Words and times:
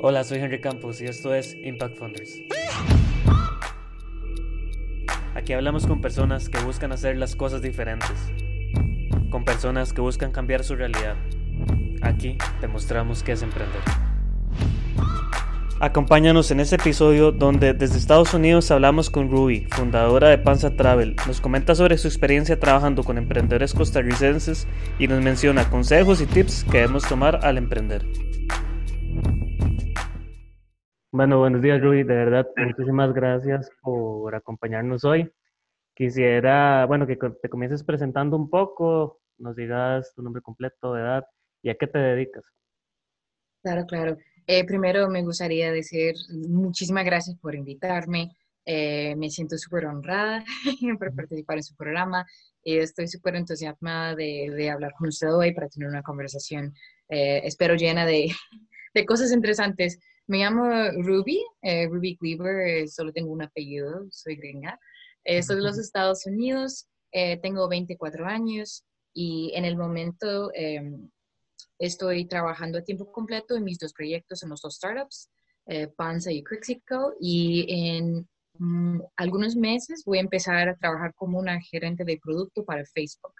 Hola, 0.00 0.22
soy 0.22 0.38
Henry 0.38 0.60
Campos 0.60 1.00
y 1.00 1.06
esto 1.06 1.34
es 1.34 1.56
Impact 1.60 1.96
Funders. 1.96 2.38
Aquí 5.34 5.54
hablamos 5.54 5.88
con 5.88 6.00
personas 6.00 6.48
que 6.48 6.60
buscan 6.60 6.92
hacer 6.92 7.16
las 7.16 7.34
cosas 7.34 7.62
diferentes, 7.62 8.16
con 9.28 9.44
personas 9.44 9.92
que 9.92 10.00
buscan 10.00 10.30
cambiar 10.30 10.62
su 10.62 10.76
realidad. 10.76 11.16
Aquí 12.00 12.38
te 12.60 12.68
mostramos 12.68 13.24
qué 13.24 13.32
es 13.32 13.42
emprender. 13.42 13.80
Acompáñanos 15.80 16.52
en 16.52 16.60
este 16.60 16.76
episodio 16.76 17.32
donde 17.32 17.74
desde 17.74 17.98
Estados 17.98 18.32
Unidos 18.34 18.70
hablamos 18.70 19.10
con 19.10 19.32
Ruby, 19.32 19.66
fundadora 19.70 20.28
de 20.28 20.38
Panza 20.38 20.76
Travel. 20.76 21.16
Nos 21.26 21.40
comenta 21.40 21.74
sobre 21.74 21.98
su 21.98 22.06
experiencia 22.06 22.60
trabajando 22.60 23.02
con 23.02 23.18
emprendedores 23.18 23.74
costarricenses 23.74 24.68
y 25.00 25.08
nos 25.08 25.20
menciona 25.20 25.68
consejos 25.68 26.20
y 26.20 26.26
tips 26.26 26.62
que 26.70 26.78
debemos 26.78 27.02
tomar 27.02 27.44
al 27.44 27.58
emprender. 27.58 28.29
Bueno, 31.12 31.40
buenos 31.40 31.60
días 31.60 31.80
Ruby, 31.80 32.04
de 32.04 32.14
verdad, 32.14 32.46
muchísimas 32.56 33.12
gracias 33.12 33.68
por 33.82 34.32
acompañarnos 34.32 35.04
hoy. 35.04 35.28
Quisiera, 35.92 36.86
bueno, 36.86 37.04
que 37.04 37.16
te 37.16 37.48
comiences 37.48 37.82
presentando 37.82 38.36
un 38.36 38.48
poco, 38.48 39.20
nos 39.36 39.56
digas 39.56 40.12
tu 40.14 40.22
nombre 40.22 40.40
completo, 40.40 40.96
edad 40.96 41.24
y 41.62 41.70
a 41.70 41.74
qué 41.74 41.88
te 41.88 41.98
dedicas. 41.98 42.44
Claro, 43.60 43.86
claro. 43.86 44.18
Eh, 44.46 44.64
primero 44.64 45.08
me 45.08 45.22
gustaría 45.22 45.72
decir 45.72 46.14
muchísimas 46.48 47.04
gracias 47.04 47.36
por 47.38 47.56
invitarme. 47.56 48.30
Eh, 48.64 49.16
me 49.16 49.30
siento 49.30 49.58
súper 49.58 49.86
honrada 49.86 50.44
por 50.98 51.12
participar 51.12 51.56
en 51.56 51.64
su 51.64 51.74
programa 51.74 52.24
y 52.62 52.76
estoy 52.76 53.08
súper 53.08 53.34
entusiasmada 53.34 54.14
de, 54.14 54.52
de, 54.54 54.70
hablar 54.70 54.92
con 54.96 55.08
usted 55.08 55.34
hoy 55.34 55.52
para 55.54 55.68
tener 55.68 55.88
una 55.88 56.02
conversación, 56.02 56.72
eh, 57.08 57.40
espero 57.44 57.74
llena 57.74 58.06
de, 58.06 58.30
de, 58.94 59.06
cosas 59.06 59.32
interesantes. 59.32 59.98
Me 60.30 60.38
llamo 60.38 60.64
Ruby, 61.02 61.44
Ruby 61.90 62.16
Cleaver, 62.16 62.88
solo 62.88 63.12
tengo 63.12 63.32
un 63.32 63.42
apellido, 63.42 64.06
soy 64.10 64.36
gringa. 64.36 64.78
soy 65.42 65.56
de 65.56 65.62
los 65.62 65.76
Estados 65.76 66.24
Unidos, 66.24 66.86
tengo 67.42 67.68
24 67.68 68.26
años 68.26 68.84
y 69.12 69.52
en 69.54 69.64
el 69.64 69.76
momento 69.76 70.52
em, 70.54 71.10
Estoy 71.80 72.26
trabajando 72.26 72.78
a 72.78 72.82
tiempo 72.82 73.10
completo 73.10 73.56
en 73.56 73.64
mis 73.64 73.78
dos 73.78 73.94
proyectos, 73.94 74.42
en 74.42 74.50
los 74.50 74.60
dos 74.60 74.76
startups, 74.76 75.30
eh, 75.64 75.88
Panza 75.88 76.30
y 76.30 76.42
Crixico, 76.42 77.14
y 77.18 77.64
en 77.68 78.28
mm, 78.58 79.00
algunos 79.16 79.56
meses 79.56 80.04
voy 80.04 80.18
a 80.18 80.20
empezar 80.20 80.68
a 80.68 80.76
trabajar 80.76 81.14
como 81.14 81.38
una 81.38 81.58
gerente 81.58 82.04
de 82.04 82.20
producto 82.22 82.66
para 82.66 82.84
Facebook. 82.84 83.32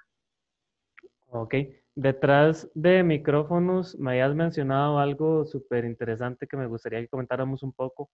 Ok, 1.29 1.55
detrás 2.01 2.71
de 2.75 3.03
micrófonos 3.03 3.95
me 3.99 4.13
habías 4.13 4.35
mencionado 4.35 4.99
algo 4.99 5.45
súper 5.47 5.85
interesante 5.85 6.47
que 6.47 6.57
me 6.57 6.67
gustaría 6.67 7.01
que 7.01 7.09
comentáramos 7.09 7.63
un 7.63 7.73
poco, 7.73 8.11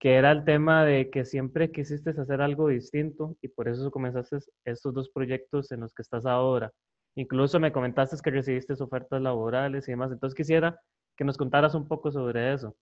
que 0.00 0.14
era 0.16 0.32
el 0.32 0.44
tema 0.44 0.84
de 0.84 1.10
que 1.10 1.24
siempre 1.24 1.70
quisiste 1.72 2.10
hacer 2.10 2.40
algo 2.42 2.68
distinto 2.68 3.36
y 3.42 3.48
por 3.48 3.68
eso 3.68 3.90
comenzaste 3.92 4.38
estos 4.64 4.94
dos 4.94 5.10
proyectos 5.10 5.70
en 5.72 5.80
los 5.80 5.94
que 5.94 6.02
estás 6.02 6.26
ahora. 6.26 6.72
Incluso 7.14 7.60
me 7.60 7.72
comentaste 7.72 8.16
que 8.22 8.30
recibiste 8.30 8.74
ofertas 8.74 9.22
laborales 9.22 9.86
y 9.88 9.92
demás. 9.92 10.10
Entonces 10.12 10.36
quisiera 10.36 10.80
que 11.16 11.24
nos 11.24 11.36
contaras 11.36 11.74
un 11.74 11.86
poco 11.86 12.10
sobre 12.10 12.54
eso. 12.54 12.76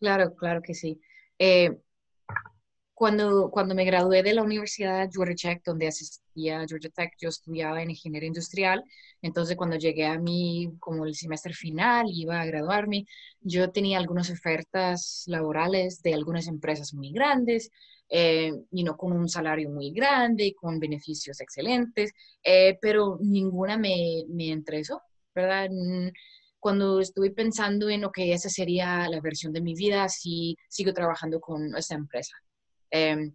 Claro, 0.00 0.34
claro 0.34 0.62
que 0.62 0.74
sí. 0.74 1.00
Eh, 1.38 1.78
cuando, 2.98 3.48
cuando 3.52 3.76
me 3.76 3.84
gradué 3.84 4.24
de 4.24 4.34
la 4.34 4.42
Universidad 4.42 5.08
Georgia 5.12 5.52
Tech, 5.52 5.62
donde 5.64 5.86
asistía 5.86 6.60
a 6.60 6.66
Georgia 6.66 6.90
Tech, 6.90 7.12
yo 7.20 7.28
estudiaba 7.28 7.80
en 7.80 7.90
ingeniería 7.90 8.26
industrial. 8.26 8.82
Entonces, 9.22 9.56
cuando 9.56 9.76
llegué 9.76 10.04
a 10.06 10.18
mí, 10.18 10.72
como 10.80 11.04
el 11.04 11.14
semestre 11.14 11.54
final, 11.54 12.06
iba 12.12 12.40
a 12.40 12.44
graduarme, 12.46 13.06
yo 13.40 13.70
tenía 13.70 13.98
algunas 13.98 14.30
ofertas 14.30 15.22
laborales 15.28 16.02
de 16.02 16.12
algunas 16.12 16.48
empresas 16.48 16.92
muy 16.92 17.12
grandes 17.12 17.70
eh, 18.08 18.52
y 18.72 18.82
no 18.82 18.96
con 18.96 19.12
un 19.12 19.28
salario 19.28 19.70
muy 19.70 19.92
grande, 19.92 20.56
con 20.60 20.80
beneficios 20.80 21.40
excelentes, 21.40 22.10
eh, 22.42 22.78
pero 22.82 23.18
ninguna 23.20 23.78
me, 23.78 24.24
me 24.28 24.46
interesó, 24.46 25.02
¿verdad? 25.32 25.70
Cuando 26.58 26.98
estuve 26.98 27.30
pensando 27.30 27.88
en, 27.88 28.02
que 28.12 28.32
esa 28.32 28.48
sería 28.48 29.08
la 29.08 29.20
versión 29.20 29.52
de 29.52 29.60
mi 29.60 29.74
vida 29.74 30.08
si 30.08 30.56
sigo 30.68 30.92
trabajando 30.92 31.38
con 31.38 31.76
esta 31.76 31.94
empresa. 31.94 32.34
Em, 32.90 33.32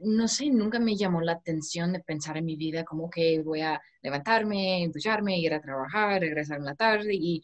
no 0.00 0.26
sé, 0.28 0.50
nunca 0.50 0.78
me 0.78 0.96
llamó 0.96 1.20
la 1.20 1.32
atención 1.32 1.92
de 1.92 2.00
pensar 2.00 2.36
en 2.36 2.44
mi 2.46 2.56
vida 2.56 2.84
como 2.84 3.10
que 3.10 3.40
voy 3.42 3.60
a 3.60 3.80
levantarme, 4.02 4.88
ducharme, 4.92 5.38
ir 5.38 5.52
a 5.54 5.60
trabajar, 5.60 6.20
regresar 6.20 6.58
en 6.58 6.64
la 6.64 6.74
tarde 6.74 7.14
y, 7.14 7.42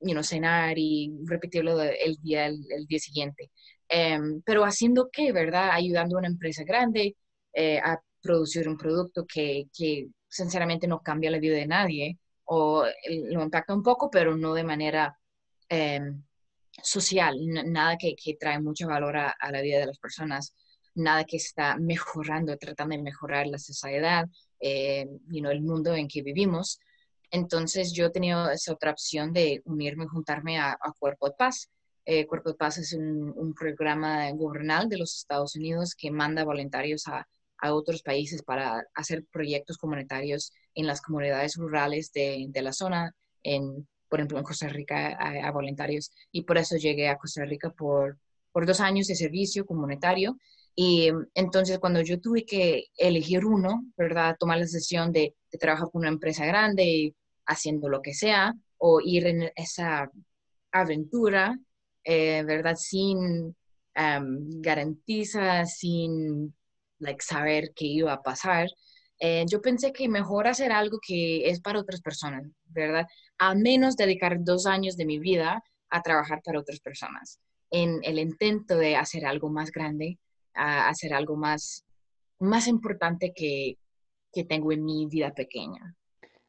you 0.00 0.12
know, 0.12 0.22
cenar 0.22 0.78
y 0.78 1.12
repetirlo 1.24 1.80
el 1.82 2.16
día, 2.22 2.46
el 2.46 2.86
día 2.88 2.98
siguiente. 2.98 3.50
Em, 3.88 4.42
pero 4.44 4.64
haciendo 4.64 5.08
qué, 5.12 5.32
¿verdad? 5.32 5.70
Ayudando 5.72 6.16
a 6.16 6.18
una 6.20 6.28
empresa 6.28 6.64
grande 6.64 7.16
eh, 7.52 7.78
a 7.78 8.00
producir 8.22 8.68
un 8.68 8.76
producto 8.76 9.24
que, 9.26 9.64
que, 9.76 10.08
sinceramente 10.28 10.86
no 10.88 11.00
cambia 11.02 11.30
la 11.30 11.38
vida 11.38 11.56
de 11.56 11.66
nadie 11.66 12.18
o 12.44 12.84
lo 13.08 13.42
impacta 13.42 13.74
un 13.74 13.82
poco, 13.82 14.10
pero 14.10 14.36
no 14.36 14.54
de 14.54 14.64
manera 14.64 15.18
em, 15.68 16.22
social, 16.82 17.36
nada 17.66 17.96
que, 17.98 18.14
que, 18.16 18.36
trae 18.36 18.60
mucho 18.60 18.88
valor 18.88 19.16
a, 19.16 19.34
la 19.50 19.60
vida 19.62 19.78
de 19.78 19.86
las 19.86 19.98
personas, 19.98 20.54
nada 20.94 21.24
que 21.24 21.36
está 21.36 21.76
mejorando, 21.76 22.56
tratando 22.56 22.96
de 22.96 23.02
mejorar 23.02 23.46
la 23.46 23.58
sociedad, 23.58 24.26
eh, 24.60 25.06
el 25.32 25.62
mundo 25.62 25.94
en 25.94 26.08
que 26.08 26.22
vivimos. 26.22 26.80
Entonces 27.30 27.92
yo 27.92 28.06
he 28.06 28.10
tenido 28.10 28.50
esa 28.50 28.72
otra 28.72 28.92
opción 28.92 29.32
de 29.32 29.62
unirme, 29.64 30.06
juntarme 30.06 30.58
a, 30.58 30.72
a 30.72 30.92
Cuerpo 30.98 31.28
de 31.28 31.34
Paz, 31.36 31.70
eh, 32.08 32.24
Cuerpo 32.26 32.50
de 32.50 32.56
Paz 32.56 32.78
es 32.78 32.92
un, 32.92 33.52
programa 33.58 34.30
gubernal 34.30 34.88
de 34.88 34.96
los 34.96 35.16
Estados 35.16 35.56
Unidos 35.56 35.94
que 35.96 36.12
manda 36.12 36.44
voluntarios 36.44 37.08
a, 37.08 37.26
otros 37.68 38.02
países 38.02 38.42
para 38.42 38.84
hacer 38.94 39.24
proyectos 39.32 39.76
comunitarios 39.76 40.52
en 40.74 40.86
las 40.86 41.00
comunidades 41.02 41.56
rurales 41.56 42.12
de, 42.12 42.48
la 42.62 42.72
zona, 42.72 43.12
en, 43.42 43.88
por 44.08 44.20
ejemplo, 44.20 44.38
en 44.38 44.44
Costa 44.44 44.68
Rica 44.68 45.16
a, 45.18 45.50
voluntarios. 45.50 46.12
Y 46.32 46.42
por 46.42 46.58
eso 46.58 46.76
llegué 46.76 47.08
a 47.08 47.18
Costa 47.18 47.44
Rica 47.44 47.70
por, 47.70 48.18
por 48.52 48.66
dos 48.66 48.80
años 48.80 49.06
de 49.08 49.14
servicio 49.14 49.66
comunitario. 49.66 50.38
Y 50.74 51.10
entonces 51.34 51.78
cuando 51.78 52.02
yo 52.02 52.20
tuve 52.20 52.44
que 52.44 52.86
elegir 52.96 53.44
uno, 53.46 53.84
¿verdad? 53.96 54.36
Tomar 54.38 54.58
la 54.58 54.64
decisión 54.64 55.12
de, 55.12 55.34
de 55.50 55.58
trabajar 55.58 55.88
con 55.90 56.00
una 56.00 56.10
empresa 56.10 56.44
grande, 56.46 57.14
haciendo 57.46 57.88
lo 57.88 58.02
que 58.02 58.14
sea, 58.14 58.54
o 58.78 59.00
ir 59.00 59.26
en 59.26 59.50
esa 59.56 60.10
aventura 60.72 61.58
eh, 62.06 62.44
¿verdad? 62.44 62.76
Sin 62.76 63.18
um, 63.96 64.62
sin 65.66 66.54
like, 67.00 67.22
saber 67.22 67.72
qué 67.74 67.86
iba 67.86 68.12
a 68.12 68.22
pasar. 68.22 68.68
Eh, 69.18 69.44
yo 69.48 69.62
pensé 69.62 69.92
que 69.92 70.08
mejor 70.08 70.46
hacer 70.46 70.72
algo 70.72 70.98
que 71.06 71.48
es 71.48 71.60
para 71.60 71.80
otras 71.80 72.00
personas, 72.02 72.44
¿verdad? 72.66 73.06
A 73.38 73.54
menos 73.54 73.96
dedicar 73.96 74.36
dos 74.40 74.66
años 74.66 74.96
de 74.96 75.06
mi 75.06 75.18
vida 75.18 75.62
a 75.88 76.02
trabajar 76.02 76.42
para 76.44 76.60
otras 76.60 76.80
personas, 76.80 77.40
en 77.70 78.00
el 78.02 78.18
intento 78.18 78.76
de 78.76 78.96
hacer 78.96 79.24
algo 79.24 79.48
más 79.50 79.70
grande, 79.70 80.18
a 80.54 80.88
hacer 80.88 81.14
algo 81.14 81.36
más, 81.36 81.84
más 82.38 82.66
importante 82.66 83.32
que, 83.34 83.78
que 84.32 84.44
tengo 84.44 84.72
en 84.72 84.84
mi 84.84 85.06
vida 85.06 85.32
pequeña. 85.32 85.94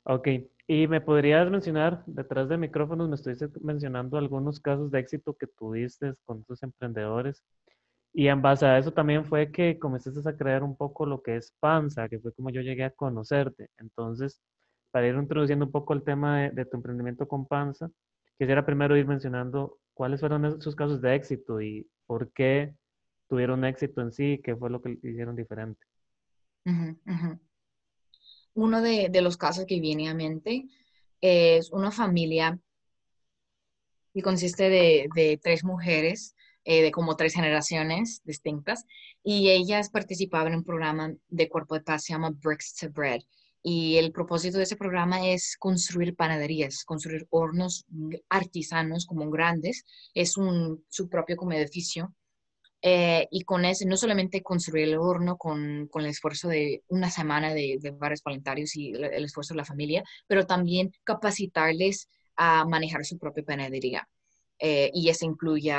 Ok, 0.03 0.27
y 0.67 0.87
me 0.87 0.99
podrías 0.99 1.49
mencionar, 1.49 2.03
detrás 2.05 2.49
de 2.49 2.57
micrófonos, 2.57 3.07
me 3.07 3.15
estuviste 3.15 3.47
mencionando 3.61 4.17
algunos 4.17 4.59
casos 4.59 4.91
de 4.91 4.99
éxito 4.99 5.33
que 5.33 5.47
tuviste 5.47 6.13
con 6.25 6.43
tus 6.43 6.63
emprendedores. 6.63 7.43
Y 8.17 8.27
en 8.29 8.41
base 8.41 8.65
a 8.65 8.79
eso 8.79 8.91
también 8.91 9.25
fue 9.25 9.51
que 9.51 9.77
comenzaste 9.77 10.27
a 10.27 10.35
crear 10.35 10.63
un 10.63 10.75
poco 10.75 11.05
lo 11.05 11.21
que 11.21 11.35
es 11.35 11.53
Panza, 11.59 12.09
que 12.09 12.19
fue 12.19 12.33
como 12.33 12.49
yo 12.49 12.61
llegué 12.61 12.83
a 12.83 12.89
conocerte. 12.89 13.69
Entonces, 13.77 14.41
para 14.91 15.07
ir 15.07 15.15
introduciendo 15.15 15.65
un 15.65 15.71
poco 15.71 15.93
el 15.93 16.03
tema 16.03 16.49
de, 16.49 16.65
tu 16.65 16.77
emprendimiento 16.77 17.27
con 17.27 17.45
Panza, 17.45 17.89
quisiera 18.39 18.65
primero 18.65 18.97
ir 18.97 19.05
mencionando 19.05 19.77
cuáles 19.93 20.19
fueron 20.19 20.45
esos 20.45 20.75
casos 20.75 20.99
de 21.01 21.13
éxito 21.13 21.61
y 21.61 21.87
por 22.07 22.31
qué 22.31 22.73
tuvieron 23.29 23.63
éxito 23.65 24.01
en 24.01 24.11
sí, 24.11 24.41
qué 24.43 24.55
fue 24.55 24.71
lo 24.71 24.81
que 24.81 24.97
hicieron 25.03 25.35
diferente 25.35 25.85
uno 28.57 28.81
de, 28.81 29.21
los 29.21 29.37
casos 29.37 29.65
que 29.65 29.79
viene 29.79 30.09
a 30.09 30.13
mente 30.13 30.65
es 31.21 31.71
una 31.71 31.91
familia 31.91 32.59
que 34.13 34.21
consiste 34.21 34.69
de, 34.69 35.39
tres 35.41 35.63
mujeres, 35.63 36.35
eh, 36.69 36.81
de 36.81 36.91
como 36.91 37.15
tres 37.15 37.33
generaciones 37.33 38.21
distintas, 38.25 38.83
y 39.23 39.51
ellas 39.51 39.89
participaban 39.89 40.51
en 40.51 40.59
un 40.59 40.65
programa 40.65 41.13
de 41.29 41.47
cuerpo 41.47 41.75
de 41.75 41.81
paz, 41.81 42.03
se 42.03 42.11
llama 42.11 42.31
Bricks 42.43 42.75
to 42.75 42.89
Bread. 42.89 43.21
Y 43.63 43.95
el 43.95 44.11
propósito 44.11 44.57
de 44.57 44.65
ese 44.65 44.75
programa 44.75 45.25
es 45.29 45.55
construir 45.57 46.13
panaderías, 46.13 46.83
construir 46.83 47.25
hornos 47.29 47.85
artesanos 48.27 49.05
como 49.05 49.29
grandes. 49.29 49.85
Es 50.13 50.35
un, 50.35 50.83
su 50.89 51.07
propio 51.07 51.37
como 51.37 51.53
edificio 51.53 52.13
eh, 52.81 53.29
y 53.31 53.43
con 53.45 53.63
ese, 53.63 53.85
no 53.85 53.95
solamente 53.95 54.43
construir 54.43 54.89
el 54.89 54.97
horno 54.97 55.37
con, 55.37 55.87
con 55.87 56.03
el 56.03 56.09
esfuerzo 56.09 56.49
de 56.49 56.83
una 56.89 57.09
semana 57.09 57.53
de, 57.53 57.77
de, 57.79 57.91
varios 57.91 58.21
voluntarios 58.23 58.75
y 58.75 58.91
el, 58.91 59.23
esfuerzo 59.23 59.53
de 59.53 59.59
la 59.59 59.65
familia, 59.65 60.03
pero 60.27 60.45
también 60.45 60.91
capacitarles 61.05 62.09
a 62.35 62.65
manejar 62.65 63.05
su 63.05 63.17
propia 63.17 63.45
panadería. 63.45 64.07
Eh, 64.59 64.91
y 64.93 65.07
eso 65.07 65.25
incluye 65.25 65.71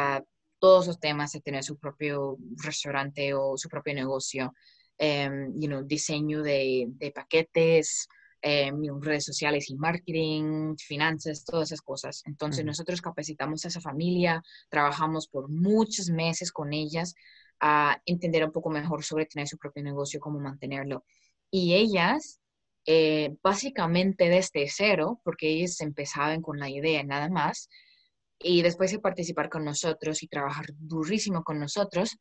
todos 0.58 0.86
los 0.86 0.98
temas 1.00 1.32
de 1.32 1.40
tener 1.40 1.62
su 1.64 1.78
propio 1.78 2.36
restaurante 2.62 3.34
o 3.34 3.56
su 3.56 3.68
propio 3.68 3.94
negocio, 3.94 4.52
em, 4.98 5.52
diseño 5.86 6.42
de, 6.42 6.88
paquetes, 7.14 8.08
em, 8.42 8.82
redes 9.00 9.24
sociales 9.24 9.70
y 9.70 9.76
marketing, 9.76 10.76
finanzas, 10.76 11.44
todas 11.44 11.68
esas 11.68 11.82
cosas. 11.82 12.22
Entonces 12.26 12.64
nosotros 12.64 13.00
capacitamos 13.00 13.64
a 13.64 13.68
esa 13.68 13.80
familia, 13.80 14.42
trabajamos 14.68 15.28
por 15.28 15.48
muchos 15.48 16.08
meses 16.10 16.52
con 16.52 16.72
ellas 16.72 17.14
a 17.60 18.00
entender 18.06 18.44
un 18.44 18.52
poco 18.52 18.70
mejor 18.70 19.04
sobre 19.04 19.26
tener 19.26 19.48
su 19.48 19.58
propio 19.58 19.82
negocio, 19.82 20.20
cómo 20.20 20.38
mantenerlo. 20.38 21.04
Y 21.50 21.74
ellas, 21.74 22.40
eh, 22.86 23.36
básicamente 23.42 24.28
desde 24.28 24.68
cero, 24.68 25.20
porque 25.24 25.48
ellas 25.48 25.80
empezaban 25.80 26.42
con 26.42 26.58
la 26.58 26.70
idea 26.70 27.02
nada 27.02 27.28
más, 27.28 27.68
y 28.40 28.62
después 28.62 28.92
de 28.92 29.00
participar 29.00 29.48
con 29.48 29.64
nosotros 29.64 30.22
y 30.22 30.28
trabajar 30.28 30.66
durísimo 30.78 31.42
con 31.42 31.58
nosotros, 31.58 32.16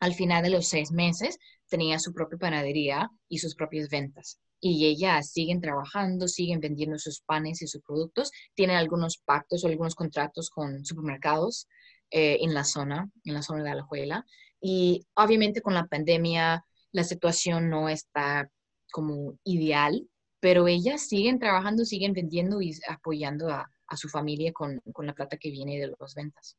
al 0.00 0.14
final 0.14 0.42
de 0.42 0.50
los 0.50 0.68
seis 0.68 0.90
meses 0.90 1.38
tenía 1.68 1.98
su 1.98 2.12
propia 2.12 2.38
panadería 2.38 3.10
y 3.28 3.38
sus 3.38 3.54
propias 3.54 3.88
ventas. 3.88 4.38
Y 4.60 4.86
ellas 4.86 5.30
siguen 5.30 5.60
trabajando, 5.60 6.28
siguen 6.28 6.60
vendiendo 6.60 6.98
sus 6.98 7.20
panes 7.20 7.62
y 7.62 7.66
sus 7.66 7.82
productos, 7.82 8.30
tienen 8.54 8.76
algunos 8.76 9.18
pactos 9.18 9.64
o 9.64 9.68
algunos 9.68 9.94
contratos 9.94 10.50
con 10.50 10.84
supermercados 10.84 11.66
eh, 12.10 12.38
en 12.40 12.54
la 12.54 12.64
zona, 12.64 13.10
en 13.24 13.34
la 13.34 13.42
zona 13.42 13.62
de 13.62 13.70
Alajuela. 13.70 14.26
Y 14.60 15.06
obviamente 15.14 15.62
con 15.62 15.74
la 15.74 15.86
pandemia 15.86 16.64
la 16.92 17.04
situación 17.04 17.70
no 17.70 17.88
está 17.88 18.50
como 18.90 19.38
ideal, 19.44 20.08
pero 20.40 20.66
ellas 20.66 21.06
siguen 21.08 21.38
trabajando, 21.38 21.84
siguen 21.84 22.12
vendiendo 22.14 22.60
y 22.60 22.74
apoyando 22.88 23.48
a, 23.48 23.70
a 23.90 23.96
su 23.96 24.08
familia 24.08 24.52
con, 24.52 24.80
con, 24.92 25.06
la 25.06 25.12
plata 25.12 25.36
que 25.36 25.50
viene 25.50 25.78
de 25.78 25.94
las 25.98 26.14
ventas. 26.14 26.56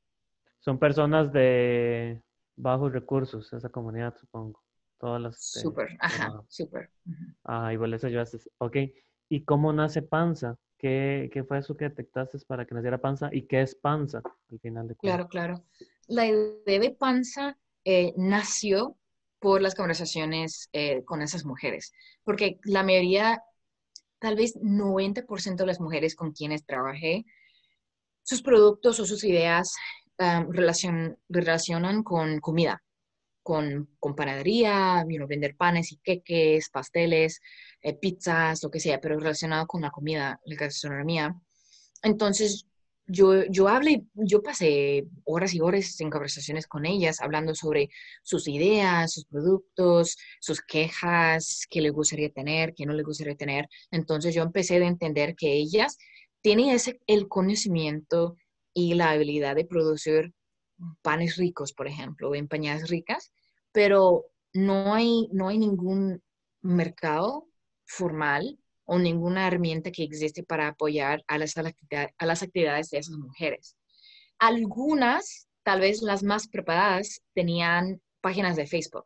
Son 0.60 0.78
personas 0.78 1.32
de 1.34 2.22
bajos 2.56 2.92
recursos, 2.92 3.52
esa 3.54 3.70
comunidad, 3.70 4.16
supongo. 4.20 4.62
Todas 5.00 5.22
las. 5.22 5.42
Súper, 5.42 5.98
ajá, 6.00 6.44
súper. 6.48 6.92
Ah, 7.44 7.74
igual 7.74 7.94
eso 7.96 8.08
yo 8.08 8.22
haces. 8.22 8.48
Ok. 8.60 8.78
¿Y 9.30 9.44
cómo 9.46 9.74
nace 9.74 10.04
Panza? 10.04 10.58
¿Qué, 10.78 11.30
¿Qué, 11.34 11.44
fue 11.44 11.60
eso 11.60 11.76
que 11.76 11.86
detectaste 11.86 12.38
para 12.46 12.66
que 12.66 12.76
naciera 12.76 13.00
Panza? 13.00 13.30
¿Y 13.32 13.48
qué 13.48 13.62
es 13.62 13.74
Panza 13.74 14.22
al 14.52 14.60
final 14.60 14.88
de 14.88 14.96
cuentas? 14.96 15.28
Claro, 15.28 15.28
claro. 15.30 15.66
La 16.08 16.28
idea 16.28 16.80
de 16.80 16.92
Panza 16.92 17.58
eh, 17.86 18.14
nació 18.18 18.98
por 19.40 19.62
las 19.62 19.74
conversaciones 19.74 20.70
eh, 20.74 21.04
con 21.04 21.22
esas 21.22 21.46
mujeres, 21.46 21.94
porque 22.24 22.60
la 22.64 22.84
mayoría 22.84 23.42
tal 24.22 24.36
vez 24.36 24.56
90% 24.56 25.56
de 25.56 25.66
las 25.66 25.82
mujeres 25.82 26.16
con 26.16 26.32
quienes 26.32 26.64
trabajé, 26.64 27.26
sus 28.22 28.44
productos 28.44 29.00
o 29.00 29.06
sus 29.06 29.24
ideas 29.24 29.74
relacionan 31.30 32.04
con 32.04 32.40
comida, 32.40 32.84
con, 33.42 33.90
panadería, 34.16 35.04
vender 35.28 35.56
panes 35.58 35.92
y 35.92 35.98
queques, 35.98 36.70
pasteles, 36.70 37.42
eh, 37.82 37.96
pizzas, 37.96 38.62
lo 38.62 38.70
que 38.70 38.80
sea, 38.80 39.02
pero 39.02 39.20
relacionado 39.20 39.66
con 39.66 39.82
la 39.82 39.90
comida, 39.90 40.40
la 40.46 40.56
gastronomía. 40.56 41.36
Entonces, 42.04 42.68
yo, 43.12 43.46
yo 43.46 43.68
hablé, 43.68 44.04
yo 44.14 44.42
pasé 44.42 45.06
horas 45.26 45.54
y 45.54 45.60
horas 45.60 46.00
en 46.00 46.10
conversaciones 46.10 46.68
con 46.68 46.86
ellas, 46.86 47.20
hablando 47.22 47.54
sobre 47.54 47.90
sus 48.24 48.48
ideas, 48.48 49.14
sus 49.14 49.26
productos, 49.26 50.18
sus 50.40 50.62
quejas, 50.62 51.66
qué 51.70 51.82
les 51.82 51.92
gustaría 51.92 52.30
tener, 52.30 52.74
qué 52.74 52.86
no 52.86 52.94
les 52.94 53.06
gustaría 53.06 53.36
tener. 53.36 53.68
Entonces 53.92 54.34
yo 54.34 54.44
empecé 54.44 54.76
a 54.76 54.88
entender 54.88 55.36
que 55.36 55.54
ellas 55.54 55.98
tienen 56.42 56.70
ese, 56.70 57.00
el 57.06 57.28
conocimiento 57.28 58.38
y 58.74 58.94
la 58.94 59.12
habilidad 59.12 59.56
de 59.56 59.66
producir 59.66 60.34
panes 61.02 61.36
ricos, 61.36 61.74
por 61.74 61.88
ejemplo, 61.88 62.30
o 62.30 62.36
empañadas 62.36 62.90
ricas, 62.90 63.34
pero 63.72 64.26
no 64.54 64.94
hay, 64.94 65.28
no 65.34 65.50
hay 65.50 65.58
ningún 65.58 66.24
mercado 66.62 67.48
formal 67.86 68.58
o 68.92 69.00
ninguna 69.00 69.48
herramienta 69.48 69.90
que 69.90 70.04
existe 70.04 70.44
para 70.44 70.68
apoyar 70.68 71.24
a 71.28 71.38
las, 71.38 71.56
a 71.58 72.26
las 72.26 72.44
actividades 72.44 72.90
de 72.90 72.98
esas 72.98 73.16
mujeres. 73.16 73.78
Algunas, 74.38 75.48
tal 75.64 75.80
vez 75.80 76.02
las 76.02 76.24
más 76.24 76.50
preparadas, 76.50 77.22
tenían 77.34 78.02
páginas 78.20 78.58
de 78.58 78.68
Facebook 78.68 79.06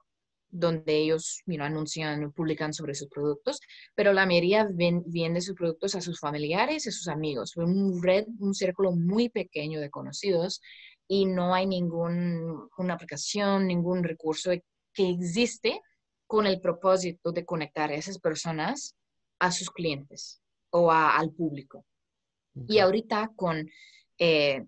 donde 0.49 0.95
ellos 0.95 1.43
you 1.45 1.57
know, 1.57 1.67
anuncian, 1.67 2.31
publican 2.31 2.73
sobre 2.73 2.95
sus 2.95 3.09
productos, 3.09 3.59
pero 3.93 4.11
la 4.11 4.25
mayoría 4.25 4.67
vende 4.73 5.41
sus 5.41 5.53
productos 5.53 5.93
a 5.93 6.01
sus 6.01 6.19
familiares 6.19 6.87
a 6.87 6.91
sus 6.91 7.07
amigos. 7.07 7.53
Fue 7.53 7.65
un 7.65 8.01
red, 8.01 8.25
un 8.39 8.55
círculo 8.55 8.91
muy 8.91 9.29
pequeño 9.29 9.79
de 9.79 9.91
conocidos 9.91 10.61
y 11.07 11.25
no 11.25 11.53
hay 11.53 11.67
ninguna 11.67 12.93
aplicación, 12.93 13.67
ningún 13.67 14.03
recurso 14.03 14.49
que 14.93 15.09
existe 15.09 15.79
con 16.25 16.47
el 16.47 16.59
propósito 16.59 17.31
de 17.31 17.45
conectar 17.45 17.91
a 17.91 17.95
esas 17.95 18.17
personas 18.17 18.95
a 19.39 19.51
sus 19.51 19.69
clientes 19.69 20.41
o 20.69 20.91
al 20.91 21.31
público. 21.31 21.85
Y 22.67 22.79
ahorita 22.79 23.31
con 23.35 23.69
eh, 24.17 24.65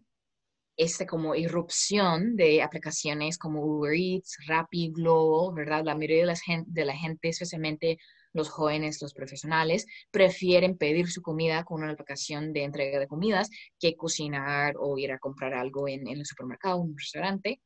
esta 0.78 1.08
como 1.08 1.34
irrupción 1.36 2.36
de 2.36 2.62
aplicaciones 2.62 3.38
como 3.38 3.64
Uber 3.64 3.94
Eats, 3.94 4.38
Rappi, 4.46 4.92
Globo, 4.92 5.52
¿verdad? 5.52 5.84
La 5.84 5.96
mayoría 5.96 6.20
de 6.20 6.26
la, 6.28 6.36
gente, 6.36 6.70
de 6.72 6.86
la 6.86 6.96
gente, 6.96 7.30
especialmente 7.30 7.98
los 8.34 8.50
jóvenes, 8.50 9.02
los 9.02 9.14
profesionales, 9.14 9.88
prefieren 10.12 10.78
pedir 10.78 11.10
su 11.10 11.22
comida 11.22 11.64
con 11.64 11.82
una 11.82 11.94
aplicación 11.94 12.54
de 12.54 12.64
entrega 12.64 13.00
de 13.00 13.08
comidas 13.08 13.50
que 13.80 13.96
cocinar 13.96 14.76
o 14.80 14.98
ir 15.00 15.12
a 15.12 15.18
comprar 15.18 15.56
algo 15.56 15.88
en, 15.88 16.08
en 16.08 16.20
el 16.20 16.26
supermercado, 16.26 16.78
un 16.78 16.96
restaurante. 16.96 17.60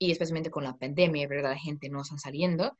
Y 0.00 0.10
especialmente 0.12 0.50
con 0.50 0.64
la 0.64 0.76
pandemia, 0.76 1.28
¿verdad? 1.28 1.50
La 1.50 1.58
gente 1.58 1.88
no 1.88 2.02
está 2.02 2.16
saliendo. 2.18 2.76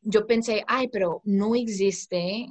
Yo 0.00 0.26
pensé, 0.26 0.64
ay, 0.66 0.88
pero 0.88 1.20
no 1.24 1.54
existe 1.54 2.46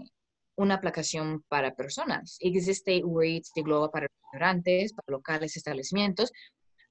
una 0.56 0.76
aplicación 0.76 1.44
para 1.48 1.76
personas. 1.76 2.38
Existe 2.40 3.02
Eats 3.24 3.52
de 3.56 3.62
Globo 3.62 3.92
para 3.92 4.08
restaurantes, 4.08 4.94
para 4.94 5.18
locales, 5.18 5.58
establecimientos, 5.58 6.32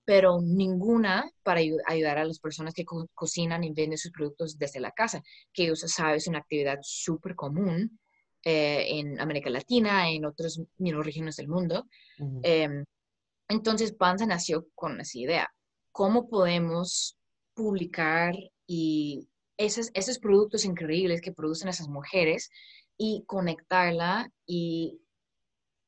pero 0.05 0.40
ninguna 0.40 1.31
para 1.43 1.61
ayudar 1.87 2.19
a 2.19 2.25
las 2.25 2.38
personas 2.38 2.75
que 2.75 2.84
cocinan 3.14 3.64
y 3.64 3.72
venden 3.72 3.99
sus 3.99 4.12
productos 4.12 4.58
desde 4.58 4.81
la 4.81 4.93
casa, 4.93 5.22
que 5.52 5.72
usted 5.72 5.88
sabe 5.88 6.16
es 6.16 6.26
una 6.26 6.38
actividad 6.38 6.78
súper 6.82 7.34
común 7.34 7.99
eh, 8.44 8.99
en 8.99 9.19
América 9.19 9.49
Latina, 9.49 10.10
en 10.10 10.26
otras 10.26 10.60
regiones 10.78 11.37
del 11.37 11.49
mundo. 11.49 11.87
Em, 12.43 12.84
entonces, 13.49 13.93
Panza 13.94 14.26
nació 14.26 14.67
con 14.75 15.00
esa 15.00 15.19
idea. 15.19 15.49
¿Cómo 15.93 16.29
podemos 16.29 17.17
publicar 17.55 18.34
y 18.67 19.29
esos, 19.56 19.91
esos 19.94 20.19
productos 20.19 20.65
increíbles 20.65 21.20
que 21.20 21.32
producen 21.32 21.69
esas 21.69 21.89
mujeres 21.89 22.50
y 22.96 23.24
conectarla 23.27 24.31
y 24.46 25.01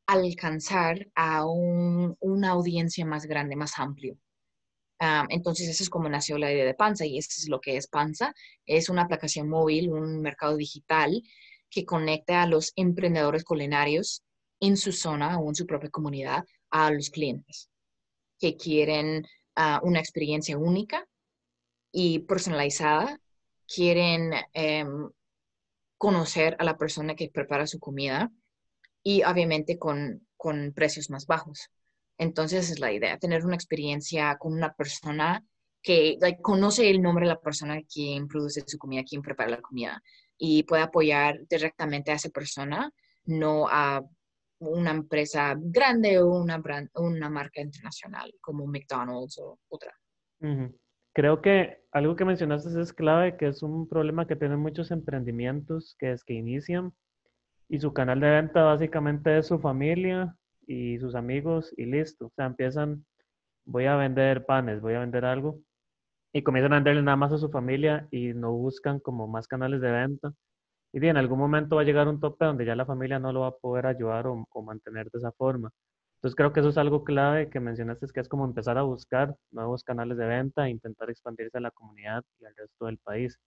alcanzar 0.06 1.08
a 1.14 1.44
una 1.46 2.50
audiencia 2.50 3.04
más 3.04 3.26
grande, 3.26 3.56
más 3.56 3.78
amplio. 3.78 4.18
entonces, 5.28 5.68
eso 5.68 5.82
es 5.82 5.90
como 5.90 6.08
nació 6.08 6.38
la 6.38 6.52
idea 6.52 6.64
de 6.64 6.75
Panza 6.75 7.04
y 7.06 7.18
eso 7.18 7.28
es 7.36 7.48
lo 7.48 7.60
que 7.60 7.76
es 7.76 7.86
Panza. 7.88 8.34
Es 8.66 8.88
una 8.88 9.02
aplicación 9.02 9.48
móvil, 9.48 9.90
un 9.90 10.20
mercado 10.22 10.56
digital 10.56 11.22
que 11.70 11.84
conecta 11.84 12.42
a 12.42 12.46
los 12.46 12.72
emprendedores 12.76 13.44
culinarios 13.44 14.22
en 14.60 14.76
su 14.76 14.92
zona 14.92 15.38
o 15.38 15.48
en 15.48 15.54
su 15.54 15.66
propia 15.66 15.90
comunidad 15.90 16.44
a 16.70 16.90
los 16.90 17.10
clientes 17.10 17.68
que 18.38 18.56
quieren 18.56 19.26
ah, 19.54 19.80
una 19.82 20.00
experiencia 20.00 20.58
única 20.58 21.06
y 21.92 22.20
personalizada, 22.20 23.18
quieren 23.66 24.32
em, 24.52 25.10
conocer 25.98 26.56
a 26.58 26.64
la 26.64 26.76
persona 26.76 27.14
que 27.14 27.30
prepara 27.32 27.66
su 27.66 27.78
comida 27.78 28.30
y 29.02 29.22
obviamente 29.22 29.78
con, 29.78 30.26
con 30.36 30.72
precios 30.74 31.10
más 31.10 31.26
bajos. 31.26 31.70
Entonces 32.18 32.70
es 32.70 32.78
la 32.80 32.92
idea, 32.92 33.18
tener 33.18 33.44
una 33.44 33.54
experiencia 33.54 34.36
con 34.38 34.52
una 34.52 34.74
persona 34.74 35.44
que 35.82 36.18
conoce 36.42 36.90
el 36.90 37.00
nombre 37.00 37.26
de 37.26 37.34
la 37.34 37.40
persona 37.40 37.80
quien 37.82 38.26
produce 38.26 38.64
su 38.66 38.78
comida, 38.78 39.04
quien 39.04 39.22
prepara 39.22 39.50
la 39.50 39.60
comida 39.60 40.02
y 40.36 40.64
puede 40.64 40.82
apoyar 40.82 41.46
directamente 41.48 42.10
a 42.10 42.14
esa 42.14 42.30
persona, 42.30 42.90
no 43.24 43.68
a 43.68 44.02
una 44.58 44.90
empresa 44.90 45.54
grande 45.56 46.18
o 46.18 46.28
una, 46.28 46.60
una 46.94 47.30
marca 47.30 47.60
internacional 47.60 48.34
como 48.40 48.66
McDonald's 48.66 49.38
o 49.38 49.58
otra. 49.68 49.92
Creo 51.16 51.40
que 51.40 51.78
algo 51.92 52.14
que 52.14 52.26
mencionaste 52.26 52.78
es 52.78 52.92
clave, 52.92 53.38
que 53.38 53.46
es 53.49 53.62
un 53.62 53.88
problema 53.88 54.26
que 54.26 54.37
tienen 54.37 54.58
muchos 54.58 54.90
emprendimientos, 54.90 55.96
que 55.99 56.12
es 56.12 56.23
que 56.25 56.35
inician 56.35 56.92
y 57.68 57.80
su 57.80 57.92
canal 57.94 58.20
de 58.20 58.30
venta 58.30 58.64
básicamente 58.64 59.38
es 59.38 59.46
su 59.49 59.58
familia 59.61 60.37
y 60.66 60.99
sus 60.99 61.14
amigos 61.14 61.73
y 61.78 61.87
listo. 61.87 62.26
O 62.26 62.32
sea, 62.37 62.46
empiezan, 62.46 63.06
voy 63.66 63.87
a 63.87 63.96
vender 63.96 64.46
panes, 64.46 64.80
voy 64.82 64.94
a 64.94 65.00
vender 65.00 65.25
algo 65.25 65.61
y 66.32 66.42
comienzan 66.42 66.75
a 66.75 66.76
venderle 66.76 67.02
nada 67.02 67.16
más 67.16 67.32
a 67.32 67.38
su 67.38 67.50
familia 67.50 68.08
y 68.12 68.35
no 68.35 68.52
buscan 68.52 69.00
como 69.00 69.28
más 69.28 69.49
canales 69.49 69.80
de 69.82 69.92
venta. 69.92 70.35
Y 70.92 71.06
en 71.06 71.18
algún 71.18 71.38
momento 71.40 71.76
va 71.76 71.82
a 71.82 71.87
llegar 71.87 72.08
un 72.08 72.20
tope 72.20 72.44
donde 72.46 72.66
ya 72.66 72.76
la 72.76 72.87
familia 72.87 73.18
no 73.20 73.32
lo 73.32 73.42
va 73.42 73.49
a 73.49 73.56
poder 73.56 73.87
ayudar 73.87 74.26
o, 74.28 74.46
o 74.50 74.62
mantener 74.62 75.11
de 75.11 75.18
esa 75.18 75.32
forma. 75.32 75.70
Entonces 76.16 76.35
creo 76.35 76.52
que 76.52 76.61
eso 76.61 76.70
es 76.70 76.78
algo 76.78 77.04
clave 77.04 77.50
que 77.50 77.61
mencionaste, 77.61 78.06
que 78.12 78.20
es 78.20 78.28
como 78.28 78.44
empezar 78.44 78.78
a 78.78 78.82
buscar 78.82 79.37
nuevos 79.50 79.85
canales 79.85 80.16
de 80.16 80.26
venta, 80.26 80.66
e 80.66 80.70
intentar 80.70 81.11
expandirse 81.11 81.58
a 81.58 81.61
la 81.61 81.70
comunidad 81.70 82.25
y 82.40 82.46
al 82.46 82.56
resto 82.56 82.87
del 82.87 82.99
país, 82.99 83.38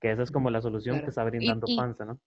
que 0.00 0.10
esa 0.10 0.22
es 0.22 0.30
como 0.30 0.50
la 0.50 0.60
solución 0.60 1.00
que 1.00 1.06
está 1.06 1.24
brindando 1.24 1.66
Panza, 1.76 2.04
¿no? 2.04 2.20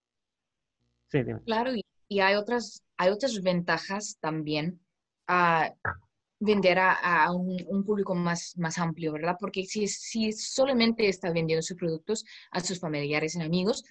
Sí, 1.08 1.22
dime. 1.22 1.42
Claro, 1.44 1.72
y, 2.08 2.20
hay, 2.20 2.34
otras, 2.36 2.82
hay 2.96 3.10
otras 3.10 3.42
ventajas 3.42 4.16
también 4.18 4.80
a 5.26 5.72
vender 6.40 6.78
a, 6.80 7.30
un, 7.32 7.84
público 7.84 8.14
más, 8.14 8.56
más 8.56 8.78
amplio, 8.78 9.12
¿verdad? 9.12 9.36
Porque 9.38 9.64
si, 9.64 9.86
si 9.86 10.32
solamente 10.32 11.06
está 11.06 11.30
vendiendo 11.32 11.62
sus 11.62 11.76
productos 11.76 12.24
a 12.50 12.60
sus 12.60 12.80
familiares 12.80 13.36
y 13.36 13.42
amigos, 13.42 13.84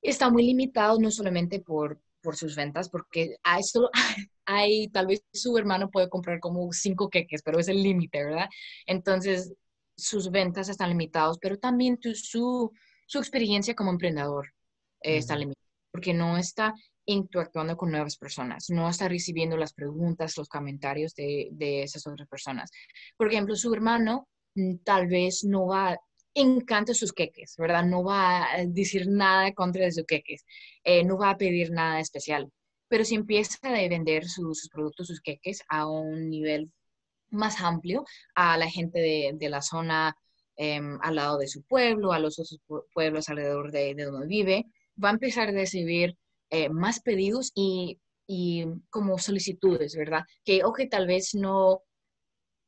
está 0.00 0.30
muy 0.30 0.44
limitado 0.44 0.98
no 0.98 1.10
solamente 1.10 1.60
por, 1.60 2.00
por 2.28 2.36
sus 2.36 2.56
ventas, 2.56 2.90
porque 2.90 3.36
hay, 3.42 3.62
solo, 3.62 3.88
hay, 4.44 4.88
tal 4.88 5.06
vez 5.06 5.22
su 5.32 5.56
hermano 5.56 5.88
puede 5.88 6.10
comprar 6.10 6.40
como 6.40 6.70
cinco 6.74 7.08
queques, 7.08 7.40
pero 7.42 7.58
es 7.58 7.68
el 7.68 7.82
límite, 7.82 8.22
¿verdad? 8.22 8.50
Entonces, 8.84 9.54
sus 9.96 10.30
ventas 10.30 10.68
están 10.68 10.90
limitadas, 10.90 11.38
pero 11.40 11.56
también 11.58 11.98
su, 12.02 12.70
su 13.06 13.18
experiencia 13.18 13.74
como 13.74 13.92
emprendedor 13.92 14.46
eh, 15.00 15.16
está 15.16 15.36
limitada, 15.36 15.64
porque 15.90 16.12
no 16.12 16.36
está 16.36 16.74
interactuando 17.06 17.78
con 17.78 17.90
nuevas 17.90 18.18
personas, 18.18 18.68
no 18.68 18.90
está 18.90 19.08
recibiendo 19.08 19.56
las 19.56 19.72
preguntas, 19.72 20.36
los 20.36 20.50
comentarios 20.50 21.14
de, 21.14 21.48
de 21.52 21.82
esas 21.82 22.06
otras 22.06 22.28
personas. 22.28 22.70
Por 23.16 23.28
ejemplo, 23.28 23.56
su 23.56 23.72
hermano 23.72 24.28
mm, 24.54 24.80
tal 24.84 25.06
vez 25.06 25.44
no 25.44 25.68
va 25.68 25.98
encanta 26.34 26.94
sus 26.94 27.12
queques, 27.12 27.54
¿verdad? 27.58 27.84
No 27.84 28.04
va 28.04 28.52
a 28.52 28.66
decir 28.66 29.08
nada 29.08 29.52
contra 29.52 29.90
sus 29.90 30.04
queques, 30.06 30.44
eh, 30.84 31.04
no 31.04 31.18
va 31.18 31.30
a 31.30 31.38
pedir 31.38 31.70
nada 31.70 32.00
especial. 32.00 32.50
Pero 32.88 33.04
si 33.04 33.14
empieza 33.14 33.58
a 33.62 33.72
vender 33.88 34.26
sus, 34.26 34.68
productos, 34.70 35.08
sus 35.08 35.20
queques 35.20 35.62
a 35.68 35.88
un 35.88 36.30
nivel 36.30 36.70
más 37.30 37.60
amplio 37.60 38.04
a 38.34 38.56
la 38.56 38.70
gente 38.70 39.00
de, 39.38 39.48
la 39.48 39.62
zona 39.62 40.16
em, 40.56 40.98
al 41.02 41.16
lado 41.16 41.38
de 41.38 41.48
su 41.48 41.62
pueblo, 41.62 42.12
a 42.12 42.18
los 42.18 42.38
otros 42.38 42.60
pueblos 42.94 43.28
alrededor 43.28 43.70
de, 43.72 43.94
donde 43.94 44.26
vive, 44.26 44.64
va 45.02 45.10
a 45.10 45.12
empezar 45.12 45.48
a 45.48 45.52
recibir 45.52 46.16
eh, 46.50 46.70
más 46.70 47.00
pedidos 47.00 47.52
y, 47.54 47.98
como 48.90 49.18
solicitudes, 49.18 49.96
¿verdad? 49.96 50.22
Que, 50.44 50.64
o 50.64 50.72
que 50.72 50.86
tal 50.86 51.06
vez 51.06 51.34
no, 51.34 51.82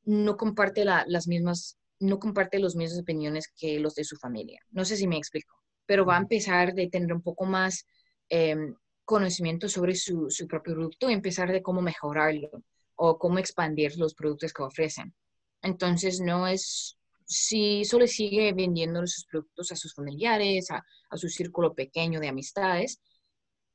no 0.05 0.37
comparte 0.37 0.85
las 0.85 1.29
mismas 1.29 1.80
no 2.01 2.19
comparte 2.19 2.59
los 2.59 2.77
mismos 2.77 3.01
opiniones 3.01 3.53
que 3.57 3.79
los 3.79 3.95
de 3.95 4.05
su 4.05 4.17
familia. 4.17 4.61
No 4.71 4.85
sé 4.85 4.97
si 4.97 5.07
me 5.07 5.19
explico, 5.19 5.55
pero 5.87 6.05
va 6.05 6.17
a 6.17 6.21
empezar 6.21 6.75
de 6.75 6.89
tener 6.89 7.13
un 7.13 7.23
poco 7.23 7.45
más 7.45 7.87
em, 8.29 8.75
conocimiento 9.05 9.69
sobre 9.69 9.95
su, 9.95 10.29
propio 10.49 10.75
producto 10.75 11.11
y 11.11 11.13
empezar 11.13 11.53
de 11.53 11.63
cómo 11.63 11.83
mejorarlo 11.83 12.51
o 12.97 13.19
cómo 13.19 13.39
expandir 13.39 13.97
los 13.99 14.15
productos 14.15 14.53
que 14.53 14.63
ofrecen. 14.63 15.15
Entonces, 15.63 16.21
no 16.21 16.47
es, 16.47 16.97
si 17.27 17.85
solo 17.85 18.07
sigue 18.07 18.53
vendiendo 18.55 19.07
sus 19.07 19.27
productos 19.27 19.73
a 19.73 19.77
sus 19.77 19.95
familiares, 19.95 20.71
a, 20.71 20.83
a 21.11 21.17
su 21.17 21.29
círculo 21.29 21.75
pequeño 21.75 22.19
de 22.19 22.29
amistades, 22.29 23.01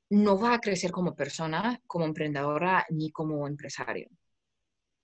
no 0.09 0.39
va 0.39 0.55
a 0.55 0.59
crecer 0.59 0.91
como 0.91 1.15
persona, 1.15 1.79
como 1.85 2.05
emprendedora 2.05 2.85
ni 2.89 3.11
como 3.11 3.47
empresario. 3.47 4.09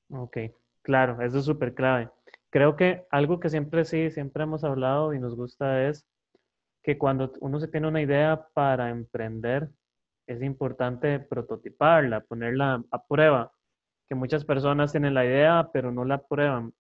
Ok, 0.10 0.38
claro, 0.82 1.22
eso 1.22 1.40
es 1.40 1.46
súper 1.46 1.74
clave 1.74 2.10
creo 2.52 2.76
que 2.76 3.06
algo 3.10 3.40
que 3.40 3.50
siempre 3.50 3.86
sí, 3.86 4.12
siempre 4.12 4.44
hemos 4.44 4.64
hablado 4.64 5.14
y 5.14 5.20
nos 5.20 5.36
gusta 5.36 5.88
es 5.88 6.06
que 6.84 6.98
cuando 6.98 7.32
uno 7.40 7.60
se 7.60 7.68
tiene 7.68 7.88
una 7.88 8.02
idea 8.02 8.48
para 8.54 8.90
emprender, 8.90 9.70
es 10.28 10.42
importante 10.44 11.20
prototiparla, 11.20 12.22
ponerla 12.22 12.84
a 12.92 13.06
prueba, 13.06 13.52
que 14.08 14.16
muchas 14.16 14.46
personas 14.46 14.92
tienen 14.92 15.14
la 15.14 15.26
idea, 15.26 15.70
pero 15.74 15.92
no 15.92 16.06
la 16.06 16.22
prueban. 16.22 16.74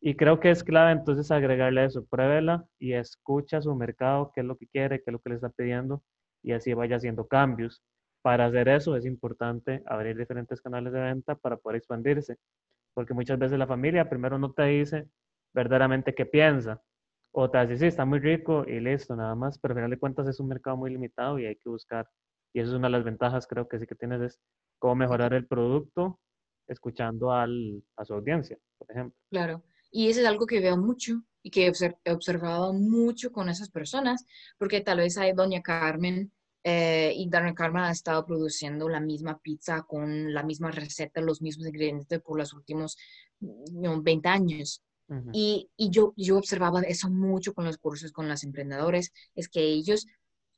Y 0.00 0.14
creo 0.16 0.40
que 0.40 0.50
es 0.50 0.62
clave 0.62 0.92
entonces 0.92 1.30
agregarle 1.30 1.86
eso, 1.86 2.06
pruébela 2.06 2.66
y 2.78 2.92
escucha 2.92 3.60
su 3.62 3.74
mercado, 3.74 4.30
qué 4.34 4.42
es 4.42 4.46
lo 4.46 4.56
que 4.56 4.68
quiere, 4.68 4.98
qué 4.98 5.10
es 5.10 5.12
lo 5.12 5.20
que 5.20 5.30
le 5.30 5.36
está 5.36 5.50
pidiendo, 5.50 6.02
y 6.42 6.52
así 6.52 6.74
vaya 6.74 6.96
haciendo 6.96 7.26
cambios. 7.26 7.82
Para 8.22 8.46
hacer 8.46 8.68
eso 8.68 8.96
es 8.96 9.06
importante 9.06 9.82
abrir 9.86 10.16
diferentes 10.16 10.60
canales 10.60 10.92
de 10.92 11.00
venta 11.00 11.34
para 11.34 11.56
poder 11.56 11.78
expandirse 11.78 12.36
porque 12.98 13.14
muchas 13.14 13.38
veces 13.38 13.56
la 13.56 13.68
familia 13.68 14.08
primero 14.08 14.40
no 14.40 14.52
te 14.52 14.64
dice 14.64 15.06
verdaderamente 15.54 16.16
qué 16.16 16.26
piensa, 16.26 16.82
o 17.30 17.48
te 17.48 17.64
dice, 17.64 17.78
sí, 17.78 17.86
está 17.86 18.04
muy 18.04 18.18
rico 18.18 18.64
y 18.66 18.80
listo, 18.80 19.14
nada 19.14 19.36
más, 19.36 19.56
pero 19.56 19.70
al 19.70 19.78
final 19.78 19.90
de 19.90 20.00
cuentas 20.00 20.26
es 20.26 20.40
un 20.40 20.48
mercado 20.48 20.76
muy 20.76 20.90
limitado 20.90 21.38
y 21.38 21.46
hay 21.46 21.54
que 21.54 21.68
buscar, 21.68 22.10
y 22.52 22.58
eso 22.58 22.70
es 22.72 22.76
una 22.76 22.88
de 22.88 22.92
las 22.94 23.04
ventajas 23.04 23.46
creo 23.46 23.68
que 23.68 23.78
sí 23.78 23.86
que 23.86 23.94
tienes, 23.94 24.20
es 24.20 24.40
cómo 24.80 24.96
mejorar 24.96 25.32
el 25.32 25.46
producto 25.46 26.18
escuchando 26.66 27.30
al, 27.30 27.84
a 27.96 28.04
su 28.04 28.14
audiencia, 28.14 28.58
por 28.78 28.90
ejemplo. 28.90 29.16
Claro, 29.30 29.62
y 29.92 30.08
eso 30.08 30.20
es 30.20 30.26
algo 30.26 30.44
que 30.44 30.58
veo 30.58 30.76
mucho 30.76 31.22
y 31.40 31.52
que 31.52 31.70
he 32.04 32.12
observado 32.12 32.72
mucho 32.72 33.30
con 33.30 33.48
esas 33.48 33.70
personas, 33.70 34.26
porque 34.58 34.80
tal 34.80 34.98
vez 34.98 35.16
hay 35.18 35.34
doña 35.34 35.62
Carmen 35.62 36.32
eh, 36.64 37.12
y 37.14 37.28
Darren 37.28 37.54
Karma 37.54 37.88
ha 37.88 37.92
estado 37.92 38.26
produciendo 38.26 38.88
la 38.88 39.00
misma 39.00 39.38
pizza 39.38 39.82
con 39.82 40.32
la 40.32 40.42
misma 40.42 40.70
receta, 40.70 41.20
los 41.20 41.40
mismos 41.40 41.66
ingredientes 41.66 42.20
por 42.20 42.38
los 42.38 42.52
últimos 42.52 42.96
20 43.40 44.28
años. 44.28 44.82
Y, 45.32 45.70
y 45.74 45.88
yo, 45.88 46.12
yo 46.18 46.36
observaba 46.36 46.82
eso 46.82 47.08
mucho 47.08 47.54
con 47.54 47.64
los 47.64 47.78
cursos 47.78 48.12
con 48.12 48.28
los 48.28 48.44
emprendedores, 48.44 49.10
es 49.34 49.48
que 49.48 49.62
ellos 49.62 50.06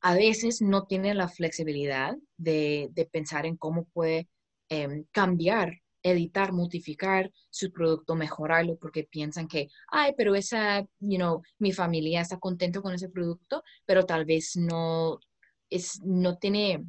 a 0.00 0.14
veces 0.14 0.60
no 0.60 0.86
tienen 0.86 1.18
la 1.18 1.28
flexibilidad 1.28 2.16
de, 2.36 2.88
de 2.92 3.06
pensar 3.06 3.46
en 3.46 3.56
cómo 3.56 3.84
puede 3.84 4.28
em, 4.68 5.04
cambiar, 5.12 5.80
editar, 6.02 6.52
modificar 6.52 7.30
su 7.50 7.70
producto, 7.70 8.14
mejorarlo, 8.14 8.76
porque 8.76 9.04
piensan 9.04 9.46
que, 9.46 9.68
ay, 9.88 10.14
pero 10.16 10.34
esa, 10.34 10.80
you 10.98 11.16
know, 11.18 11.42
mi 11.58 11.72
familia 11.72 12.22
está 12.22 12.38
contento 12.38 12.82
con 12.82 12.94
ese 12.94 13.08
producto, 13.08 13.62
pero 13.84 14.06
tal 14.06 14.24
vez 14.24 14.56
no, 14.56 15.20
es, 15.70 16.00
no 16.02 16.36
tiene 16.38 16.84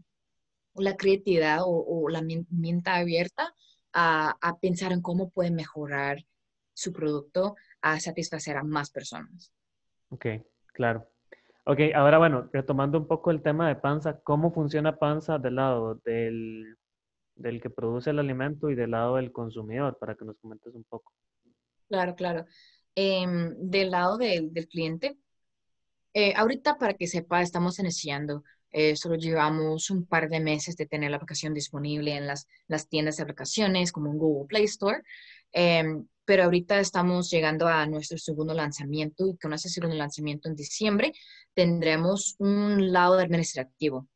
la 0.75 0.95
creatividad 0.95 1.59
o, 1.63 2.09
la 2.09 2.21
mente 2.21 2.89
abierta 2.89 3.53
a, 3.93 4.57
pensar 4.61 4.91
en 4.91 5.01
cómo 5.01 5.29
puede 5.29 5.51
mejorar 5.51 6.25
su 6.73 6.93
producto 6.93 7.55
a 7.81 7.99
satisfacer 7.99 8.57
a 8.57 8.63
más 8.63 8.89
personas. 8.89 9.51
Ok, 10.09 10.25
claro. 10.73 11.07
Ok, 11.65 11.79
ahora 11.93 12.17
bueno, 12.17 12.49
retomando 12.51 12.97
un 12.97 13.07
poco 13.07 13.31
el 13.31 13.41
tema 13.41 13.67
de 13.67 13.75
Panza, 13.75 14.19
¿cómo 14.21 14.51
funciona 14.51 14.97
Panza 14.97 15.37
del 15.37 15.55
lado 15.55 15.95
del, 16.05 16.77
que 17.61 17.69
produce 17.69 18.09
el 18.09 18.19
alimento 18.19 18.69
y 18.69 18.75
del 18.75 18.91
lado 18.91 19.17
del 19.17 19.31
consumidor? 19.31 19.97
Para 19.99 20.15
que 20.15 20.25
nos 20.25 20.37
comentes 20.37 20.73
un 20.73 20.83
poco. 20.85 21.13
Claro, 21.87 22.15
claro. 22.15 22.45
Em, 22.95 23.53
del 23.57 23.91
lado 23.91 24.17
del 24.17 24.67
cliente, 24.69 25.17
eh, 26.13 26.33
ahorita 26.35 26.77
para 26.77 26.93
que 26.93 27.07
sepa, 27.07 27.41
estamos 27.41 27.79
iniciando 27.79 28.43
eh, 28.71 28.95
solo 28.95 29.15
llevamos 29.15 29.89
un 29.89 30.05
par 30.05 30.29
de 30.29 30.39
meses 30.39 30.75
de 30.77 30.85
tener 30.85 31.11
la 31.11 31.17
aplicación 31.17 31.53
disponible 31.53 32.15
en 32.15 32.27
las, 32.27 32.47
las 32.67 32.87
tiendas 32.87 33.17
de 33.17 33.23
aplicaciones 33.23 33.91
como 33.91 34.11
en 34.11 34.17
Google 34.17 34.47
Play 34.47 34.63
Store. 34.65 35.01
Em, 35.51 36.07
pero 36.23 36.43
ahorita 36.43 36.79
estamos 36.79 37.29
llegando 37.29 37.67
a 37.67 37.85
nuestro 37.87 38.17
segundo 38.17 38.53
lanzamiento 38.53 39.27
y 39.27 39.37
con 39.37 39.53
ese 39.53 39.69
segundo 39.69 39.95
lanzamiento 39.95 40.47
en 40.47 40.55
diciembre 40.55 41.13
tendremos 41.53 42.35
un 42.39 42.91
lado 42.93 43.19
administrativo 43.19 44.07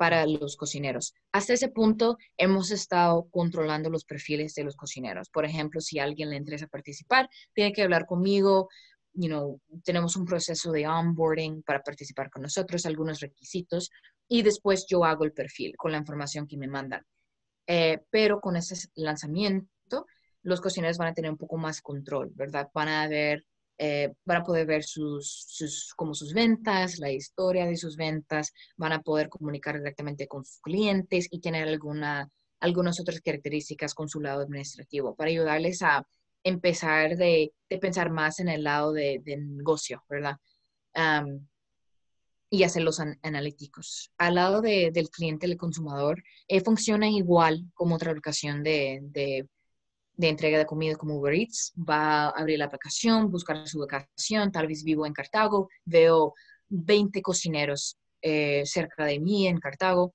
para 0.00 0.24
los 0.24 0.56
cocineros. 0.56 1.14
Hasta 1.30 1.52
ese 1.52 1.68
punto 1.68 2.16
hemos 2.38 2.70
estado 2.70 3.28
controlando 3.30 3.90
los 3.90 4.06
perfiles 4.06 4.54
de 4.54 4.64
los 4.64 4.74
cocineros. 4.74 5.28
Por 5.28 5.44
ejemplo, 5.44 5.82
si 5.82 5.98
alguien 5.98 6.30
le 6.30 6.36
interesa 6.36 6.66
participar, 6.68 7.28
tiene 7.52 7.74
que 7.74 7.82
hablar 7.82 8.06
conmigo, 8.06 8.70
you 9.14 9.28
know, 9.28 9.60
tenemos 9.84 10.16
un 10.16 10.24
proceso 10.24 10.72
de 10.72 10.86
onboarding 10.86 11.62
para 11.62 11.82
participar 11.82 12.30
con 12.30 12.42
nosotros, 12.42 12.86
algunos 12.86 13.20
requisitos, 13.20 13.90
y 14.28 14.42
después 14.42 14.86
yo 14.88 15.04
hago 15.04 15.24
el 15.24 15.32
perfil 15.32 15.76
con 15.76 15.92
la 15.92 15.98
información 15.98 16.46
que 16.46 16.56
me 16.56 16.68
mandan. 16.68 17.04
Eh, 17.66 18.00
pero 18.10 18.40
con 18.40 18.56
ese 18.56 18.88
lanzamiento, 18.94 20.06
los 20.42 20.60
cocineros 20.60 20.98
van 20.98 21.08
a 21.08 21.14
tener 21.14 21.30
un 21.30 21.36
poco 21.36 21.56
más 21.56 21.80
control, 21.80 22.30
¿verdad? 22.34 22.70
Van 22.72 22.88
a 22.88 23.08
ver, 23.08 23.44
eh, 23.78 24.12
van 24.24 24.38
a 24.38 24.44
poder 24.44 24.66
ver 24.66 24.84
sus, 24.84 25.44
sus, 25.48 25.92
como 25.94 26.14
sus 26.14 26.32
ventas, 26.32 26.98
la 26.98 27.10
historia 27.10 27.66
de 27.66 27.76
sus 27.76 27.96
ventas, 27.96 28.52
van 28.76 28.92
a 28.92 29.02
poder 29.02 29.28
comunicar 29.28 29.78
directamente 29.78 30.26
con 30.26 30.44
sus 30.44 30.60
clientes 30.60 31.28
y 31.30 31.40
tener 31.40 31.68
alguna, 31.68 32.30
algunas 32.60 33.00
otras 33.00 33.20
características 33.20 33.94
con 33.94 34.08
su 34.08 34.20
lado 34.20 34.42
administrativo 34.42 35.14
para 35.14 35.30
ayudarles 35.30 35.82
a 35.82 36.06
empezar 36.44 37.16
de, 37.16 37.52
pensar 37.80 38.10
más 38.10 38.40
en 38.40 38.48
el 38.48 38.64
lado 38.64 38.92
de, 38.92 39.22
negocio, 39.24 40.04
¿verdad? 40.08 40.36
y 42.50 42.64
hacer 42.64 42.82
los 42.82 43.00
analíticos. 43.00 44.12
Al 44.18 44.34
lado 44.34 44.60
del 44.60 45.08
cliente, 45.10 45.46
el 45.46 45.56
consumidor, 45.56 46.22
eh, 46.48 46.60
funciona 46.60 47.08
igual 47.08 47.64
como 47.74 47.94
otra 47.94 48.10
aplicación 48.10 48.64
de, 48.64 48.98
de, 49.02 49.48
entrega 50.18 50.58
de 50.58 50.66
comida 50.66 50.96
como 50.96 51.16
Uber 51.16 51.32
Eats. 51.32 51.72
Va 51.76 52.24
a 52.24 52.30
abrir 52.30 52.58
la 52.58 52.64
aplicación, 52.64 53.30
buscar 53.30 53.66
su 53.68 53.78
ubicación, 53.78 54.50
tal 54.50 54.66
vez 54.66 54.82
vivo 54.82 55.06
en 55.06 55.12
Cartago, 55.12 55.68
veo 55.84 56.34
20 56.68 57.22
cocineros 57.22 57.96
eh, 58.20 58.62
cerca 58.66 59.04
de 59.04 59.20
mí 59.20 59.46
en 59.46 59.58
Cartago. 59.58 60.12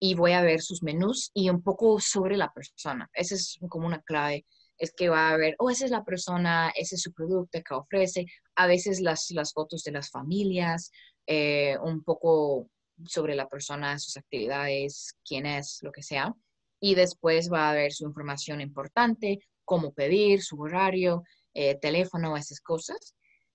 y 0.00 0.14
voy 0.14 0.30
a 0.32 0.42
ver 0.42 0.60
sus 0.60 0.82
menús 0.82 1.32
y 1.34 1.50
un 1.50 1.60
poco 1.62 1.98
sobre 1.98 2.36
la 2.36 2.52
persona. 2.52 3.10
Esa 3.12 3.34
es 3.34 3.58
como 3.68 3.86
una 3.86 4.00
clave. 4.02 4.46
Es 4.78 4.92
que 4.92 5.08
va 5.08 5.30
a 5.30 5.36
ver, 5.36 5.56
oh, 5.58 5.70
esa 5.70 5.84
es 5.84 5.90
la 5.90 6.04
persona, 6.04 6.70
ese 6.76 6.94
es 6.94 7.02
su 7.02 7.12
producto 7.12 7.60
que 7.62 7.74
ofrece. 7.74 8.26
A 8.56 8.66
veces 8.66 9.00
las, 9.00 9.30
las 9.30 9.52
fotos 9.52 9.82
de 9.82 9.92
las 9.92 10.10
familias, 10.10 10.90
eh, 11.26 11.76
un 11.82 12.02
poco 12.02 12.68
sobre 13.04 13.34
la 13.34 13.48
persona, 13.48 13.98
sus 13.98 14.16
actividades, 14.16 15.14
quién 15.24 15.46
es, 15.46 15.78
lo 15.82 15.92
que 15.92 16.02
sea. 16.02 16.34
Y 16.80 16.94
después 16.94 17.50
va 17.52 17.70
a 17.70 17.74
ver 17.74 17.92
su 17.92 18.04
información 18.04 18.60
importante, 18.60 19.40
cómo 19.64 19.92
pedir, 19.92 20.42
su 20.42 20.60
horario, 20.60 21.24
eh, 21.54 21.76
teléfono, 21.78 22.36
esas 22.36 22.60
cosas. 22.60 23.14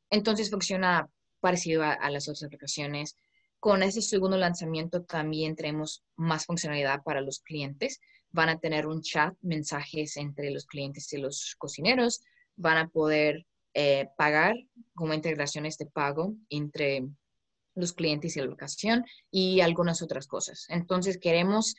Entonces 0.09 0.49
funciona 0.49 1.09
parecido 1.39 1.83
a, 1.83 2.09
las 2.09 2.27
otras 2.27 2.43
aplicaciones. 2.43 3.15
Con 3.59 3.81
ese 3.81 4.01
segundo 4.01 4.37
lanzamiento 4.37 5.03
también 5.03 5.55
tenemos 5.55 6.03
más 6.15 6.45
funcionalidad 6.45 7.01
para 7.03 7.21
los 7.21 7.39
clientes. 7.39 7.99
Van 8.33 8.49
a 8.49 8.59
tener 8.59 8.85
un 8.85 9.01
chat, 9.01 9.33
mensajes 9.41 10.17
entre 10.17 10.51
los 10.51 10.65
clientes 10.65 11.13
y 11.13 11.17
los 11.17 11.55
cocineros. 11.57 12.21
Van 12.57 12.77
a 12.77 12.89
poder 12.89 13.45
eh, 13.73 14.09
pagar 14.17 14.55
como 14.93 15.13
integraciones 15.13 15.77
de 15.77 15.85
pago 15.85 16.35
entre 16.49 17.07
los 17.75 17.93
clientes 17.93 18.35
y 18.35 18.39
la 18.39 18.45
locación 18.45 19.05
y 19.31 19.61
algunas 19.61 20.01
otras 20.01 20.27
cosas. 20.27 20.65
Entonces 20.69 21.17
queremos 21.17 21.75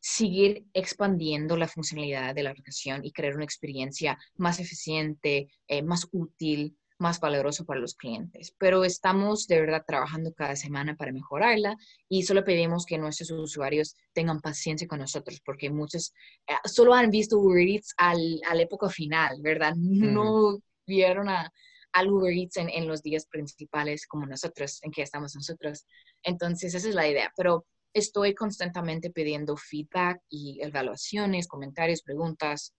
seguir 0.00 0.66
expandiendo 0.74 1.56
la 1.56 1.66
funcionalidad 1.66 2.34
de 2.34 2.42
la 2.42 2.50
aplicación 2.50 3.04
y 3.04 3.12
crear 3.12 3.34
una 3.34 3.44
experiencia 3.44 4.18
más 4.36 4.60
eficiente, 4.60 5.48
eh, 5.66 5.82
más 5.82 6.06
útil, 6.12 6.76
más 6.98 7.20
valoroso 7.20 7.64
para 7.64 7.80
los 7.80 7.94
clientes. 7.94 8.54
Pero 8.58 8.84
estamos 8.84 9.46
de 9.46 9.60
verdad 9.60 9.84
trabajando 9.86 10.32
cada 10.32 10.56
semana 10.56 10.96
para 10.96 11.12
mejorarla 11.12 11.76
y 12.08 12.22
solo 12.22 12.44
pedimos 12.44 12.86
que 12.86 12.98
nuestros 12.98 13.30
usuarios 13.30 13.96
tengan 14.12 14.40
paciencia 14.40 14.86
con 14.86 15.00
nosotros 15.00 15.40
porque 15.44 15.70
muchos 15.70 16.14
eh, 16.46 16.54
solo 16.64 16.94
han 16.94 17.10
visto 17.10 17.38
Uber 17.38 17.66
Eats 17.66 17.94
al, 17.96 18.40
a 18.48 18.54
la 18.54 18.62
época 18.62 18.88
final, 18.88 19.38
¿verdad? 19.42 19.74
No 19.76 20.58
vieron 20.86 21.28
a, 21.28 21.52
al 21.92 22.10
Uber 22.10 22.32
Eats 22.32 22.58
en, 22.58 22.68
en, 22.68 22.86
los 22.86 23.02
días 23.02 23.26
principales 23.26 24.06
como 24.06 24.26
nosotros, 24.26 24.78
en 24.82 24.90
que 24.90 25.02
estamos 25.02 25.34
nosotros. 25.34 25.86
Entonces, 26.22 26.74
esa 26.74 26.88
es 26.88 26.94
la 26.94 27.08
idea. 27.08 27.32
Pero 27.36 27.66
estoy 27.92 28.34
constantemente 28.34 29.10
pidiendo 29.10 29.56
feedback 29.56 30.20
y 30.28 30.60
evaluaciones, 30.62 31.48
comentarios, 31.48 32.02
preguntas 32.02 32.74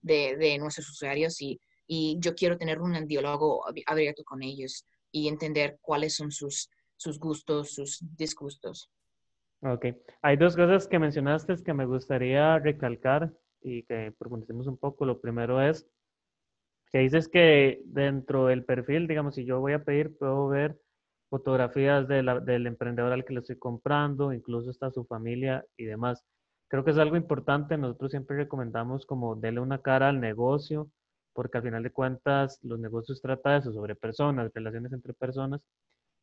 de, 0.00 0.36
de 0.36 0.58
nuestros 0.58 0.88
usuarios 0.90 1.40
y, 1.40 1.60
y, 1.88 2.18
yo 2.20 2.34
quiero 2.34 2.56
tener 2.56 2.80
un 2.80 3.06
diálogo 3.06 3.64
abierto 3.86 4.22
con 4.24 4.42
ellos 4.42 4.86
y 5.10 5.26
entender 5.28 5.78
cuáles 5.80 6.14
son 6.14 6.30
sus, 6.30 6.70
sus 6.96 7.18
gustos, 7.18 7.74
sus 7.74 7.98
disgustos. 8.16 8.90
Ok. 9.62 9.86
Hay 10.22 10.36
dos 10.36 10.54
cosas 10.54 10.86
que 10.86 10.98
mencionaste 10.98 11.56
que 11.64 11.74
me 11.74 11.86
gustaría 11.86 12.58
recalcar 12.58 13.32
y 13.60 13.82
que 13.84 14.14
profundicemos 14.16 14.66
un 14.66 14.76
poco. 14.76 15.04
Lo 15.04 15.20
primero 15.20 15.60
es 15.60 15.88
que 16.92 16.98
dices 16.98 17.28
que 17.28 17.82
dentro 17.84 18.46
del 18.46 18.64
perfil, 18.64 19.08
digamos, 19.08 19.34
si 19.34 19.44
yo 19.44 19.60
voy 19.60 19.72
a 19.72 19.84
pedir, 19.84 20.16
puedo 20.16 20.48
ver 20.48 20.78
fotografías 21.28 22.08
del 22.08 22.66
emprendedor 22.66 23.12
al 23.12 23.24
que 23.24 23.34
le 23.34 23.40
estoy 23.40 23.58
comprando, 23.58 24.32
incluso 24.32 24.70
está 24.70 24.90
su 24.90 25.04
familia 25.04 25.64
y 25.76 25.84
demás. 25.84 26.24
Creo 26.68 26.84
que 26.84 26.92
es 26.92 26.98
algo 26.98 27.16
importante. 27.16 27.76
Nosotros 27.76 28.10
siempre 28.10 28.36
recomendamos 28.36 29.06
como 29.06 29.36
darle 29.36 29.60
una 29.60 29.82
cara 29.82 30.08
al 30.08 30.20
negocio, 30.20 30.90
porque 31.38 31.58
al 31.58 31.62
final 31.62 31.84
de 31.84 31.92
cuentas 31.92 32.58
los 32.64 32.80
negocios 32.80 33.22
tratan 33.22 33.52
de 33.52 33.58
eso, 33.60 33.72
sobre 33.72 33.94
personas, 33.94 34.50
relaciones 34.52 34.92
entre 34.92 35.14
personas. 35.14 35.60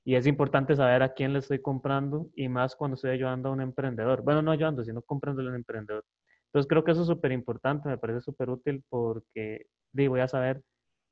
Y 0.03 0.15
es 0.15 0.27
importante 0.27 0.75
saber 0.75 1.03
a 1.03 1.13
quién 1.13 1.31
le 1.31 1.39
estoy 1.39 1.61
comprando 1.61 2.27
y 2.35 2.49
más 2.49 2.75
cuando 2.75 2.95
estoy 2.95 3.11
ayudando 3.11 3.47
a 3.47 3.53
un 3.53 3.61
emprendedor. 3.61 4.23
Bueno, 4.23 4.41
no 4.41 4.51
ayudando, 4.51 4.83
sino 4.83 5.01
comprándole 5.01 5.47
a 5.47 5.51
un 5.51 5.55
emprendedor. 5.55 6.03
Entonces 6.47 6.67
creo 6.67 6.83
que 6.83 6.91
eso 6.91 7.03
es 7.03 7.07
súper 7.07 7.31
importante, 7.31 7.87
me 7.87 7.97
parece 7.97 8.19
súper 8.19 8.49
útil 8.49 8.83
porque 8.89 9.67
digo, 9.93 10.11
voy 10.11 10.19
a 10.19 10.27
saber 10.27 10.61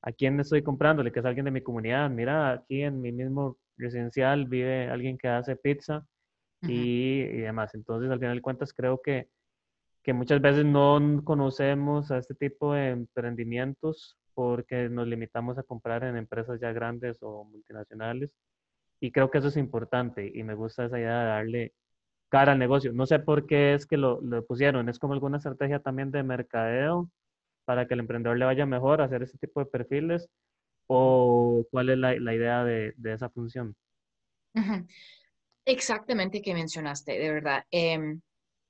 a 0.01 0.12
quién 0.12 0.38
estoy 0.38 0.63
comprándole, 0.63 1.13
que 1.13 1.22
es 1.22 1.25
alguien 1.25 1.45
de 1.45 1.51
mi 1.51 1.62
comunidad. 1.62 2.10
Mira, 2.10 2.51
aquí 2.51 2.81
en 2.81 3.00
mi 3.00 3.13
mismo 3.13 3.57
residencial 3.77 4.48
vive 4.48 4.89
alguien 4.89 5.18
que 5.18 5.29
hace 5.29 5.55
pizza 5.55 6.05
y, 6.63 7.22
y, 7.22 7.37
demás. 7.37 7.74
Entonces, 7.74 8.11
al 8.11 8.20
final 8.20 8.35
de 8.35 8.42
cuentas, 8.42 8.74
creo 8.74 9.01
que, 9.01 9.29
que 10.03 10.13
muchas 10.13 10.42
veces 10.42 10.66
no 10.66 11.00
conocemos 11.24 12.11
a 12.11 12.18
este 12.18 12.35
tipo 12.35 12.74
de 12.74 12.89
emprendimientos 12.89 14.18
porque 14.33 14.89
nos 14.89 15.07
limitamos 15.07 15.57
a 15.57 15.63
comprar 15.63 16.03
en 16.03 16.18
empresas 16.18 16.59
ya 16.59 16.74
grandes 16.74 17.18
o 17.22 17.46
multinacionales. 17.46 18.31
Y 19.00 19.11
creo 19.11 19.31
que 19.31 19.37
eso 19.37 19.48
es 19.48 19.57
importante 19.57 20.29
y 20.33 20.44
me 20.44 20.55
gusta 20.55 20.85
esa 20.85 21.00
idea 21.00 21.20
de 21.20 21.25
darle 21.27 21.74
cara 22.29 22.53
al 22.53 22.59
negocio. 22.59 22.92
No 22.94 23.05
sé 23.05 23.20
por 23.20 23.46
qué 23.48 23.75
es 23.75 23.85
que 23.85 23.98
lo, 23.98 24.20
pusieron. 24.46 24.89
Es 24.89 25.00
como 25.00 25.13
alguna 25.13 25.37
estrategia 25.37 25.79
también 25.79 26.11
de 26.11 26.24
mercadeo 26.24 27.09
para 27.66 27.87
que 27.87 27.94
el 27.94 28.01
emprendedor 28.01 28.37
le 28.37 28.46
vaya 28.46 28.66
mejor 28.66 29.01
hacer 29.01 29.24
ese 29.24 29.37
tipo 29.37 29.61
de 29.61 29.68
perfiles 29.68 30.29
o 30.87 31.66
cuál 31.72 31.89
es 31.89 31.98
la, 31.98 32.16
la 32.20 32.35
idea 32.35 32.66
de, 32.66 32.94
de, 32.98 33.13
esa 33.13 33.29
función? 33.29 33.75
Exactamente 35.66 36.42
que 36.42 36.53
mencionaste, 36.53 37.18
de 37.18 37.31
verdad. 37.31 37.63
Eh, 37.72 38.18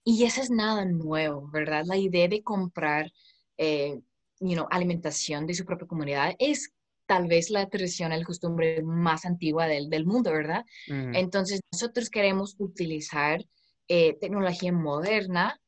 y 0.03 0.23
eso 0.23 0.41
es 0.41 0.49
nada 0.49 0.85
nuevo, 0.85 1.49
¿verdad? 1.51 1.83
La 1.85 1.97
idea 1.97 2.27
de 2.27 2.43
comprar 2.43 3.11
eh, 3.57 3.99
you 4.39 4.53
know, 4.55 4.67
alimentación 4.69 5.47
de 5.47 5.53
su 5.53 5.65
propia 5.65 5.87
comunidad 5.87 6.35
es 6.39 6.73
tal 7.05 7.27
vez 7.27 7.49
la 7.49 7.69
tradición, 7.69 8.09
la 8.11 8.23
costumbre 8.23 8.81
más 8.83 9.25
antigua 9.25 9.67
del, 9.67 9.89
del 9.89 10.05
mundo, 10.05 10.31
¿verdad? 10.31 10.65
Entonces, 10.87 11.61
nosotros 11.71 12.09
queremos 12.09 12.55
utilizar 12.59 13.43
eh, 13.87 14.17
tecnología 14.19 14.71
moderna 14.71 15.59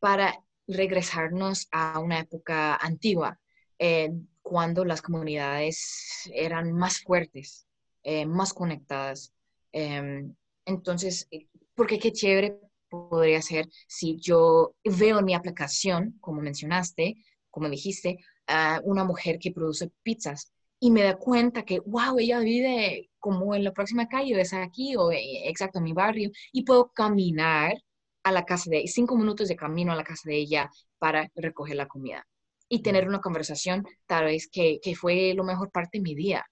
para 0.00 0.42
regresarnos 0.66 1.68
a 1.70 1.98
una 2.00 2.20
época 2.20 2.76
antigua, 2.76 3.38
eh, 3.78 4.10
cuando 4.42 4.84
las 4.84 5.02
comunidades 5.02 6.28
eran 6.32 6.72
más 6.72 7.00
fuertes, 7.00 7.66
eh, 8.02 8.26
más 8.26 8.52
conectadas. 8.52 9.32
Em, 9.72 10.34
entonces, 10.64 11.28
porque 11.74 11.98
qué 11.98 12.12
chévere 12.12 12.60
podría 12.88 13.42
ser 13.42 13.68
si 13.88 14.18
yo 14.18 14.74
veo 14.84 15.18
en 15.18 15.24
mi 15.24 15.34
aplicación, 15.34 16.16
como 16.20 16.40
mencionaste, 16.40 17.16
como 17.50 17.68
dijiste, 17.68 18.18
a 18.46 18.80
una 18.84 19.04
mujer 19.04 19.38
que 19.38 19.52
produce 19.52 19.90
pizzas 20.02 20.52
y 20.78 20.90
me 20.90 21.02
da 21.02 21.16
cuenta 21.16 21.64
que, 21.64 21.80
wow, 21.80 22.18
ella 22.18 22.38
vive 22.40 23.10
como 23.18 23.54
en 23.54 23.64
la 23.64 23.72
próxima 23.72 24.08
calle, 24.08 24.40
es 24.40 24.52
aquí 24.52 24.94
o 24.96 25.10
exacto 25.12 25.78
en 25.78 25.84
mi 25.84 25.92
barrio, 25.92 26.30
y 26.52 26.64
puedo 26.64 26.92
caminar 26.92 27.74
a 28.22 28.32
la 28.32 28.44
casa 28.44 28.70
de 28.70 28.86
cinco 28.86 29.16
minutos 29.16 29.48
de 29.48 29.56
camino 29.56 29.92
a 29.92 29.96
la 29.96 30.04
casa 30.04 30.28
de 30.28 30.36
ella 30.36 30.70
para 30.98 31.30
recoger 31.34 31.76
la 31.76 31.88
comida 31.88 32.26
y 32.68 32.82
tener 32.82 33.08
una 33.08 33.20
conversación, 33.20 33.86
tal 34.06 34.26
vez 34.26 34.48
que, 34.50 34.80
que 34.82 34.94
fue 34.94 35.32
lo 35.34 35.44
mejor 35.44 35.70
parte 35.70 35.98
de 35.98 36.02
mi 36.02 36.14
día. 36.14 36.44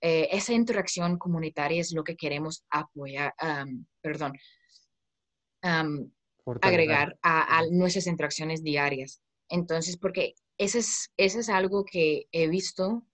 Eh, 0.00 0.28
esa 0.32 0.52
interacción 0.52 1.18
comunitaria 1.18 1.80
es 1.80 1.92
lo 1.92 2.04
que 2.04 2.16
queremos 2.16 2.64
apoyar, 2.70 3.34
perdón, 4.00 4.32
agregar 5.62 7.18
a, 7.22 7.62
nuestras 7.70 8.06
interacciones 8.06 8.62
diarias. 8.62 9.20
Entonces, 9.48 9.96
porque 9.96 10.34
eso 10.56 10.78
es, 10.78 11.10
eso 11.16 11.40
es 11.40 11.48
algo 11.48 11.84
que 11.84 12.26
he 12.32 12.48
visto 12.48 13.04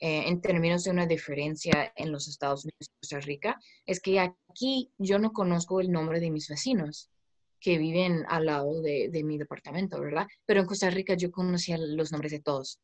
eh, 0.00 0.24
en 0.26 0.40
términos 0.40 0.84
de 0.84 0.90
una 0.90 1.06
diferencia 1.06 1.92
en 1.96 2.12
los 2.12 2.28
Estados 2.28 2.64
Unidos 2.64 2.88
y 2.88 3.00
Costa 3.00 3.20
Rica, 3.20 3.60
es 3.86 4.00
que 4.00 4.18
aquí 4.20 4.90
yo 4.98 5.18
no 5.18 5.32
conozco 5.32 5.80
el 5.80 5.90
nombre 5.90 6.20
de 6.20 6.30
mis 6.30 6.48
vecinos 6.48 7.10
que 7.60 7.78
viven 7.78 8.24
al 8.28 8.46
lado 8.46 8.82
de, 8.82 9.08
de, 9.10 9.24
mi 9.24 9.38
departamento, 9.38 10.00
¿verdad? 10.00 10.26
Pero 10.44 10.60
en 10.60 10.66
Costa 10.66 10.90
Rica 10.90 11.14
yo 11.14 11.30
conocía 11.30 11.78
los 11.78 12.12
nombres 12.12 12.32
de 12.32 12.40
todos. 12.40 12.78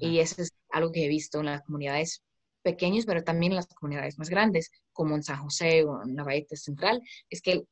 Y 0.00 0.18
eso 0.18 0.40
es 0.40 0.50
algo 0.70 0.90
que 0.90 1.04
he 1.04 1.08
visto 1.08 1.40
en 1.40 1.46
las 1.46 1.62
comunidades 1.62 2.22
pequeñas, 2.62 3.04
pero 3.04 3.22
también 3.22 3.52
en 3.52 3.56
las 3.56 3.66
comunidades 3.66 4.18
más 4.18 4.30
grandes, 4.30 4.72
como 4.92 5.14
en 5.14 5.22
San 5.22 5.42
José 5.42 5.84
o 5.84 6.02
en 6.02 6.14
Navaete 6.14 6.56
Central, 6.56 7.02
es 7.28 7.42
que 7.42 7.64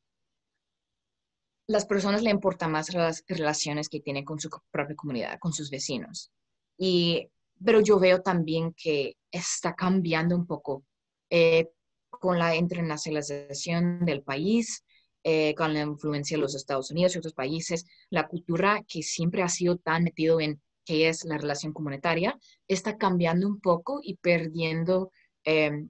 las 1.67 1.85
personas 1.85 2.21
le 2.21 2.29
importan 2.29 2.71
más 2.71 2.93
las 2.93 3.23
relaciones 3.27 3.89
que 3.89 3.99
tienen 3.99 4.25
con 4.25 4.39
su 4.39 4.49
propia 4.71 4.95
comunidad, 4.95 5.39
con 5.39 5.53
sus 5.53 5.69
vecinos. 5.69 6.31
Y, 6.77 7.29
pero 7.63 7.81
yo 7.81 7.99
veo 7.99 8.21
también 8.21 8.73
que 8.73 9.15
está 9.31 9.73
cambiando 9.73 10.35
un 10.35 10.45
poco 10.45 10.83
eh, 11.29 11.69
con 12.09 12.37
la 12.37 12.55
internacionalización 12.55 14.05
del 14.05 14.21
país, 14.23 14.83
eh, 15.23 15.55
con 15.55 15.73
la 15.73 15.81
influencia 15.81 16.37
de 16.37 16.41
los 16.41 16.55
Estados 16.55 16.91
Unidos 16.91 17.15
y 17.15 17.19
otros 17.19 17.33
países, 17.33 17.85
la 18.09 18.27
cultura 18.27 18.83
que 18.87 19.01
siempre 19.01 19.41
ha 19.41 19.49
sido 19.49 19.77
tan 19.77 20.03
metido 20.03 20.41
en 20.41 20.61
que 20.85 21.07
es 21.07 21.23
la 21.23 21.37
relación 21.37 21.71
comunitaria, 21.71 22.37
está 22.67 22.97
cambiando 22.97 23.47
un 23.47 23.61
poco 23.61 23.99
y 24.03 24.17
perdiendo 24.17 25.11
eh, 25.45 25.87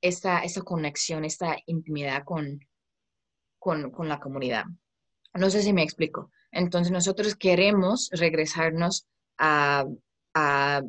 esta, 0.00 0.42
conexión, 0.64 1.24
esta 1.24 1.56
intimidad 1.66 2.24
con, 2.24 2.60
con, 3.58 4.08
la 4.08 4.20
comunidad. 4.20 4.64
No 5.34 5.50
sé 5.50 5.62
si 5.62 5.72
me 5.72 5.82
explico. 5.82 6.30
Entonces 6.50 6.90
nosotros 6.92 7.36
queremos 7.36 8.10
regresarnos 8.12 9.06
a, 9.38 9.84
a 10.34 10.82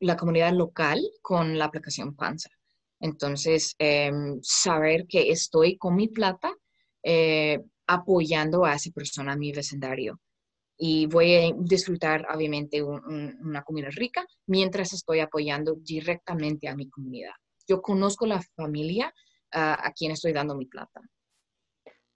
la 0.00 0.16
comunidad 0.16 0.52
local 0.52 1.00
con 1.22 1.58
la 1.58 1.66
aplicación 1.66 2.14
Panza. 2.14 2.50
Entonces, 3.00 3.74
eh, 3.78 4.10
saber 4.42 5.06
que 5.06 5.30
estoy 5.30 5.76
con 5.76 5.96
mi 5.96 6.08
plata 6.08 6.54
eh, 7.02 7.60
apoyando 7.86 8.64
a 8.64 8.74
esa 8.74 8.90
persona 8.90 9.34
en 9.34 9.38
mi 9.38 9.52
vecindario. 9.52 10.20
Y 10.78 11.06
voy 11.06 11.34
a 11.34 11.52
disfrutar, 11.56 12.26
obviamente, 12.34 12.82
una 12.82 13.62
comida 13.62 13.88
rica 13.90 14.26
mientras 14.46 14.92
estoy 14.92 15.20
apoyando 15.20 15.74
directamente 15.76 16.68
a 16.68 16.76
mi 16.76 16.90
comunidad. 16.90 17.32
Yo 17.66 17.80
conozco 17.80 18.26
la 18.26 18.42
familia 18.54 19.12
a 19.52 19.90
quien 19.96 20.12
estoy 20.12 20.34
dando 20.34 20.54
mi 20.54 20.66
plata. 20.66 21.00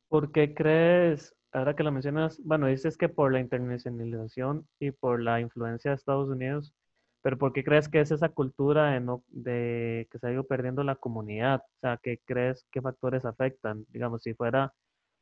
¿Por 0.09 0.31
qué 0.31 0.53
crees, 0.53 1.35
ahora 1.53 1.75
que 1.75 1.83
lo 1.83 1.93
mencionas, 1.93 2.41
bueno, 2.45 2.67
dices 2.67 2.97
que 2.97 3.09
por 3.09 3.33
la 3.33 3.41
internacionalización 3.41 4.67
y 4.79 4.91
por 4.93 5.23
la 5.23 5.41
influencia 5.41 5.91
de 5.91 5.97
Estados 5.97 6.29
Unidos, 6.29 6.75
pero 7.23 7.39
¿por 7.39 7.53
qué 7.53 7.65
crees 7.65 7.89
que 7.89 8.01
es 8.01 8.11
esa 8.11 8.31
cultura 8.31 8.93
de, 8.93 9.01
no, 9.01 9.25
de 9.29 10.09
que 10.11 10.19
se 10.19 10.27
ha 10.27 10.33
ido 10.33 10.45
perdiendo 10.47 10.85
la 10.85 10.97
comunidad? 10.97 11.61
O 11.61 11.79
sea, 11.81 11.99
¿qué 12.03 12.19
crees, 12.25 12.67
qué 12.73 12.81
factores 12.81 13.25
afectan? 13.25 13.85
Digamos, 13.91 14.23
si 14.23 14.35
fuera 14.35 14.73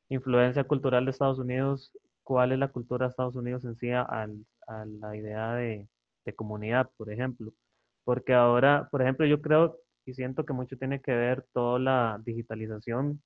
influencia 0.08 0.64
cultural 0.64 1.04
de 1.04 1.10
Estados 1.12 1.38
Unidos, 1.38 1.92
¿cuál 2.22 2.52
es 2.52 2.58
la 2.58 2.68
cultura 2.68 3.06
de 3.06 3.10
Estados 3.10 3.36
Unidos 3.36 3.64
en 3.64 3.76
sí 3.76 3.90
a, 3.90 4.28
la 5.00 5.16
idea 5.16 5.54
de, 5.54 5.88
de, 6.24 6.34
comunidad, 6.34 6.90
por 6.96 7.10
ejemplo? 7.12 7.52
Porque 8.04 8.34
ahora, 8.34 8.88
por 8.90 9.02
ejemplo, 9.02 9.26
yo 9.26 9.42
creo 9.42 9.78
y 10.06 10.14
siento 10.14 10.44
que 10.46 10.52
mucho 10.54 10.78
tiene 10.78 11.00
que 11.02 11.12
ver 11.12 11.44
toda 11.52 11.78
la 11.78 12.20
digitalización 12.24 13.22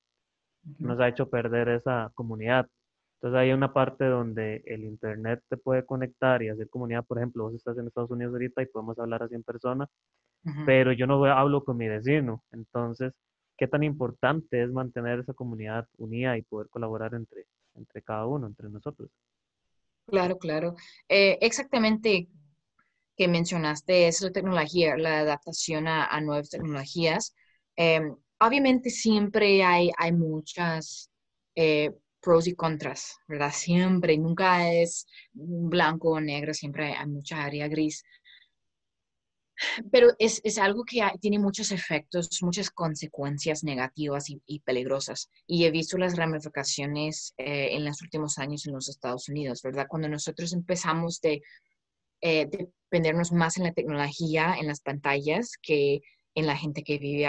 nos 0.79 0.99
ha 0.99 1.07
hecho 1.07 1.29
perder 1.29 1.69
esa 1.69 2.11
comunidad. 2.15 2.67
Entonces 3.23 3.39
hay 3.39 3.53
una 3.53 3.71
parte 3.71 4.03
donde 4.03 4.61
el 4.65 4.83
Internet 4.83 5.41
te 5.47 5.55
puede 5.55 5.85
conectar 5.85 6.43
y 6.43 6.49
hacer 6.49 6.69
comunidad. 6.69 7.05
Por 7.05 7.19
ejemplo, 7.19 7.43
vos 7.43 7.53
estás 7.53 7.77
en 7.77 7.87
Estados 7.87 8.11
Unidos 8.11 8.33
ahorita 8.33 8.61
y 8.61 8.65
podemos 8.65 8.99
hablar 8.99 9.23
así 9.23 9.33
en 9.33 9.43
persona, 9.43 9.87
pero 10.65 10.91
yo 10.91 11.07
no 11.07 11.23
hablo 11.23 11.63
con 11.63 11.77
mi 11.77 11.87
vecino. 11.87 12.43
Entonces, 12.51 13.13
¿qué 13.57 13.65
tan 13.65 13.81
importante 13.83 14.61
es 14.61 14.69
mantener 14.73 15.19
esa 15.19 15.33
comunidad 15.33 15.87
unida 15.97 16.37
y 16.37 16.41
poder 16.41 16.67
colaborar 16.67 17.13
entre, 17.13 17.45
entre 17.75 18.01
cada 18.01 18.27
uno, 18.27 18.45
entre 18.45 18.67
nosotros? 18.67 19.09
Claro, 20.05 20.37
claro. 20.37 20.75
Eh, 21.07 21.37
exactamente 21.39 22.27
que 23.15 23.29
mencionaste 23.29 24.09
es 24.09 24.19
la 24.21 24.31
tecnología, 24.31 24.97
la 24.97 25.19
adaptación 25.19 25.87
a, 25.87 26.19
nuevas 26.19 26.49
tecnologías. 26.49 27.33
Em, 27.77 28.17
obviamente 28.41 28.89
siempre 28.89 29.63
hay, 29.63 29.91
hay 29.97 30.11
muchas 30.11 31.09
eh, 31.55 31.93
pros 32.23 32.47
y 32.47 32.55
contras, 32.55 33.17
¿verdad? 33.27 33.51
Siempre, 33.53 34.17
nunca 34.17 34.71
es 34.71 35.05
blanco 35.33 36.11
o 36.11 36.21
negro, 36.21 36.53
siempre 36.53 36.93
hay 36.93 37.07
mucha 37.07 37.43
área 37.43 37.67
gris. 37.67 38.03
Pero 39.91 40.07
es, 40.17 40.41
es 40.43 40.57
algo 40.57 40.83
que 40.83 41.01
tiene 41.21 41.37
muchos 41.37 41.71
efectos, 41.71 42.41
muchas 42.41 42.71
consecuencias 42.71 43.63
negativas 43.63 44.25
y, 44.29 44.59
peligrosas. 44.61 45.29
Y 45.45 45.65
he 45.65 45.71
visto 45.71 45.97
las 45.97 46.15
ramificaciones 46.15 47.33
eh, 47.37 47.69
en 47.71 47.85
los 47.85 48.01
últimos 48.01 48.39
años 48.39 48.65
en 48.65 48.73
los 48.73 48.89
Estados 48.89 49.29
Unidos, 49.29 49.61
¿verdad? 49.61 49.85
Cuando 49.87 50.09
nosotros 50.09 50.53
empezamos 50.53 51.21
de 51.21 51.41
eh, 52.21 52.47
dependernos 52.47 53.31
más 53.31 53.57
en 53.57 53.65
la 53.65 53.73
tecnología, 53.73 54.55
en 54.59 54.67
las 54.67 54.79
pantallas, 54.79 55.51
que 55.61 56.01
en 56.35 56.47
la 56.47 56.57
gente 56.57 56.83
que 56.83 56.97
vive, 56.97 57.27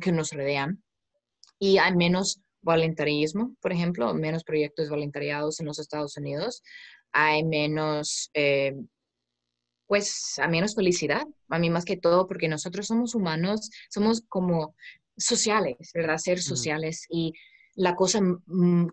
que 0.00 0.12
nos 0.12 0.30
rodean. 0.32 0.82
Y 1.58 1.78
hay 1.78 1.94
menos 1.96 2.40
voluntarismo, 2.62 3.54
por 3.60 3.72
ejemplo, 3.72 4.14
menos 4.14 4.44
proyectos 4.44 4.88
voluntariados 4.88 5.60
en 5.60 5.66
los 5.66 5.78
Estados 5.78 6.16
Unidos, 6.16 6.62
hay 7.12 7.44
menos, 7.44 8.30
eh, 8.34 8.74
pues, 9.86 10.38
a 10.38 10.48
menos 10.48 10.74
felicidad, 10.74 11.26
a 11.48 11.58
mí 11.58 11.68
más 11.68 11.84
que 11.84 11.96
todo, 11.96 12.26
porque 12.26 12.48
nosotros 12.48 12.86
somos 12.86 13.14
humanos, 13.14 13.70
somos 13.90 14.22
como 14.28 14.74
sociales, 15.16 15.90
¿verdad? 15.94 16.16
Ser 16.18 16.40
sociales 16.40 17.04
y 17.10 17.32
la 17.74 17.94
cosa 17.94 18.20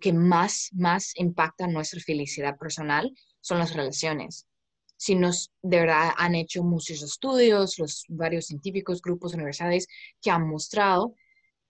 que 0.01 0.13
más, 0.13 0.69
más 0.73 1.13
impacta 1.15 1.67
nuestra 1.67 1.99
felicidad 1.99 2.58
personal 2.58 3.12
son 3.41 3.60
las 3.60 3.73
relaciones. 3.73 4.45
Si 4.97 5.15
nos 5.15 5.51
de 5.62 5.79
verdad 5.79 6.12
han 6.17 6.36
hecho 6.36 6.63
muchos 6.63 7.01
estudios, 7.01 7.79
los 7.79 8.03
varios 8.10 8.47
científicos, 8.47 9.01
grupos, 9.01 9.34
universidades 9.34 9.88
que 10.21 10.32
han 10.32 10.47
mostrado 10.47 11.15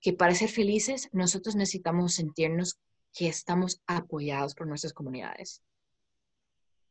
que 0.01 0.13
para 0.13 0.35
ser 0.35 0.49
felices 0.49 1.09
nosotros 1.11 1.55
necesitamos 1.55 2.15
sentirnos 2.15 2.79
que 3.13 3.27
estamos 3.27 3.81
apoyados 3.87 4.55
por 4.55 4.67
nuestras 4.67 4.93
comunidades. 4.93 5.61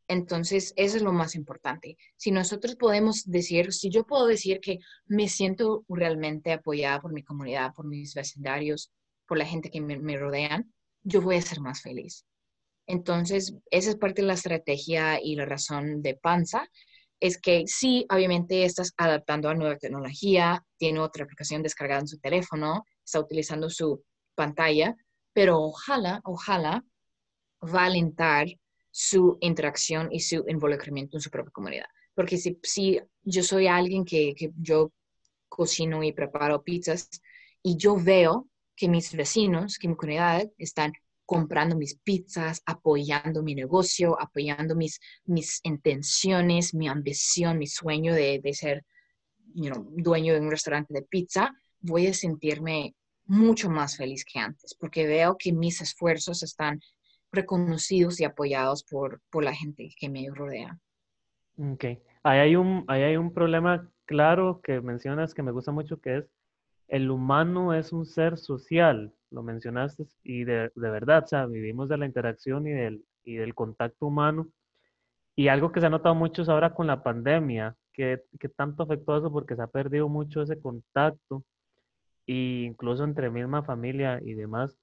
Entonces, 0.07 0.73
eso 0.75 0.97
es 0.97 1.03
lo 1.03 1.13
más 1.13 1.35
importante. 1.35 1.95
Si 2.17 2.31
nosotros 2.31 2.75
podemos 2.75 3.25
decir, 3.25 3.71
si 3.71 3.91
yo 3.91 4.05
puedo 4.05 4.25
decir 4.25 4.59
que 4.59 4.79
me 5.05 5.29
siento 5.29 5.85
realmente 5.87 6.51
apoyada 6.51 6.99
por 6.99 7.13
mi 7.13 7.23
comunidad, 7.23 7.73
por 7.75 7.85
mis 7.85 8.15
vecindarios, 8.15 8.91
por 9.27 9.37
la 9.37 9.45
gente 9.45 9.69
que 9.69 9.81
me, 9.81 9.99
me 9.99 10.17
rodean, 10.17 10.73
yo 11.03 11.21
voy 11.21 11.35
a 11.35 11.41
ser 11.41 11.61
más 11.61 11.81
feliz. 11.81 12.25
Entonces, 12.87 13.53
esa 13.69 13.91
es 13.91 13.97
parte 13.97 14.23
de 14.23 14.27
la 14.27 14.33
estrategia 14.33 15.19
y 15.21 15.35
la 15.35 15.45
razón 15.45 16.01
de 16.01 16.15
Panza, 16.15 16.67
es 17.19 17.39
que 17.39 17.65
sí, 17.67 18.07
obviamente 18.09 18.63
estás 18.63 18.93
adaptando 18.97 19.49
a 19.49 19.53
nueva 19.53 19.77
tecnología, 19.77 20.65
tiene 20.77 20.99
otra 20.99 21.25
aplicación 21.25 21.61
descargada 21.61 22.01
en 22.01 22.07
su 22.07 22.17
teléfono, 22.17 22.83
está 23.09 23.19
utilizando 23.19 23.69
su 23.69 24.03
pantalla, 24.35 24.95
pero 25.33 25.59
ojalá, 25.59 26.21
ojalá 26.23 26.83
va 27.61 27.83
a 27.83 27.85
alentar 27.85 28.47
su 28.91 29.37
interacción 29.41 30.09
y 30.11 30.19
su 30.19 30.45
involucramiento 30.47 31.17
en 31.17 31.21
su 31.21 31.29
propia 31.29 31.51
comunidad. 31.51 31.85
Porque 32.13 32.37
si, 32.37 32.59
si 32.63 32.99
yo 33.23 33.43
soy 33.43 33.67
alguien 33.67 34.05
que, 34.05 34.33
que 34.35 34.51
yo 34.57 34.91
cocino 35.47 36.03
y 36.03 36.11
preparo 36.11 36.63
pizzas 36.63 37.09
y 37.63 37.77
yo 37.77 37.95
veo 37.97 38.47
que 38.75 38.87
mis 38.87 39.13
vecinos, 39.15 39.77
que 39.77 39.87
mi 39.87 39.95
comunidad 39.95 40.49
están 40.57 40.93
comprando 41.25 41.75
mis 41.75 41.95
pizzas, 41.95 42.61
apoyando 42.65 43.43
mi 43.43 43.53
negocio, 43.53 44.19
apoyando 44.19 44.75
mis, 44.75 44.99
mis 45.25 45.59
intenciones, 45.63 46.73
mi 46.73 46.87
ambición, 46.87 47.57
mi 47.57 47.67
sueño 47.67 48.13
de, 48.13 48.39
de 48.39 48.53
ser 48.53 48.85
dueño 49.53 50.33
de 50.33 50.39
un 50.39 50.49
restaurante 50.49 50.93
de 50.93 51.03
pizza, 51.03 51.53
voy 51.81 52.07
a 52.07 52.13
sentirme 52.13 52.95
mucho 53.25 53.69
más 53.69 53.97
feliz 53.97 54.25
que 54.25 54.39
antes, 54.39 54.75
porque 54.75 55.05
veo 55.05 55.37
que 55.37 55.53
mis 55.53 55.81
esfuerzos 55.81 56.43
están 56.43 56.79
reconocidos 57.31 58.19
y 58.19 58.23
apoyados 58.23 58.83
por, 58.83 59.21
por 59.29 59.43
la 59.43 59.53
gente 59.53 59.89
que 59.99 60.09
me 60.09 60.27
rodea. 60.33 60.79
Ok. 61.57 61.85
Ahí 62.23 62.39
hay, 62.39 62.55
un, 62.55 62.85
ahí 62.87 63.03
hay 63.03 63.17
un 63.17 63.33
problema 63.33 63.89
claro 64.05 64.61
que 64.63 64.81
mencionas 64.81 65.33
que 65.33 65.43
me 65.43 65.51
gusta 65.51 65.71
mucho, 65.71 66.01
que 66.01 66.17
es 66.17 66.29
el 66.89 67.11
humano 67.11 67.73
es 67.73 67.93
un 67.93 68.05
ser 68.05 68.37
social, 68.37 69.13
lo 69.29 69.43
mencionaste, 69.43 70.07
y 70.23 70.43
de, 70.43 70.71
de 70.73 70.89
verdad, 70.89 71.23
o 71.23 71.27
sea, 71.27 71.45
vivimos 71.45 71.87
de 71.87 71.97
la 71.97 72.07
interacción 72.07 72.67
y 72.67 72.71
del, 72.71 73.05
y 73.23 73.35
del 73.35 73.53
contacto 73.53 74.07
humano. 74.07 74.49
Y 75.35 75.47
algo 75.47 75.71
que 75.71 75.79
se 75.79 75.85
ha 75.85 75.89
notado 75.89 76.15
mucho 76.15 76.41
es 76.41 76.49
ahora 76.49 76.73
con 76.73 76.87
la 76.87 77.03
pandemia, 77.03 77.75
que, 77.93 78.23
que 78.39 78.49
tanto 78.49 78.83
afectó 78.83 79.17
eso 79.17 79.31
porque 79.31 79.55
se 79.55 79.61
ha 79.61 79.67
perdido 79.67 80.09
mucho 80.09 80.41
ese 80.41 80.59
contacto, 80.59 81.43
e 82.29 82.65
incluso 82.65 83.03
entre 83.03 83.29
misma 83.31 83.63
familia 83.63 84.19
y 84.23 84.33
demás. 84.35 84.77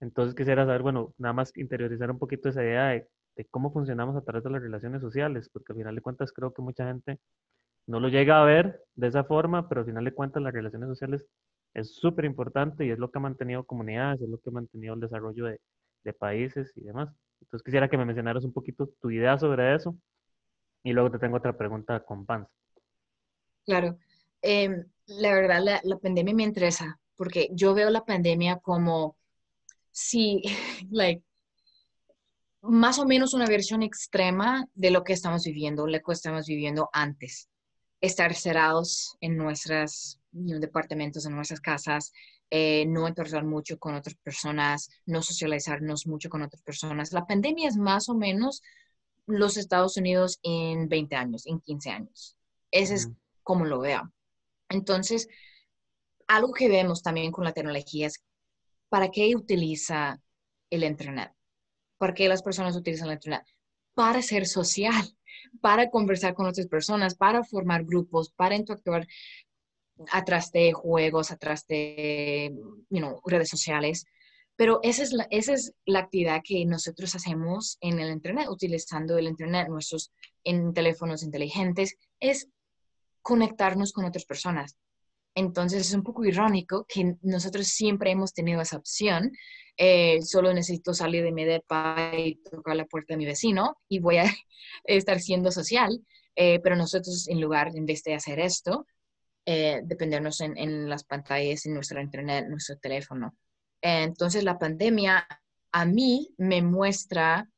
Entonces 0.00 0.34
quisiera 0.34 0.64
saber, 0.66 0.82
bueno, 0.82 1.14
nada 1.18 1.32
más 1.32 1.56
interiorizar 1.56 2.10
un 2.10 2.18
poquito 2.18 2.48
esa 2.48 2.62
idea 2.62 2.88
de, 2.88 3.08
de 3.36 3.44
cómo 3.46 3.72
funcionamos 3.72 4.16
a 4.16 4.22
través 4.22 4.44
de 4.44 4.50
las 4.50 4.62
relaciones 4.62 5.00
sociales, 5.02 5.48
porque 5.52 5.72
al 5.72 5.78
final 5.78 5.94
de 5.96 6.02
cuentas 6.02 6.32
creo 6.32 6.52
que 6.52 6.62
mucha 6.62 6.86
gente 6.86 7.18
no 7.86 8.00
lo 8.00 8.08
llega 8.08 8.40
a 8.40 8.44
ver 8.44 8.80
de 8.94 9.08
esa 9.08 9.24
forma, 9.24 9.68
pero 9.68 9.80
al 9.80 9.86
final 9.86 10.04
de 10.04 10.14
cuentas 10.14 10.42
las 10.42 10.52
relaciones 10.52 10.88
sociales 10.88 11.26
es 11.74 11.96
súper 11.96 12.24
importante 12.24 12.86
y 12.86 12.90
es 12.90 12.98
lo 12.98 13.10
que 13.10 13.18
ha 13.18 13.22
mantenido 13.22 13.64
comunidades, 13.64 14.20
es 14.20 14.28
lo 14.28 14.38
que 14.38 14.50
ha 14.50 14.52
mantenido 14.52 14.94
el 14.94 15.00
desarrollo 15.00 15.46
de, 15.46 15.60
de, 16.04 16.12
países 16.12 16.72
y 16.76 16.82
demás. 16.82 17.10
Entonces 17.40 17.64
quisiera 17.64 17.88
que 17.88 17.98
me 17.98 18.04
mencionaras 18.04 18.44
un 18.44 18.52
poquito 18.52 18.90
tu 19.00 19.10
idea 19.10 19.36
sobre 19.38 19.74
eso 19.74 19.96
y 20.84 20.92
luego 20.92 21.10
te 21.10 21.18
tengo 21.18 21.36
otra 21.38 21.56
pregunta 21.56 22.00
con 22.00 22.24
Pans. 22.24 22.48
Claro, 23.66 23.98
em, 24.44 24.84
la 25.06 25.32
verdad 25.34 25.60
la, 25.62 25.80
la, 25.84 25.98
pandemia 25.98 26.34
me 26.34 26.42
interesa 26.44 27.00
porque 27.16 27.48
yo 27.52 27.74
veo 27.74 27.90
la 27.90 28.04
pandemia 28.04 28.58
como 28.58 29.16
si, 29.90 30.42
like, 30.90 31.24
más 32.62 32.98
o 32.98 33.06
menos 33.06 33.34
una 33.34 33.46
versión 33.46 33.82
extrema 33.82 34.66
de 34.74 34.90
lo 34.90 35.04
que 35.04 35.12
estamos 35.12 35.44
viviendo, 35.44 35.86
lo 35.86 36.00
que 36.00 36.12
estamos 36.12 36.46
viviendo 36.46 36.88
antes 36.92 37.48
estar 38.00 38.34
cerrados 38.34 39.16
en 39.20 39.36
nuestros 39.36 40.20
departamentos, 40.32 41.24
en 41.24 41.34
nuestras 41.34 41.60
casas, 41.60 42.12
eh, 42.50 42.84
no 42.86 43.08
interactuar 43.08 43.44
mucho 43.44 43.78
con 43.78 43.94
otras 43.94 44.14
personas, 44.16 44.90
no 45.06 45.22
socializarnos 45.22 46.06
mucho 46.06 46.28
con 46.28 46.42
otras 46.42 46.62
personas. 46.62 47.12
La 47.12 47.26
pandemia 47.26 47.68
es 47.68 47.76
más 47.76 48.08
o 48.08 48.14
menos 48.14 48.62
los 49.26 49.56
Estados 49.56 49.96
Unidos 49.96 50.38
en 50.42 50.88
20 50.88 51.16
años, 51.16 51.46
en 51.46 51.60
15 51.60 51.90
años. 51.90 52.36
Ese 52.70 52.94
es 52.94 53.10
como 53.42 53.64
lo 53.64 53.80
veo. 53.80 54.12
Entonces, 54.68 55.28
algo 56.26 56.52
que 56.52 56.68
vemos 56.68 57.02
también 57.02 57.32
con 57.32 57.44
la 57.44 57.52
tecnología 57.52 58.06
es, 58.06 58.22
¿para 58.88 59.10
qué 59.10 59.34
utiliza 59.36 60.20
el 60.70 60.84
Internet? 60.84 61.32
¿Para 61.98 62.14
qué 62.14 62.28
las 62.28 62.42
personas 62.42 62.76
utilizan 62.76 63.08
el 63.08 63.14
Internet? 63.14 63.44
Para 63.94 64.22
ser 64.22 64.46
social 64.46 65.04
para 65.60 65.90
conversar 65.90 66.34
con 66.34 66.46
otras 66.46 66.66
personas, 66.66 67.14
para 67.14 67.44
formar 67.44 67.84
grupos, 67.84 68.30
para 68.30 68.56
interactuar 68.56 69.06
atrás 70.10 70.50
de 70.52 70.72
juegos, 70.72 71.30
atrás 71.30 71.66
de 71.66 72.52
redes 73.24 73.48
sociales. 73.48 74.06
Pero 74.56 74.80
esa 74.82 75.02
es, 75.02 75.12
la, 75.12 75.26
esa 75.30 75.52
es 75.52 75.72
la 75.84 76.00
actividad 76.00 76.42
que 76.44 76.64
nosotros 76.64 77.14
hacemos 77.14 77.76
en 77.80 77.98
el 77.98 78.12
Internet, 78.12 78.48
utilizando 78.48 79.18
el 79.18 79.26
Internet, 79.26 79.68
nuestros 79.68 80.12
en 80.44 80.72
teléfonos 80.72 81.22
inteligentes, 81.24 81.96
es 82.20 82.48
conectarnos 83.24 83.92
con 83.92 84.04
otras 84.04 84.26
personas. 84.26 84.76
Entonces 85.34 85.88
es 85.88 85.94
un 85.94 86.02
poco 86.02 86.24
irónico 86.24 86.84
que 86.86 87.16
nosotros 87.22 87.66
siempre 87.66 88.10
hemos 88.10 88.34
tenido 88.34 88.60
esa 88.60 88.76
opción. 88.76 89.32
Eh, 89.76 90.20
solo 90.22 90.52
necesito 90.52 90.92
salir 90.92 91.24
de 91.24 91.32
mi 91.32 91.44
depa 91.44 92.12
y 92.16 92.36
tocar 92.36 92.76
la 92.76 92.84
puerta 92.84 93.14
de 93.14 93.18
mi 93.18 93.24
vecino 93.24 93.78
y 93.88 93.98
voy 93.98 94.18
a 94.18 94.24
estar 94.84 95.18
siendo 95.20 95.50
social. 95.50 96.00
Eh, 96.36 96.60
pero 96.62 96.76
nosotros, 96.76 97.26
en 97.28 97.40
lugar, 97.40 97.72
en 97.74 97.86
vez 97.86 98.02
de 98.04 98.14
hacer 98.14 98.38
esto, 98.40 98.86
eh, 99.46 99.80
dependernos 99.84 100.40
en, 100.40 100.58
en, 100.58 100.88
las 100.88 101.04
pantallas, 101.04 101.64
en 101.64 101.74
nuestra 101.74 102.02
internet, 102.02 102.46
nuestro 102.48 102.76
teléfono. 102.78 103.34
entonces, 103.80 104.44
la 104.44 104.58
pandemia 104.58 105.26
a 105.72 105.84
mí 105.86 106.28
me 106.38 106.62
muestra 106.62 107.48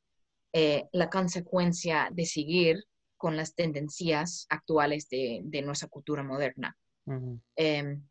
la 0.93 1.11
consecuencia 1.11 2.09
de 2.11 2.25
seguir 2.25 2.85
con 3.17 3.37
las 3.37 3.55
tendencias 3.55 4.47
actuales 4.49 5.09
de, 5.09 5.41
de 5.45 5.63
nuestra 5.63 5.89
cultura 5.89 6.23
moderna. 6.23 6.77
Em, 7.55 8.03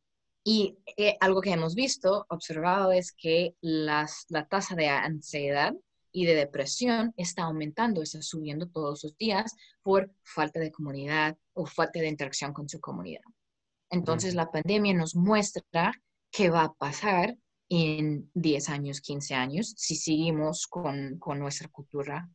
y 0.44 0.78
eh, 0.98 1.18
algo 1.20 1.42
que 1.42 1.52
hemos 1.52 1.76
visto, 1.76 2.26
observado, 2.30 2.92
es 2.92 3.12
que 3.12 3.56
las, 3.62 4.26
la 4.30 4.48
tasa 4.48 4.76
de 4.76 4.88
ansiedad 4.88 5.74
y 6.12 6.26
de 6.26 6.36
depresión 6.36 7.14
está 7.18 7.44
aumentando, 7.44 8.02
está 8.02 8.22
subiendo 8.22 8.68
todos 8.68 9.04
los 9.04 9.18
días 9.18 9.56
por 9.82 10.14
falta 10.24 10.60
de 10.60 10.72
comunidad 10.72 11.38
o 11.54 11.66
falta 11.66 12.00
de 12.00 12.08
interacción 12.08 12.54
con 12.54 12.70
su 12.70 12.80
comunidad. 12.80 13.24
Entonces, 13.90 14.34
la 14.34 14.50
pandemia 14.50 14.94
nos 14.94 15.16
muestra 15.16 15.92
qué 16.32 16.50
va 16.50 16.64
a 16.64 16.74
pasar 16.74 17.38
en 17.70 18.30
10 18.34 18.70
años, 18.70 19.02
15 19.02 19.36
años, 19.36 19.74
si 19.78 19.96
seguimos 19.96 20.68
con, 20.68 21.18
con 21.20 21.40
nuestra 21.40 21.68
cultura. 21.70 22.30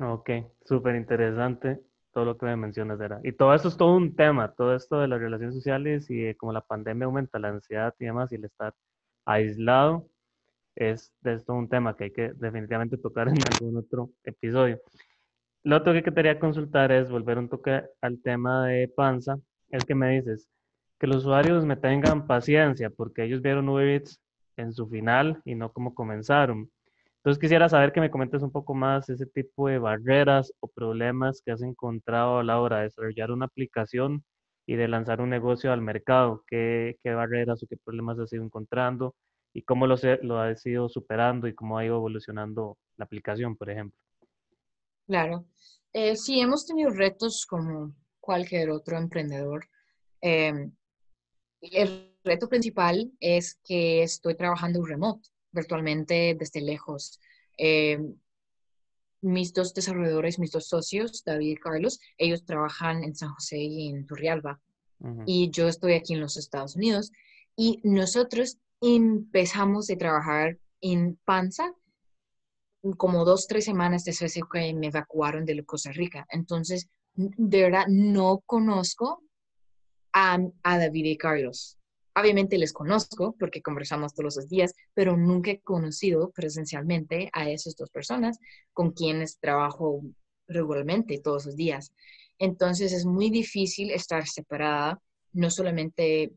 Ok, 0.00 0.30
súper 0.64 0.96
interesante 0.96 1.80
todo 2.12 2.24
lo 2.24 2.38
que 2.38 2.46
me 2.46 2.56
mencionas, 2.56 3.00
Era. 3.00 3.20
Y 3.22 3.32
todo 3.32 3.54
esto 3.54 3.68
es 3.68 3.76
todo 3.76 3.96
un 3.96 4.16
tema, 4.16 4.52
todo 4.52 4.74
esto 4.74 5.00
de 5.00 5.08
las 5.08 5.20
relaciones 5.20 5.54
sociales 5.54 6.06
y 6.10 6.34
como 6.34 6.52
la 6.52 6.62
pandemia 6.62 7.06
aumenta 7.06 7.38
la 7.38 7.48
ansiedad 7.48 7.94
y 7.98 8.06
demás 8.06 8.32
y 8.32 8.36
el 8.36 8.44
estar 8.44 8.74
aislado, 9.24 10.08
es, 10.74 11.12
es 11.24 11.44
todo 11.44 11.56
un 11.56 11.68
tema 11.68 11.96
que 11.96 12.04
hay 12.04 12.12
que 12.12 12.32
definitivamente 12.34 12.96
tocar 12.98 13.28
en 13.28 13.34
algún 13.52 13.76
otro 13.76 14.10
episodio. 14.24 14.80
Lo 15.64 15.76
otro 15.76 15.92
que 15.92 16.02
quería 16.02 16.38
consultar 16.40 16.92
es 16.92 17.10
volver 17.10 17.38
un 17.38 17.48
toque 17.48 17.82
al 18.00 18.20
tema 18.22 18.66
de 18.66 18.88
panza, 18.88 19.38
es 19.70 19.84
que 19.84 19.94
me 19.94 20.10
dices 20.10 20.48
que 20.98 21.06
los 21.06 21.18
usuarios 21.18 21.64
me 21.64 21.76
tengan 21.76 22.26
paciencia 22.26 22.90
porque 22.90 23.24
ellos 23.24 23.42
vieron 23.42 23.68
Uber 23.68 23.86
Eats 23.86 24.20
en 24.56 24.72
su 24.72 24.88
final 24.88 25.40
y 25.44 25.54
no 25.54 25.72
como 25.72 25.94
comenzaron. 25.94 26.70
Entonces 27.18 27.40
quisiera 27.40 27.68
saber 27.68 27.92
que 27.92 28.00
me 28.00 28.10
comentes 28.10 28.42
un 28.42 28.52
poco 28.52 28.74
más 28.74 29.08
ese 29.08 29.26
tipo 29.26 29.68
de 29.68 29.78
barreras 29.78 30.52
o 30.60 30.68
problemas 30.68 31.42
que 31.44 31.50
has 31.50 31.62
encontrado 31.62 32.38
a 32.38 32.44
la 32.44 32.60
hora 32.60 32.78
de 32.78 32.82
desarrollar 32.84 33.32
una 33.32 33.46
aplicación 33.46 34.24
y 34.66 34.76
de 34.76 34.86
lanzar 34.86 35.20
un 35.20 35.30
negocio 35.30 35.72
al 35.72 35.82
mercado. 35.82 36.44
¿Qué, 36.46 36.96
qué 37.02 37.14
barreras 37.14 37.62
o 37.62 37.66
qué 37.66 37.76
problemas 37.76 38.18
has 38.20 38.32
ido 38.32 38.44
encontrando 38.44 39.16
y 39.52 39.62
cómo 39.62 39.88
lo, 39.88 39.96
lo 40.22 40.38
has 40.38 40.64
ido 40.64 40.88
superando 40.88 41.48
y 41.48 41.54
cómo 41.54 41.76
ha 41.76 41.84
ido 41.84 41.96
evolucionando 41.96 42.78
la 42.96 43.06
aplicación, 43.06 43.56
por 43.56 43.70
ejemplo? 43.70 43.98
Claro. 45.06 45.46
Eh, 45.92 46.14
sí, 46.14 46.40
hemos 46.40 46.66
tenido 46.66 46.90
retos 46.90 47.46
como 47.48 47.94
cualquier 48.20 48.70
otro 48.70 48.96
emprendedor. 48.96 49.66
Em, 50.20 50.70
el 51.62 52.14
reto 52.22 52.48
principal 52.48 53.10
es 53.18 53.58
que 53.64 54.02
estoy 54.04 54.36
trabajando 54.36 54.84
remoto 54.84 55.28
virtualmente 55.52 56.36
desde 56.38 56.60
lejos. 56.60 57.20
Eh, 57.56 57.98
mis 59.20 59.52
dos 59.52 59.74
desarrolladores, 59.74 60.38
mis 60.38 60.52
dos 60.52 60.68
socios, 60.68 61.24
David 61.24 61.50
y 61.50 61.56
Carlos, 61.56 62.00
ellos 62.16 62.44
trabajan 62.44 63.02
en 63.02 63.14
San 63.14 63.30
José 63.30 63.58
y 63.58 63.88
en 63.88 64.06
Turrialba. 64.06 64.60
Y 65.26 65.50
yo 65.50 65.68
estoy 65.68 65.92
aquí 65.92 66.14
en 66.14 66.20
los 66.20 66.36
Estados 66.36 66.74
Unidos. 66.74 67.12
Y 67.54 67.80
nosotros 67.84 68.58
empezamos 68.80 69.90
a 69.90 69.96
trabajar 69.96 70.58
en 70.80 71.16
Panza 71.24 71.72
como 72.96 73.24
dos, 73.24 73.46
tres 73.46 73.64
semanas 73.64 74.04
después 74.04 74.34
de 74.34 74.42
que 74.52 74.74
me 74.74 74.88
evacuaron 74.88 75.44
de 75.44 75.64
Costa 75.64 75.92
Rica. 75.92 76.26
Entonces, 76.30 76.88
de 77.14 77.62
verdad, 77.62 77.86
no 77.88 78.42
conozco 78.46 79.22
a, 80.12 80.38
a 80.62 80.78
David 80.78 81.04
y 81.04 81.16
Carlos. 81.16 81.77
Obviamente 82.18 82.58
les 82.58 82.72
conozco 82.72 83.36
porque 83.38 83.62
conversamos 83.62 84.12
todos 84.14 84.36
los 84.36 84.48
días, 84.48 84.74
pero 84.94 85.16
nunca 85.16 85.52
he 85.52 85.60
conocido 85.60 86.30
presencialmente 86.30 87.30
a 87.32 87.48
esas 87.48 87.76
dos 87.76 87.90
personas 87.90 88.38
con 88.72 88.90
quienes 88.92 89.38
trabajo 89.38 90.02
regularmente 90.48 91.20
todos 91.22 91.46
los 91.46 91.54
días. 91.54 91.92
Entonces 92.38 92.92
es 92.92 93.04
muy 93.04 93.30
difícil 93.30 93.90
estar 93.90 94.26
separada, 94.26 95.00
no 95.32 95.50
solamente 95.50 96.32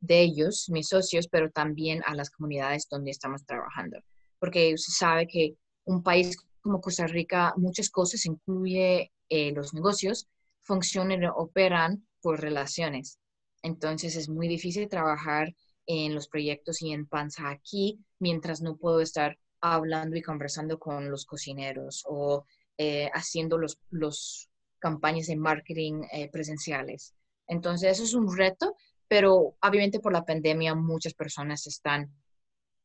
de 0.00 0.20
ellos, 0.20 0.68
mis 0.68 0.88
socios, 0.88 1.28
pero 1.28 1.50
también 1.50 2.02
a 2.04 2.14
las 2.14 2.30
comunidades 2.30 2.86
donde 2.90 3.10
estamos 3.10 3.44
trabajando. 3.46 3.98
Porque 4.38 4.76
se 4.76 4.92
sabe 4.92 5.26
que 5.26 5.54
un 5.84 6.02
país 6.02 6.36
como 6.60 6.80
Costa 6.80 7.06
Rica, 7.06 7.54
muchas 7.56 7.88
cosas, 7.88 8.26
incluye 8.26 9.12
eh, 9.28 9.52
los 9.52 9.72
negocios, 9.72 10.28
funcionan, 10.60 11.24
operan 11.36 12.06
por 12.20 12.40
relaciones. 12.40 13.18
Entonces 13.66 14.14
es 14.14 14.28
muy 14.28 14.46
difícil 14.46 14.88
trabajar 14.88 15.52
en 15.86 16.14
los 16.14 16.28
proyectos 16.28 16.82
y 16.82 16.92
en 16.92 17.04
Panza 17.04 17.50
aquí 17.50 17.98
mientras 18.20 18.62
no 18.62 18.76
puedo 18.76 19.00
estar 19.00 19.38
hablando 19.60 20.16
y 20.16 20.22
conversando 20.22 20.78
con 20.78 21.10
los 21.10 21.26
cocineros 21.26 22.04
o 22.06 22.44
eh, 22.78 23.10
haciendo 23.12 23.58
los, 23.58 23.78
los, 23.90 24.48
campañas 24.78 25.26
de 25.26 25.36
marketing 25.36 26.02
eh, 26.12 26.28
presenciales. 26.30 27.14
Entonces 27.48 27.90
eso 27.90 28.04
es 28.04 28.14
un 28.14 28.36
reto, 28.36 28.76
pero 29.08 29.56
obviamente 29.60 29.98
por 29.98 30.12
la 30.12 30.24
pandemia 30.24 30.74
muchas 30.76 31.14
personas 31.14 31.66
están 31.66 32.12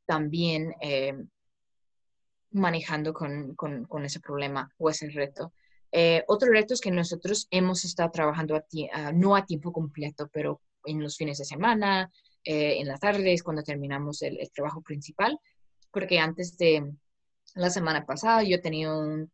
también 0.08 0.74
eh, 0.82 1.14
manejando 2.52 3.14
con, 3.14 3.54
con, 3.56 3.86
con, 3.86 4.06
ese 4.06 4.20
problema 4.20 4.74
o 4.78 4.90
ese 4.90 5.10
reto. 5.10 5.54
otro 6.28 6.50
reto 6.52 6.74
es 6.74 6.82
que 6.82 6.92
nosotros 6.92 7.48
hemos 7.52 7.86
estado 7.86 8.10
trabajando 8.10 8.56
a 8.56 9.12
no 9.12 9.36
a 9.36 9.46
tiempo 9.46 9.72
completo, 9.72 10.28
pero 10.34 10.62
en 10.86 11.02
los 11.02 11.18
fines 11.18 11.38
de 11.38 11.46
semana, 11.46 12.12
eh, 12.44 12.80
en 12.80 12.88
las 12.88 13.00
tardes, 13.00 13.44
cuando 13.44 13.64
terminamos 13.64 14.22
el, 14.22 14.38
trabajo 14.54 14.82
principal, 14.82 15.38
porque 15.92 16.20
antes 16.20 16.58
de 16.58 16.92
la 17.56 17.70
semana 17.70 18.06
pasada 18.06 18.44
yo 18.44 18.62
tenía 18.62 18.94
un, 18.94 19.32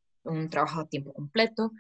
trabajo 0.49 0.81
a 0.81 0.89
tiempo 0.89 1.13
completo 1.13 1.71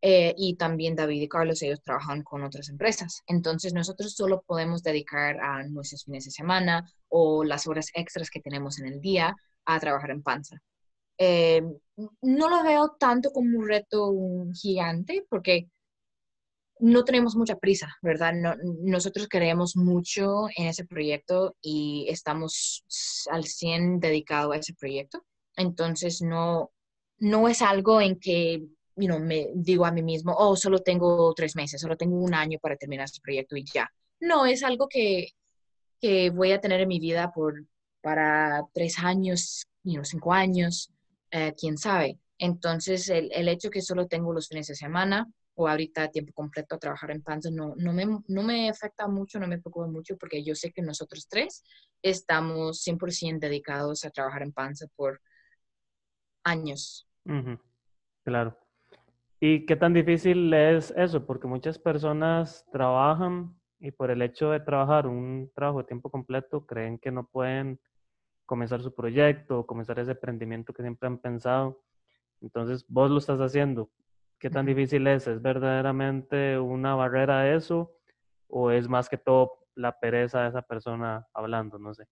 eh, 0.00 0.32
y 0.36 0.54
también 0.54 0.94
David 0.94 1.22
y 1.22 1.28
Carlos, 1.28 1.62
ellos 1.62 1.82
trabajan 1.82 2.22
con 2.22 2.44
otras 2.44 2.68
empresas. 2.68 3.22
Entonces 3.26 3.74
nosotros 3.74 4.14
solo 4.14 4.44
podemos 4.46 4.84
dedicar 4.84 5.40
a 5.40 5.64
nuestros 5.64 6.04
fines 6.04 6.26
de 6.26 6.30
semana 6.30 6.88
o 7.08 7.42
las 7.42 7.66
horas 7.66 7.90
extras 7.94 8.30
que 8.30 8.40
tenemos 8.40 8.78
en 8.78 8.86
el 8.86 9.00
día 9.00 9.34
a 9.64 9.80
trabajar 9.80 10.10
en 10.12 10.22
panza. 10.22 10.62
Eh, 11.18 11.60
no 12.22 12.48
lo 12.48 12.62
veo 12.62 12.96
tanto 13.00 13.32
como 13.32 13.58
un 13.58 13.66
reto 13.66 14.14
gigante 14.54 15.26
porque 15.28 15.68
no 16.80 17.04
tenemos 17.04 17.36
mucha 17.36 17.56
prisa, 17.56 17.96
¿verdad? 18.02 18.34
nosotros 18.82 19.28
queremos 19.28 19.76
mucho 19.76 20.48
en 20.56 20.66
ese 20.66 20.84
proyecto 20.84 21.56
y 21.60 22.06
estamos 22.08 22.84
al 23.30 23.44
100 23.44 24.00
dedicados 24.00 24.54
a 24.54 24.58
ese 24.58 24.74
proyecto. 24.74 25.24
Entonces, 25.56 26.22
no, 26.22 26.70
no 27.18 27.48
es 27.48 27.62
algo 27.62 28.00
en 28.00 28.18
que 28.18 28.62
you 28.96 29.18
me 29.18 29.48
digo 29.54 29.86
a 29.86 29.92
mí 29.92 30.02
mismo, 30.02 30.34
oh, 30.36 30.56
solo 30.56 30.80
tengo 30.80 31.32
tres 31.34 31.54
meses, 31.56 31.80
solo 31.80 31.96
tengo 31.96 32.16
un 32.16 32.34
año 32.34 32.58
para 32.60 32.76
terminar 32.76 33.04
este 33.04 33.20
proyecto 33.20 33.56
y 33.56 33.64
ya. 33.64 33.90
No, 34.20 34.46
es 34.46 34.62
algo 34.62 34.88
que, 34.88 35.28
voy 36.32 36.52
a 36.52 36.60
tener 36.60 36.80
en 36.80 36.88
mi 36.88 37.00
vida 37.00 37.30
por, 37.32 37.64
para 38.00 38.62
tres 38.72 38.98
años, 38.98 39.64
you 39.84 40.04
cinco 40.04 40.32
años, 40.32 40.90
eh, 41.30 41.54
quién 41.58 41.76
sabe. 41.78 42.18
Entonces, 42.38 43.08
el, 43.08 43.30
el 43.32 43.48
hecho 43.48 43.70
que 43.70 43.82
solo 43.82 44.06
tengo 44.06 44.32
los 44.32 44.48
fines 44.48 44.68
de 44.68 44.74
semana, 44.74 45.28
o 45.60 45.66
ahorita 45.66 46.04
a 46.04 46.08
tiempo 46.08 46.32
completo 46.32 46.76
a 46.76 46.78
trabajar 46.78 47.10
en 47.10 47.20
Panza 47.20 47.50
no, 47.50 47.74
no, 47.76 47.92
me, 47.92 48.06
no 48.06 48.42
me 48.44 48.70
afecta 48.70 49.08
mucho, 49.08 49.40
no 49.40 49.48
me 49.48 49.58
preocupa 49.58 49.88
mucho 49.88 50.16
porque 50.16 50.44
yo 50.44 50.54
sé 50.54 50.70
que 50.72 50.82
nosotros 50.82 51.26
tres 51.28 51.64
estamos 52.00 52.80
100% 52.86 53.40
dedicados 53.40 54.04
a 54.04 54.10
trabajar 54.10 54.42
en 54.42 54.52
Panza 54.52 54.86
por 54.94 55.20
años. 56.44 57.08
Claro. 58.24 58.56
¿Y 59.40 59.66
qué 59.66 59.74
tan 59.74 59.94
difícil 59.94 60.54
es 60.54 60.92
eso? 60.96 61.26
Porque 61.26 61.48
muchas 61.48 61.76
personas 61.76 62.64
trabajan 62.70 63.58
y 63.80 63.90
por 63.90 64.12
el 64.12 64.22
hecho 64.22 64.50
de 64.50 64.60
trabajar 64.60 65.08
un 65.08 65.50
trabajo 65.56 65.78
de 65.78 65.88
tiempo 65.88 66.08
completo 66.08 66.66
creen 66.66 66.98
que 66.98 67.10
no 67.10 67.26
pueden 67.26 67.80
comenzar 68.46 68.80
su 68.80 68.94
proyecto 68.94 69.66
comenzar 69.66 69.98
ese 69.98 70.12
emprendimiento 70.12 70.72
que 70.72 70.82
siempre 70.82 71.08
han 71.08 71.18
pensado. 71.18 71.82
Entonces, 72.40 72.84
vos 72.86 73.10
lo 73.10 73.18
estás 73.18 73.40
haciendo 73.40 73.90
¿Qué 74.38 74.50
tan 74.50 74.66
difícil 74.66 75.06
es? 75.08 75.26
¿Es 75.26 75.42
verdaderamente 75.42 76.58
una 76.58 76.94
barrera 76.94 77.54
eso? 77.54 77.92
¿O 78.46 78.70
es 78.70 78.88
más 78.88 79.08
que 79.08 79.18
todo 79.18 79.66
la 79.74 79.98
pereza 79.98 80.42
de 80.42 80.48
esa 80.50 80.62
persona 80.62 81.26
hablando? 81.34 81.78
No 81.78 81.92
sé. 81.92 82.04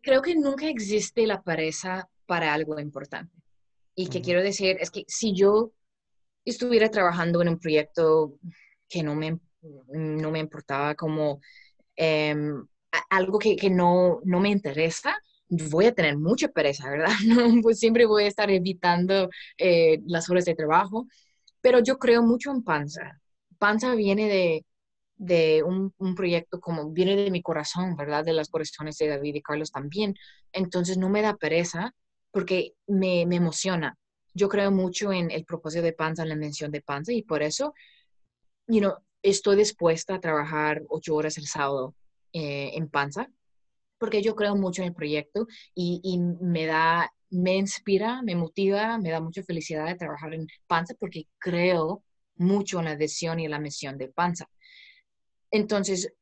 creo 0.00 0.22
que 0.22 0.34
nunca 0.34 0.66
existe 0.66 1.26
la 1.26 1.42
pereza 1.42 2.08
para 2.26 2.54
algo 2.54 2.78
importante. 2.80 3.36
Y 3.94 4.08
que 4.08 4.22
quiero 4.22 4.42
decir 4.42 4.78
es 4.80 4.90
que 4.90 5.04
si 5.06 5.34
yo 5.34 5.72
estuviera 6.44 6.90
trabajando 6.90 7.42
en 7.42 7.48
un 7.48 7.58
proyecto 7.58 8.38
que 8.88 9.02
no 9.02 9.14
me, 9.14 9.38
no 9.88 10.30
me 10.30 10.38
importaba 10.38 10.94
como 10.94 11.40
em, 11.96 12.66
algo 13.10 13.38
que, 13.38 13.56
que, 13.56 13.70
no, 13.70 14.20
no 14.24 14.40
me 14.40 14.50
interesa, 14.50 15.16
voy 15.70 15.86
a 15.86 15.94
tener 15.94 16.16
mucha 16.16 16.48
pereza, 16.48 16.90
¿verdad? 16.90 17.08
pues 17.62 17.78
siempre 17.78 18.06
voy 18.06 18.24
a 18.24 18.28
estar 18.28 18.50
evitando 18.50 19.28
eh, 19.58 20.00
las 20.06 20.28
horas 20.30 20.44
de 20.44 20.54
trabajo, 20.54 21.06
pero 21.60 21.80
yo 21.80 21.98
creo 21.98 22.22
mucho 22.22 22.50
en 22.50 22.62
Panza. 22.62 23.20
Panza 23.58 23.94
viene 23.94 24.28
de, 24.28 24.66
de 25.16 25.62
un, 25.62 25.92
un, 25.98 26.14
proyecto 26.14 26.60
como 26.60 26.90
viene 26.90 27.16
de 27.16 27.30
mi 27.30 27.42
corazón, 27.42 27.96
¿verdad? 27.96 28.24
De 28.24 28.32
las 28.32 28.48
corazones 28.48 28.98
de 28.98 29.08
David 29.08 29.36
y 29.36 29.42
Carlos 29.42 29.70
también. 29.70 30.14
Entonces 30.52 30.98
no 30.98 31.08
me 31.08 31.22
da 31.22 31.36
pereza 31.36 31.92
porque 32.30 32.72
me, 32.86 33.26
me 33.26 33.36
emociona. 33.36 33.96
Yo 34.34 34.48
creo 34.48 34.70
mucho 34.72 35.12
en 35.12 35.30
el 35.30 35.44
propósito 35.44 35.82
de 35.82 35.92
Panza, 35.92 36.22
en 36.22 36.30
la 36.30 36.36
mención 36.36 36.70
de 36.72 36.82
Panza 36.82 37.12
y 37.12 37.22
por 37.22 37.42
eso, 37.42 37.74
you 38.66 38.80
know, 38.80 38.94
estoy 39.22 39.56
dispuesta 39.56 40.16
a 40.16 40.20
trabajar 40.20 40.82
ocho 40.88 41.14
horas 41.14 41.38
el 41.38 41.46
sábado 41.46 41.94
eh, 42.32 42.72
en 42.74 42.88
Panza 42.88 43.30
porque 44.04 44.20
yo 44.20 44.36
creo 44.36 44.54
mucho 44.54 44.82
en 44.82 44.88
el 44.88 44.94
proyecto 44.94 45.46
y, 45.74 45.98
y, 46.04 46.18
me 46.18 46.66
da, 46.66 47.10
me 47.30 47.56
inspira, 47.56 48.20
me 48.20 48.36
motiva, 48.36 48.98
me 48.98 49.08
da 49.08 49.18
mucha 49.18 49.42
felicidad 49.42 49.86
de 49.86 49.94
trabajar 49.94 50.34
en 50.34 50.46
Panza 50.66 50.92
porque 51.00 51.26
creo 51.38 52.02
mucho 52.36 52.80
en 52.80 52.84
la 52.84 52.90
adhesión 52.90 53.40
y 53.40 53.46
en 53.46 53.50
la 53.52 53.58
misión 53.58 53.96
de 53.96 54.08
Panza. 54.08 54.46
Entonces, 55.50 56.12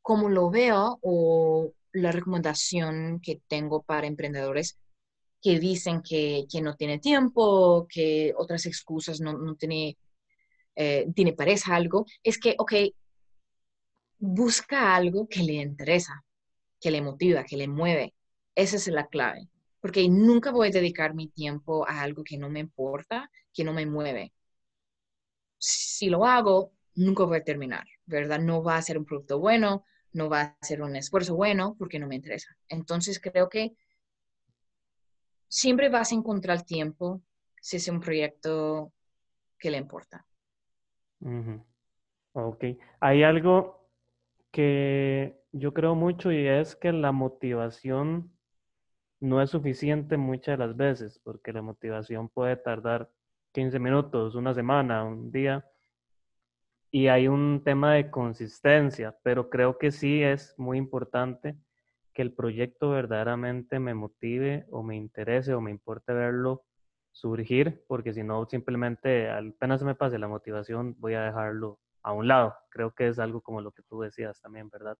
como 0.00 0.28
lo 0.28 0.48
veo 0.48 1.00
o 1.02 1.72
la 1.92 2.12
recomendación 2.12 3.18
que 3.20 3.42
tengo 3.48 3.82
para 3.82 4.06
emprendedores 4.06 4.78
que 5.42 5.58
dicen 5.58 6.02
que, 6.02 6.44
que 6.48 6.62
no 6.62 6.76
tiene 6.76 7.00
tiempo, 7.00 7.88
que 7.92 8.32
otras 8.36 8.64
excusas 8.66 9.20
no, 9.20 9.36
no 9.36 9.56
tiene, 9.56 9.98
eh, 10.76 11.08
tiene 11.16 11.32
pareja 11.32 11.74
algo, 11.74 12.06
es 12.22 12.38
que, 12.38 12.54
ok, 12.56 12.74
busca 14.20 14.94
algo 14.94 15.26
que 15.28 15.42
le 15.42 15.54
interesa, 15.54 16.24
que 16.82 16.90
le 16.90 17.00
motiva, 17.00 17.44
que 17.44 17.56
le 17.56 17.68
mueve. 17.68 18.14
Esa 18.54 18.76
es 18.76 18.88
la 18.88 19.06
clave. 19.06 19.48
Porque 19.80 20.06
nunca 20.08 20.50
voy 20.50 20.68
a 20.68 20.70
dedicar 20.72 21.14
mi 21.14 21.28
tiempo 21.28 21.88
a 21.88 22.02
algo 22.02 22.24
que 22.24 22.36
no 22.36 22.50
me 22.50 22.60
importa, 22.60 23.30
que 23.54 23.64
no 23.64 23.72
me 23.72 23.86
mueve. 23.86 24.32
Si 25.58 26.10
lo 26.10 26.26
hago, 26.26 26.72
nunca 26.96 27.24
voy 27.24 27.38
a 27.38 27.44
terminar, 27.44 27.84
¿verdad? 28.04 28.40
No 28.40 28.62
va 28.62 28.76
a 28.76 28.82
ser 28.82 28.98
un 28.98 29.04
producto 29.04 29.38
bueno, 29.38 29.84
no 30.12 30.28
va 30.28 30.56
a 30.60 30.66
ser 30.66 30.82
un 30.82 30.96
esfuerzo 30.96 31.36
bueno 31.36 31.76
porque 31.78 31.98
no 31.98 32.08
me 32.08 32.16
interesa. 32.16 32.56
Entonces 32.68 33.20
creo 33.20 33.48
que 33.48 33.74
siempre 35.48 35.88
vas 35.88 36.12
a 36.12 36.16
encontrar 36.16 36.62
tiempo 36.62 37.22
si 37.60 37.76
es 37.76 37.88
un 37.88 38.00
proyecto 38.00 38.92
que 39.58 39.70
le 39.70 39.78
importa. 39.78 40.26
Ok. 42.32 42.64
Hay 43.00 43.22
algo 43.22 43.88
que 44.50 45.41
yo 45.52 45.74
creo 45.74 45.94
mucho 45.94 46.32
y 46.32 46.46
es 46.46 46.76
que 46.76 46.92
la 46.92 47.12
motivación 47.12 48.32
no 49.20 49.40
es 49.42 49.50
suficiente 49.50 50.16
muchas 50.16 50.58
de 50.58 50.66
las 50.66 50.76
veces, 50.76 51.20
porque 51.22 51.52
la 51.52 51.62
motivación 51.62 52.28
puede 52.28 52.56
tardar 52.56 53.10
15 53.52 53.78
minutos, 53.78 54.34
una 54.34 54.54
semana, 54.54 55.04
un 55.04 55.30
día, 55.30 55.64
y 56.90 57.08
hay 57.08 57.28
un 57.28 57.62
tema 57.64 57.94
de 57.94 58.10
consistencia, 58.10 59.16
pero 59.22 59.48
creo 59.48 59.78
que 59.78 59.90
sí 59.90 60.22
es 60.22 60.54
muy 60.58 60.78
importante 60.78 61.56
que 62.12 62.22
el 62.22 62.32
proyecto 62.34 62.90
verdaderamente 62.90 63.78
me 63.78 63.94
motive 63.94 64.66
o 64.70 64.82
me 64.82 64.96
interese 64.96 65.54
o 65.54 65.60
me 65.60 65.70
importe 65.70 66.12
verlo 66.12 66.64
surgir, 67.12 67.84
porque 67.88 68.12
si 68.12 68.22
no, 68.22 68.46
simplemente 68.46 69.30
apenas 69.30 69.82
me 69.82 69.94
pase 69.94 70.18
la 70.18 70.28
motivación, 70.28 70.96
voy 70.98 71.14
a 71.14 71.22
dejarlo 71.22 71.78
a 72.02 72.12
un 72.12 72.28
lado. 72.28 72.54
Creo 72.70 72.94
que 72.94 73.08
es 73.08 73.18
algo 73.18 73.40
como 73.40 73.60
lo 73.60 73.72
que 73.72 73.82
tú 73.82 74.00
decías 74.00 74.40
también, 74.40 74.68
¿verdad? 74.70 74.98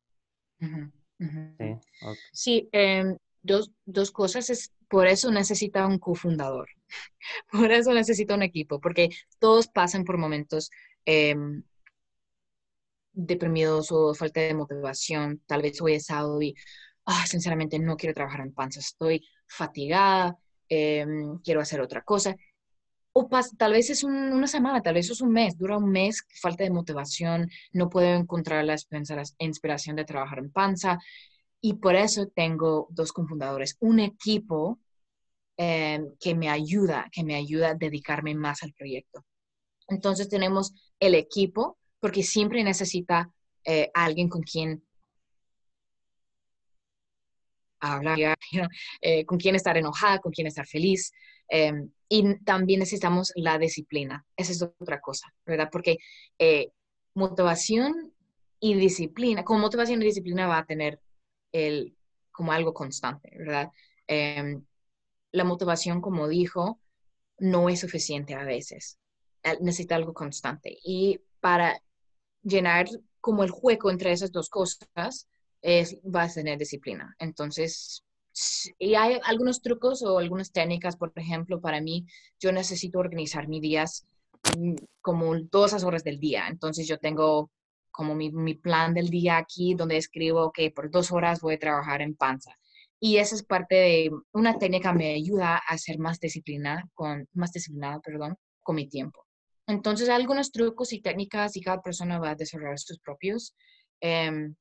Sí, 2.33 2.69
em, 2.73 3.17
dos, 3.43 3.71
dos, 3.85 4.11
cosas. 4.11 4.51
Es, 4.51 4.73
por 4.89 5.07
eso 5.07 5.31
necesita 5.31 5.87
un 5.87 5.99
cofundador. 5.99 6.69
por 7.53 7.71
eso 7.73 7.93
necesita 7.95 8.35
un 8.35 8.43
equipo, 8.43 8.81
porque 8.81 9.11
todos 9.39 9.69
pasan 9.69 10.05
por 10.05 10.19
momentos 10.19 10.71
em, 11.05 11.63
deprimidos 13.13 13.93
o 13.93 14.15
falta 14.15 14.41
de 14.41 14.55
motivación. 14.55 15.43
Tal 15.47 15.63
vez 15.63 15.81
hoy 15.81 15.95
es 15.95 16.07
sábado 16.07 16.41
y, 16.43 16.55
ah, 17.07 17.27
sinceramente, 17.27 17.79
no 17.79 17.97
quiero 17.97 18.15
trabajar 18.15 18.41
en 18.41 18.53
panza. 18.53 18.81
Estoy 18.81 19.27
fatigada, 19.47 20.37
em, 20.69 21.39
quiero 21.39 21.61
hacer 21.61 21.81
otra 21.81 22.03
cosa 22.03 22.37
o 23.15 23.29
tal 23.59 23.73
vez 23.73 23.91
es 23.91 24.05
una 24.05 24.47
semana, 24.47 24.83
tal 24.83 24.95
vez 24.95 25.11
es 25.11 25.21
un 25.21 25.33
mes, 25.33 25.59
dura 25.59 25.77
un 25.77 25.91
mes, 25.91 26.25
falta 26.41 26.65
de 26.65 26.71
motivación, 26.71 27.51
no 27.73 27.91
puedo 27.91 28.09
encontrar 28.15 28.65
la 28.65 28.77
inspiración 29.39 29.97
de 29.97 30.05
trabajar 30.05 30.39
en 30.39 30.51
panza. 30.51 30.99
Y 31.61 31.75
por 31.75 31.95
eso 31.95 32.27
tengo 32.29 32.89
dos 32.91 33.13
confundadores, 33.13 33.77
un 33.81 34.01
equipo 34.01 34.81
eh, 35.57 36.01
que 36.19 36.35
me 36.35 36.49
ayuda, 36.49 37.09
que 37.13 37.23
me 37.23 37.35
ayuda 37.35 37.71
a 37.71 37.75
dedicarme 37.75 38.35
más 38.35 38.63
al 38.63 38.73
proyecto. 38.73 39.25
Entonces 39.89 40.29
tenemos 40.29 40.73
el 40.99 41.15
equipo, 41.15 41.79
porque 42.01 42.23
siempre 42.23 42.65
necesita 42.65 43.31
eh, 43.65 43.91
alguien 43.95 44.29
con 44.29 44.43
quien 44.43 44.83
hablar, 47.83 48.37
eh, 49.01 49.25
con 49.25 49.39
quien 49.39 49.55
estar 49.57 49.77
enojada, 49.77 50.21
con 50.21 50.33
quien 50.33 50.47
estar 50.47 50.67
feliz. 50.67 51.13
Em, 51.49 51.91
y 52.09 52.39
también 52.45 52.81
necesitamos 52.81 53.33
la 53.37 53.59
disciplina. 53.59 54.25
Esa 54.37 54.53
es 54.53 54.63
otra 54.63 55.01
cosa, 55.01 55.33
¿verdad? 55.45 55.69
Porque 55.71 55.99
eh, 56.39 56.71
motivación 57.15 58.13
y 58.61 58.75
disciplina, 58.75 59.45
con 59.45 59.61
motivación 59.61 60.01
y 60.03 60.07
disciplina 60.07 60.47
va 60.47 60.59
a 60.59 60.67
tener 60.67 61.01
el, 61.53 61.97
como 62.31 62.53
algo 62.53 62.73
constante, 62.73 63.35
¿verdad? 63.37 63.71
Em, 64.07 64.65
la 65.33 65.45
motivación, 65.45 66.01
como 66.01 66.29
dijo, 66.29 66.81
no 67.39 67.69
es 67.69 67.81
suficiente 67.81 68.35
a 68.35 68.45
veces. 68.45 68.99
Necesita 69.61 69.97
algo 69.97 70.15
constante. 70.15 70.79
Y 70.85 71.21
para 71.41 71.83
llenar 72.43 72.87
como 73.21 73.45
el 73.45 73.51
juego 73.51 73.91
entre 73.91 74.13
esas 74.13 74.33
dos 74.33 74.49
cosas, 74.49 75.29
es, 75.63 75.97
va 76.05 76.25
a 76.25 76.29
tener 76.29 76.59
disciplina. 76.59 77.15
Entonces, 77.19 78.05
y 78.79 78.95
hay 78.95 79.21
algunos 79.25 79.63
trucos 79.63 80.03
o 80.03 80.19
algunas 80.19 80.53
técnicas, 80.53 80.97
por 80.97 81.13
ejemplo, 81.17 81.61
para 81.61 81.81
mí, 81.81 82.07
yo 82.41 82.53
necesito 82.53 82.99
organizar 82.99 83.49
mis 83.49 83.63
días 83.63 84.07
mm, 84.57 84.75
como 85.01 85.47
todas 85.49 85.73
las 85.73 85.85
horas 85.85 86.05
del 86.05 86.19
día. 86.19 86.49
Entonces, 86.49 86.87
yo 86.89 86.99
tengo 86.99 87.51
como 87.91 88.15
mi, 88.15 88.55
plan 88.55 88.95
del 88.95 89.11
día 89.11 89.37
aquí, 89.37 89.75
donde 89.75 89.99
escribo 89.99 90.51
que 90.53 90.71
por 90.71 90.91
dos 90.91 91.13
horas 91.13 91.41
voy 91.41 91.55
a 91.55 91.59
trabajar 91.59 92.03
en 92.03 92.17
panza. 92.17 92.57
Y 92.99 93.19
esa 93.19 93.35
es 93.35 93.43
parte 93.45 93.75
de 93.75 94.11
una 94.33 94.59
técnica 94.59 94.93
me 94.93 95.15
ayuda 95.15 95.57
a 95.57 95.77
ser 95.79 95.99
más 95.99 96.19
disciplinada, 96.21 96.89
con, 96.95 97.29
más 97.35 97.53
disciplinada, 97.53 98.01
perdón, 98.01 98.37
con 98.63 98.77
mi 98.77 98.89
tiempo. 98.89 99.27
Entonces, 99.67 100.09
algunos 100.09 100.53
trucos 100.53 100.93
y 100.93 101.01
técnicas 101.03 101.57
y 101.57 101.61
cada 101.61 101.83
persona 101.83 102.19
va 102.19 102.31
a 102.31 102.35
desarrollar 102.35 102.79
sus 102.79 102.99
propios. 103.01 103.55
Eh, 104.01 104.53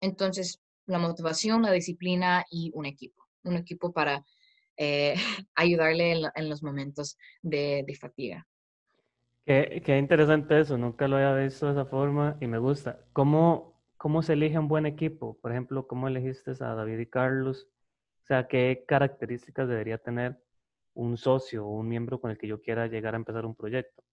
entonces, 0.00 0.60
la 0.86 0.98
motivación, 0.98 1.62
la 1.62 1.72
disciplina 1.72 2.44
y 2.50 2.70
un 2.74 2.86
equipo. 2.86 3.24
Un 3.44 3.56
equipo 3.56 3.92
para 3.92 4.24
eh, 4.76 5.14
ayudarle 5.54 6.30
en, 6.34 6.48
los 6.48 6.62
momentos 6.62 7.18
de, 7.42 7.84
fatiga. 8.00 8.46
Qué, 9.44 9.82
qué, 9.84 9.98
interesante 9.98 10.60
eso, 10.60 10.76
nunca 10.76 11.08
lo 11.08 11.16
había 11.16 11.34
visto 11.34 11.66
de 11.66 11.72
esa 11.72 11.86
forma 11.86 12.36
y 12.40 12.46
me 12.46 12.58
gusta. 12.58 13.00
¿Cómo, 13.12 13.82
¿Cómo 13.96 14.22
se 14.22 14.34
elige 14.34 14.58
un 14.58 14.68
buen 14.68 14.86
equipo? 14.86 15.38
Por 15.40 15.52
ejemplo, 15.52 15.86
¿cómo 15.86 16.08
elegiste 16.08 16.52
a 16.60 16.74
David 16.74 16.98
y 16.98 17.06
Carlos? 17.06 17.68
O 18.22 18.26
sea, 18.26 18.46
¿qué 18.46 18.84
características 18.86 19.68
debería 19.68 19.98
tener 19.98 20.38
un 20.94 21.16
socio 21.16 21.66
o 21.66 21.78
un 21.78 21.88
miembro 21.88 22.20
con 22.20 22.30
el 22.30 22.38
que 22.38 22.46
yo 22.46 22.60
quiera 22.60 22.86
llegar 22.86 23.14
a 23.14 23.18
empezar 23.18 23.46
un 23.46 23.54
proyecto? 23.54 24.04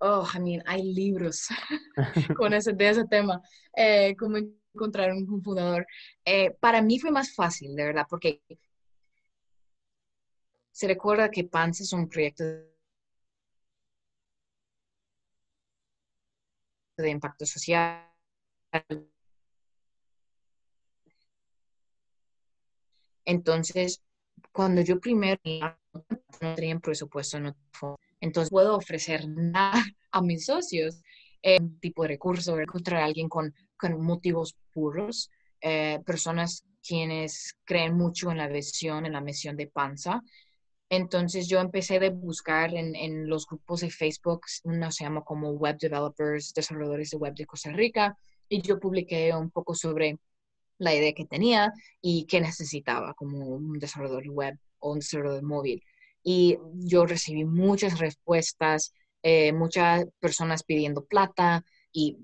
Oh, 0.00 0.26
I 0.34 0.40
mean, 0.40 0.62
hay 0.66 0.82
libros 0.82 1.48
con 2.36 2.54
ese, 2.54 2.72
de 2.72 2.88
ese 2.88 3.06
tema, 3.06 3.40
eh, 3.76 4.14
cómo 4.18 4.38
encontrar 4.38 5.12
un 5.12 5.42
fundador. 5.42 5.86
Eh, 6.24 6.52
para 6.60 6.82
mí 6.82 6.98
fue 6.98 7.10
más 7.10 7.34
fácil, 7.34 7.74
de 7.76 7.84
verdad, 7.84 8.06
porque 8.08 8.42
se 10.72 10.86
recuerda 10.86 11.30
que 11.30 11.44
PANS 11.44 11.82
es 11.82 11.92
un 11.92 12.08
proyecto 12.08 12.44
de 16.96 17.10
impacto 17.10 17.44
social. 17.46 18.06
Entonces, 23.24 24.02
cuando 24.52 24.80
yo 24.80 24.98
primero 24.98 25.40
no 25.44 26.54
tenía 26.54 26.78
presupuesto, 26.78 27.38
no 27.38 27.54
entonces 28.20 28.50
puedo 28.50 28.76
ofrecer 28.76 29.28
nada 29.28 29.72
a 30.12 30.22
mis 30.22 30.46
socios, 30.46 31.02
eh, 31.42 31.58
tipo 31.80 32.02
de 32.02 32.08
recurso, 32.08 32.58
encontrar 32.58 33.02
a 33.02 33.04
alguien 33.06 33.28
con, 33.28 33.54
con 33.76 34.00
motivos 34.02 34.56
puros, 34.72 35.30
eh, 35.60 36.00
personas 36.04 36.64
quienes 36.86 37.56
creen 37.64 37.94
mucho 37.94 38.30
en 38.30 38.38
la 38.38 38.48
visión, 38.48 39.06
en 39.06 39.12
la 39.12 39.20
misión 39.20 39.56
de 39.56 39.66
Panza. 39.66 40.22
Entonces 40.88 41.48
yo 41.48 41.60
empecé 41.60 42.04
a 42.04 42.10
buscar 42.10 42.74
en, 42.74 42.96
en, 42.96 43.28
los 43.28 43.46
grupos 43.46 43.82
de 43.82 43.90
Facebook, 43.90 44.40
uno 44.64 44.90
se 44.90 45.04
llama 45.04 45.22
como 45.22 45.52
Web 45.52 45.78
Developers, 45.78 46.52
desarrolladores 46.52 47.10
de 47.10 47.16
web 47.16 47.34
de 47.34 47.46
Costa 47.46 47.70
Rica, 47.70 48.16
y 48.48 48.60
yo 48.62 48.80
publiqué 48.80 49.32
un 49.34 49.50
poco 49.50 49.74
sobre 49.74 50.18
la 50.78 50.94
idea 50.94 51.12
que 51.12 51.26
tenía 51.26 51.72
y 52.00 52.26
qué 52.26 52.40
necesitaba 52.40 53.14
como 53.14 53.38
un 53.46 53.78
desarrollador 53.78 54.28
web 54.28 54.58
o 54.80 54.92
un 54.92 54.98
desarrollador 54.98 55.42
móvil. 55.42 55.82
Y 56.22 56.58
yo 56.74 57.06
recibí 57.06 57.44
muchas 57.44 57.98
respuestas, 57.98 58.92
eh, 59.22 59.52
muchas 59.52 60.06
personas 60.20 60.62
pidiendo 60.64 61.04
plata 61.04 61.64
y 61.92 62.18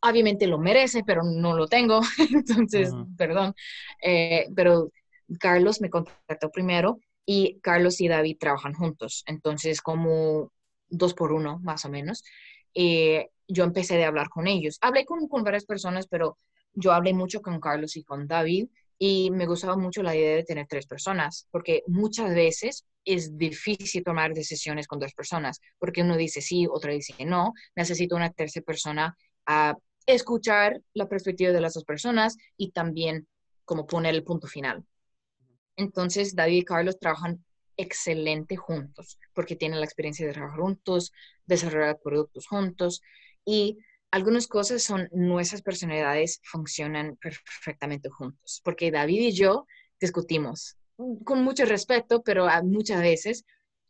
obviamente 0.00 0.46
lo 0.46 0.58
merece, 0.58 1.02
pero 1.04 1.22
no 1.24 1.56
lo 1.56 1.68
tengo, 1.68 2.00
entonces, 2.32 2.92
perdón. 3.16 3.54
Eh, 4.02 4.46
pero 4.54 4.90
Carlos 5.38 5.80
me 5.80 5.90
contactó 5.90 6.50
primero 6.50 6.98
y 7.24 7.60
Carlos 7.60 8.00
y 8.00 8.08
David 8.08 8.36
trabajan 8.38 8.74
juntos, 8.74 9.22
entonces 9.26 9.80
como 9.80 10.52
dos 10.88 11.14
por 11.14 11.32
uno 11.32 11.58
más 11.62 11.84
o 11.84 11.88
menos. 11.88 12.24
Eh, 12.74 13.28
yo 13.48 13.64
empecé 13.64 14.02
a 14.02 14.08
hablar 14.08 14.28
con 14.28 14.46
ellos. 14.46 14.78
Hablé 14.80 15.04
con, 15.04 15.28
con 15.28 15.44
varias 15.44 15.64
personas, 15.64 16.06
pero 16.06 16.38
yo 16.74 16.92
hablé 16.92 17.12
mucho 17.12 17.42
con 17.42 17.60
Carlos 17.60 17.96
y 17.96 18.04
con 18.04 18.26
David 18.26 18.68
y 19.04 19.32
me 19.32 19.46
gustaba 19.46 19.76
mucho 19.76 20.00
la 20.04 20.14
idea 20.14 20.36
de 20.36 20.44
tener 20.44 20.68
tres 20.68 20.86
personas, 20.86 21.48
porque 21.50 21.82
muchas 21.88 22.32
veces 22.32 22.86
es 23.04 23.36
difícil 23.36 24.04
tomar 24.04 24.32
decisiones 24.32 24.86
con 24.86 25.00
dos 25.00 25.12
personas, 25.12 25.60
porque 25.80 26.02
uno 26.02 26.16
dice 26.16 26.40
sí, 26.40 26.68
otra 26.70 26.92
dice 26.92 27.12
no, 27.24 27.52
necesito 27.74 28.14
una 28.14 28.30
tercera 28.30 28.64
persona 28.64 29.16
a 29.44 29.76
escuchar 30.06 30.80
la 30.94 31.08
perspectiva 31.08 31.50
de 31.50 31.60
las 31.60 31.74
dos 31.74 31.82
personas 31.82 32.36
y 32.56 32.70
también 32.70 33.26
como 33.64 33.88
poner 33.88 34.14
el 34.14 34.22
punto 34.22 34.46
final. 34.46 34.84
Entonces, 35.74 36.36
David 36.36 36.58
y 36.58 36.64
Carlos 36.64 37.00
trabajan 37.00 37.44
excelente 37.76 38.54
juntos, 38.54 39.18
porque 39.34 39.56
tienen 39.56 39.80
la 39.80 39.86
experiencia 39.86 40.24
de 40.24 40.32
trabajar 40.32 40.60
juntos, 40.60 41.10
desarrollar 41.44 41.98
productos 42.00 42.46
juntos 42.46 43.02
y 43.44 43.78
algunas 44.12 44.46
cosas 44.46 44.82
son 44.82 45.08
nuestras 45.10 45.62
personalidades 45.62 46.40
funcionan 46.44 47.16
perfectamente 47.16 48.10
juntos, 48.10 48.60
porque 48.62 48.90
David 48.90 49.20
y 49.20 49.32
yo 49.32 49.66
discutimos 49.98 50.76
con 51.24 51.42
mucho 51.42 51.64
respeto, 51.64 52.22
pero 52.22 52.46
muchas 52.62 53.00
veces 53.00 53.44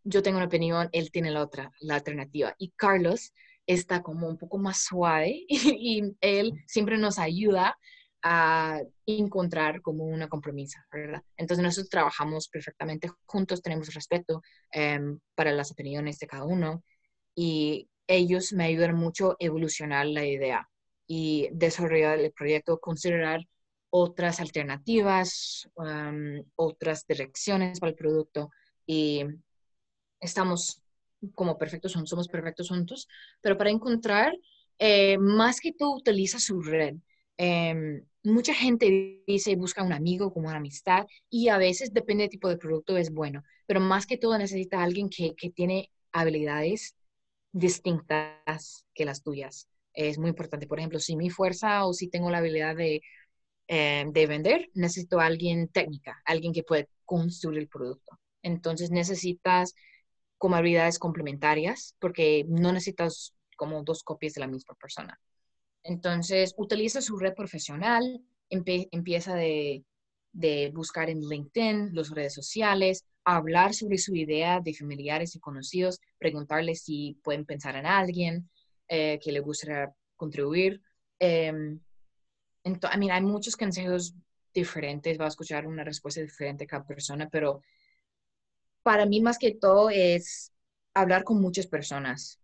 yo 0.04 0.22
tengo 0.22 0.38
una 0.38 0.46
opinión, 0.46 0.88
él 0.92 1.10
tiene 1.10 1.30
la 1.30 1.42
otra, 1.42 1.72
la 1.80 1.96
alternativa. 1.96 2.54
Y 2.56 2.70
Carlos 2.76 3.32
está 3.66 4.02
como 4.02 4.28
un 4.28 4.38
poco 4.38 4.58
más 4.58 4.84
suave 4.84 5.44
y, 5.48 6.02
él 6.20 6.52
siempre 6.66 6.98
nos 6.98 7.18
ayuda 7.18 7.76
a 8.22 8.80
encontrar 9.04 9.82
como 9.82 10.04
una 10.04 10.28
compromiso, 10.28 10.78
¿verdad? 10.92 11.22
Entonces 11.36 11.64
nosotros 11.64 11.90
trabajamos 11.90 12.48
perfectamente 12.48 13.10
juntos, 13.24 13.60
tenemos 13.60 13.92
respeto 13.92 14.42
em, 14.70 15.18
para 15.34 15.50
las 15.50 15.72
opiniones 15.72 16.20
de 16.20 16.28
cada 16.28 16.44
uno 16.44 16.84
y 17.34 17.88
ellos 18.06 18.52
me 18.52 18.64
ayudan 18.64 18.96
mucho 18.96 19.32
a 19.32 19.36
evolucionar 19.38 20.06
la 20.06 20.26
idea 20.26 20.68
y 21.06 21.48
desarrollar 21.52 22.18
el 22.20 22.32
proyecto, 22.32 22.78
considerar 22.78 23.46
otras 23.90 24.40
alternativas, 24.40 25.68
otras 26.56 27.06
direcciones 27.06 27.78
para 27.78 27.90
el 27.90 27.96
producto 27.96 28.50
y 28.86 29.22
estamos 30.20 30.82
como 31.34 31.58
perfectos, 31.58 31.92
somos 31.92 32.28
perfectos 32.28 32.68
juntos, 32.68 33.06
pero 33.40 33.56
para 33.58 33.70
encontrar, 33.70 34.34
eh, 34.78 35.18
más 35.18 35.60
que 35.60 35.72
tú 35.72 35.94
utiliza 35.94 36.38
su 36.38 36.62
red. 36.62 36.96
Em, 37.36 38.04
mucha 38.24 38.54
gente 38.54 39.22
dice 39.26 39.56
busca 39.56 39.82
un 39.82 39.92
amigo 39.92 40.32
como 40.32 40.48
una 40.48 40.56
amistad 40.58 41.06
y 41.28 41.48
a 41.48 41.58
veces 41.58 41.92
depende 41.92 42.22
del 42.24 42.30
tipo 42.30 42.48
de 42.48 42.56
producto 42.56 42.96
es 42.96 43.12
bueno, 43.12 43.42
pero 43.66 43.80
más 43.80 44.06
que 44.06 44.18
todo 44.18 44.38
necesita 44.38 44.82
alguien 44.82 45.08
que, 45.08 45.34
que 45.36 45.50
tiene 45.50 45.90
habilidades 46.12 46.96
distintas 47.52 48.86
que 48.94 49.04
las 49.04 49.22
tuyas. 49.22 49.68
Es 49.94 50.18
muy 50.18 50.30
importante. 50.30 50.66
Por 50.66 50.78
ejemplo, 50.78 50.98
si 51.00 51.16
mi 51.16 51.30
fuerza 51.30 51.86
o 51.86 51.92
si 51.92 52.08
tengo 52.08 52.30
la 52.30 52.38
habilidad 52.38 52.76
de, 52.76 53.02
eh, 53.68 54.04
de 54.08 54.26
vender, 54.26 54.70
necesito 54.74 55.20
a 55.20 55.26
alguien 55.26 55.68
técnica, 55.68 56.22
alguien 56.24 56.52
que 56.52 56.62
puede 56.64 56.88
construir 57.04 57.60
el 57.60 57.68
producto. 57.68 58.18
Entonces 58.42 58.90
necesitas 58.90 59.74
como 60.38 60.56
habilidades 60.56 60.98
complementarias 60.98 61.94
porque 62.00 62.44
no 62.48 62.72
necesitas 62.72 63.34
como 63.56 63.82
dos 63.84 64.02
copias 64.02 64.34
de 64.34 64.40
la 64.40 64.48
misma 64.48 64.74
persona. 64.74 65.20
Entonces, 65.84 66.54
utiliza 66.56 67.00
su 67.00 67.16
red 67.18 67.34
profesional, 67.34 68.22
empieza 68.48 69.34
de, 69.34 69.84
de 70.32 70.70
buscar 70.74 71.10
en 71.10 71.20
LinkedIn, 71.20 71.94
las 71.94 72.10
redes 72.10 72.34
sociales, 72.34 73.04
hablar 73.24 73.74
sobre 73.74 73.98
su 73.98 74.14
idea 74.14 74.60
de 74.60 74.74
familiares 74.74 75.34
y 75.34 75.40
conocidos, 75.40 76.00
preguntarles 76.18 76.82
si 76.82 77.18
pueden 77.22 77.44
pensar 77.44 77.76
en 77.76 77.86
alguien 77.86 78.50
eh, 78.88 79.18
que 79.22 79.32
le 79.32 79.40
gustaría 79.40 79.92
contribuir. 80.16 80.82
Eh, 81.18 81.78
entonces, 82.64 83.10
hay 83.10 83.22
muchos 83.22 83.56
consejos 83.56 84.14
diferentes, 84.52 85.18
va 85.18 85.24
a 85.24 85.28
escuchar 85.28 85.66
una 85.66 85.84
respuesta 85.84 86.20
diferente 86.20 86.66
cada 86.66 86.84
persona, 86.84 87.28
pero 87.30 87.62
para 88.82 89.06
mí 89.06 89.20
más 89.20 89.38
que 89.38 89.54
todo 89.54 89.90
es 89.90 90.52
hablar 90.94 91.24
con 91.24 91.40
muchas 91.40 91.66
personas 91.66 92.40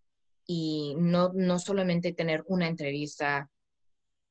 y 0.47 0.95
no, 0.99 1.33
no 1.35 1.59
solamente 1.59 2.12
tener 2.12 2.43
una 2.47 2.68
entrevista 2.68 3.51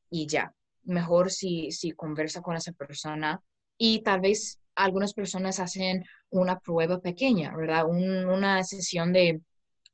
y 0.10 0.28
ya. 0.28 0.54
Mejor 0.84 1.32
si, 1.32 1.72
si 1.72 1.92
conversa 1.92 2.42
con 2.42 2.56
esa 2.56 2.72
persona 2.72 3.42
y 3.78 4.02
tal 4.04 4.22
vez 4.22 4.60
algunas 4.76 5.14
personas 5.14 5.60
hacen 5.60 6.06
una 6.30 6.60
prueba 6.60 7.00
pequeña, 7.00 7.56
¿verdad? 7.56 7.86
una 7.88 8.64
sesión 8.64 9.14
de 9.14 9.42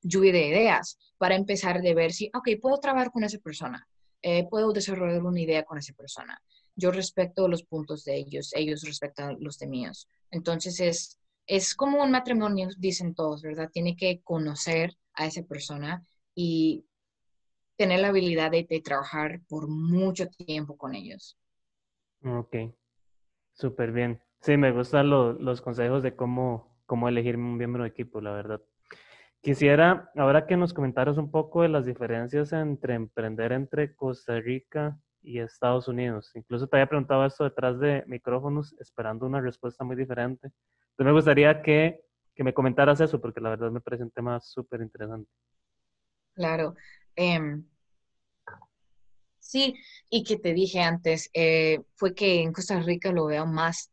lluvia 0.02 0.34
de 0.34 0.48
ideas 0.48 0.98
para 1.18 1.36
empezar 1.36 1.82
de 1.82 1.94
ver 1.94 2.12
si, 2.12 2.30
ok, 2.34 2.50
puedo 2.62 2.78
trabajar 2.80 3.12
con 3.12 3.24
esa 3.24 3.38
persona, 3.40 3.88
eh, 4.22 4.48
puedo 4.50 4.72
desarrollar 4.74 5.24
una 5.24 5.42
idea 5.42 5.64
con 5.64 5.78
esa 5.78 5.94
persona. 5.94 6.40
Yo 6.76 6.92
respeto 6.92 7.48
los 7.48 7.64
puntos 7.64 8.04
de 8.04 8.18
ellos, 8.18 8.52
ellos 8.56 8.82
respetan 8.84 9.38
los 9.40 9.58
de 9.60 9.68
míos. 9.68 10.08
Entonces 10.32 10.80
es, 10.80 11.20
es 11.46 11.76
como 11.76 12.02
un 12.02 12.12
matrimonio, 12.12 12.70
dicen 12.78 13.14
todos, 13.14 13.42
¿verdad? 13.42 13.70
Tiene 13.72 13.96
que 13.96 14.22
conocer 14.24 14.98
a 15.14 15.28
esa 15.28 15.44
persona 15.44 16.04
y 16.36 16.86
tener 17.76 18.00
la 18.00 18.10
habilidad 18.10 18.52
de, 18.52 18.66
trabajar 18.84 19.42
por 19.48 19.68
mucho 19.68 20.28
tiempo 20.28 20.78
con 20.78 20.96
ellos. 20.96 21.38
Ok, 22.24 22.56
súper 23.54 23.92
bien. 23.92 24.22
Sí, 24.44 24.58
me 24.58 24.74
gustan 24.74 25.10
los 25.10 25.62
consejos 25.62 26.04
de 26.04 26.18
cómo, 26.18 26.76
cómo 26.86 27.08
elegir 27.08 27.38
un 27.38 27.56
miembro 27.56 27.84
de 27.84 27.90
equipo, 27.90 28.20
la 28.20 28.34
verdad. 28.34 28.62
Quisiera, 29.40 30.12
ahora 30.18 30.46
que 30.46 30.58
nos 30.58 30.74
comentaras 30.74 31.18
un 31.18 31.32
poco 31.32 31.62
de 31.62 31.70
las 31.70 31.86
diferencias 31.86 32.52
entre 32.52 32.96
emprender 32.96 33.54
entre 33.54 33.96
Costa 33.96 34.42
Rica 34.42 35.00
y 35.22 35.40
Estados 35.40 35.88
Unidos. 35.88 36.30
Incluso 36.36 36.68
te 36.68 36.76
había 36.76 36.90
preguntado 36.90 37.26
esto 37.26 37.46
detrás 37.46 37.80
de 37.80 38.04
micrófonos, 38.06 38.76
esperando 38.82 39.26
una 39.26 39.40
respuesta 39.40 39.86
muy 39.86 39.96
diferente. 39.96 40.48
Entonces 40.48 41.06
me 41.06 41.14
gustaría 41.14 41.62
que, 41.62 42.02
que 42.36 42.44
me 42.44 42.54
comentaras 42.54 43.00
eso, 43.00 43.22
porque 43.22 43.40
la 43.40 43.52
verdad 43.52 43.72
me 43.72 43.80
parece 43.80 44.04
un 44.04 44.12
tema 44.12 44.42
súper 44.42 44.82
interesante. 44.82 45.32
Claro. 46.34 46.76
Em, 47.16 47.64
sí, 49.40 49.74
y 50.10 50.26
que 50.26 50.38
te 50.38 50.54
dije 50.54 50.82
antes, 50.82 51.30
eh, 51.34 51.82
fue 51.96 52.14
que 52.14 52.42
en 52.42 52.52
Costa 52.52 52.82
Rica 52.82 53.14
lo 53.14 53.28
veo 53.28 53.46
más 53.46 53.93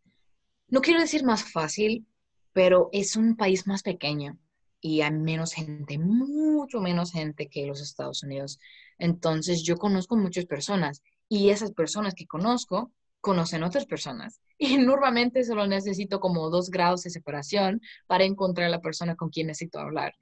no 0.70 0.80
quiero 0.80 1.00
decir 1.00 1.24
más 1.24 1.50
fácil, 1.50 2.06
pero 2.52 2.88
es 2.92 3.16
un 3.16 3.36
país 3.36 3.66
más 3.66 3.82
pequeño 3.82 4.38
y 4.80 5.02
hay 5.02 5.12
menos 5.12 5.52
gente, 5.52 5.98
mucho 5.98 6.80
menos 6.80 7.12
gente 7.12 7.48
que 7.48 7.66
los 7.66 7.80
Estados 7.80 8.22
Unidos. 8.22 8.58
Entonces 8.98 9.62
yo 9.62 9.76
conozco 9.76 10.16
muchas 10.16 10.46
personas 10.46 11.02
y 11.28 11.50
esas 11.50 11.72
personas 11.72 12.14
que 12.14 12.26
conozco 12.26 12.92
conocen 13.20 13.62
otras 13.62 13.86
personas. 13.86 14.40
Y 14.62 14.76
normalmente 14.76 15.42
solo 15.42 15.66
necesito 15.66 16.20
como 16.20 16.50
dos 16.50 16.70
grados 16.70 17.02
de 17.02 17.08
separación 17.08 17.80
para 18.06 18.24
encontrar 18.24 18.66
a 18.66 18.70
la 18.70 18.82
persona 18.82 19.16
con 19.16 19.30
quien 19.30 19.46
necesito 19.46 19.78
hablar. 19.78 20.12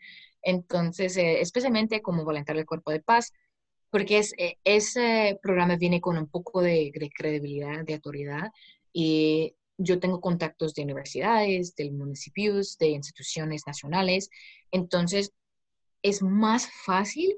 Entonces, 0.43 1.17
eh, 1.17 1.41
especialmente 1.41 2.03
como 2.03 2.25
voluntario 2.25 2.61
del 2.61 2.67
Cuerpo 2.67 2.93
de 2.93 3.01
Paz, 3.01 3.33
porque 3.91 4.23
eh, 4.39 4.59
ese 4.63 5.41
programa 5.43 5.75
viene 5.75 6.01
con 6.01 6.17
un 6.17 6.29
poco 6.29 6.63
de, 6.63 6.93
de 6.95 7.11
credibilidad, 7.11 7.85
de 7.85 7.95
autoridad, 7.95 8.53
y 8.93 9.57
yo 9.79 10.01
tengo 10.01 10.21
contactos 10.21 10.75
de 10.75 10.83
universidades, 10.83 11.75
de 11.77 11.91
municipios, 11.93 12.77
de 12.79 12.89
instituciones 12.89 13.63
nacionales, 13.67 14.29
entonces 14.73 15.33
es 16.03 16.21
más 16.21 16.69
fácil 16.85 17.37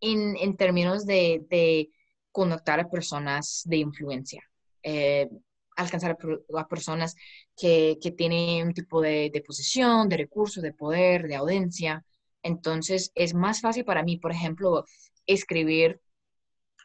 en, 0.00 0.56
términos 0.56 1.04
de, 1.04 1.44
de, 1.50 1.90
conectar 2.30 2.80
a 2.80 2.90
personas 2.90 3.62
de 3.64 3.76
influencia, 3.78 4.42
eh, 4.82 5.28
alcanzar 5.76 6.16
a, 6.56 6.68
personas 6.68 7.14
que, 7.56 7.96
tienen 8.16 8.68
un 8.68 8.74
tipo 8.74 9.00
de, 9.00 9.30
de 9.32 9.40
posición, 9.40 10.08
de 10.08 10.16
recursos, 10.16 10.62
de 10.62 10.72
poder, 10.72 11.26
de 11.28 11.36
audiencia. 11.36 12.04
Entonces 12.42 13.12
es 13.14 13.34
más 13.34 13.60
fácil 13.60 13.84
para 13.84 14.02
mí, 14.02 14.18
por 14.18 14.32
ejemplo, 14.32 14.84
escribir 15.26 16.00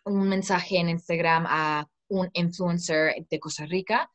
un 0.05 0.29
mensaje 0.29 0.77
en 0.77 0.89
Instagram 0.89 1.45
a 1.47 1.87
un 2.07 2.29
influencer 2.33 3.27
de 3.29 3.39
Costa 3.39 3.65
Rica 3.65 4.09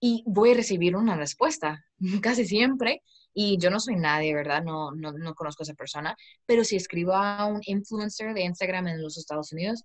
y 0.00 0.22
voy 0.26 0.52
a 0.52 0.54
recibir 0.54 0.96
una 0.96 1.16
respuesta 1.16 1.84
casi 2.22 2.44
siempre. 2.46 3.02
Y 3.34 3.58
yo 3.58 3.70
no 3.70 3.78
soy 3.78 3.96
nadie, 3.96 4.34
¿verdad? 4.34 4.64
No, 4.64 4.90
no, 4.90 5.12
no 5.12 5.34
conozco 5.34 5.62
a 5.62 5.64
esa 5.64 5.74
persona, 5.74 6.16
pero 6.44 6.64
si 6.64 6.74
escribo 6.76 7.12
a 7.12 7.46
un 7.46 7.60
influencer 7.66 8.34
de 8.34 8.42
Instagram 8.42 8.88
en 8.88 9.02
los 9.02 9.16
Estados 9.16 9.52
Unidos, 9.52 9.84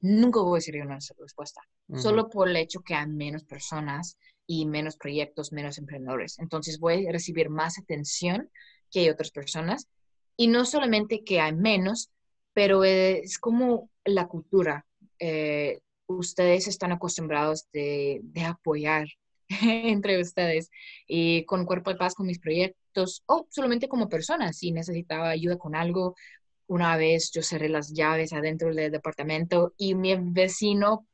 nunca 0.00 0.40
voy 0.40 0.52
a 0.52 0.58
recibir 0.58 0.82
una 0.82 0.98
respuesta, 1.18 1.60
solo 1.96 2.28
por 2.28 2.48
el 2.48 2.56
hecho 2.56 2.80
que 2.80 2.94
hay 2.94 3.06
menos 3.06 3.44
personas 3.44 4.16
y 4.46 4.66
menos 4.66 4.96
proyectos, 4.96 5.52
menos 5.52 5.78
emprendedores. 5.78 6.38
Entonces 6.38 6.78
voy 6.78 7.06
a 7.06 7.12
recibir 7.12 7.50
más 7.50 7.78
atención 7.78 8.50
que 8.90 9.00
hay 9.00 9.08
otras 9.08 9.30
personas. 9.30 9.88
Y 10.36 10.48
no 10.48 10.64
solamente 10.64 11.24
que 11.24 11.40
hay 11.40 11.54
menos, 11.54 12.10
pero 12.52 12.84
es 12.84 13.38
como 13.38 13.90
la 14.04 14.26
cultura. 14.26 14.86
Eh, 15.18 15.80
ustedes 16.18 16.68
están 16.68 16.92
acostumbrados 16.92 17.66
de, 17.72 18.22
apoyar 18.46 19.08
entre 19.48 20.20
ustedes 20.20 20.70
y 21.06 21.44
con 21.44 21.66
Cuerpo 21.66 21.90
de 21.90 21.96
Paz, 21.96 22.14
con 22.14 22.26
mis 22.26 22.38
proyectos 22.38 23.22
o 23.26 23.46
solamente 23.50 23.88
como 23.88 24.08
persona, 24.08 24.52
si 24.52 24.72
necesitaba 24.72 25.30
ayuda 25.30 25.58
con 25.58 25.74
algo. 25.74 26.14
Una 26.66 26.96
vez 26.96 27.30
yo 27.32 27.42
cerré 27.42 27.68
las 27.68 27.92
llaves 27.92 28.32
adentro 28.32 28.74
del 28.74 28.92
departamento 28.92 29.74
y 29.76 29.94
mi 29.94 30.14
vecino 30.16 31.06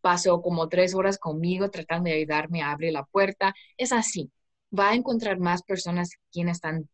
pasó 0.00 0.40
como 0.40 0.68
tres 0.68 0.94
horas 0.94 1.18
conmigo 1.18 1.70
tratando 1.70 2.08
de 2.08 2.16
ayudarme 2.16 2.62
a 2.62 2.70
abrir 2.70 2.92
la 2.92 3.04
puerta. 3.04 3.54
Es 3.76 3.92
así. 3.92 4.30
Va 4.76 4.90
a 4.90 4.94
encontrar 4.94 5.38
más 5.38 5.62
personas 5.62 6.10
quienes 6.30 6.56
están 6.56 6.88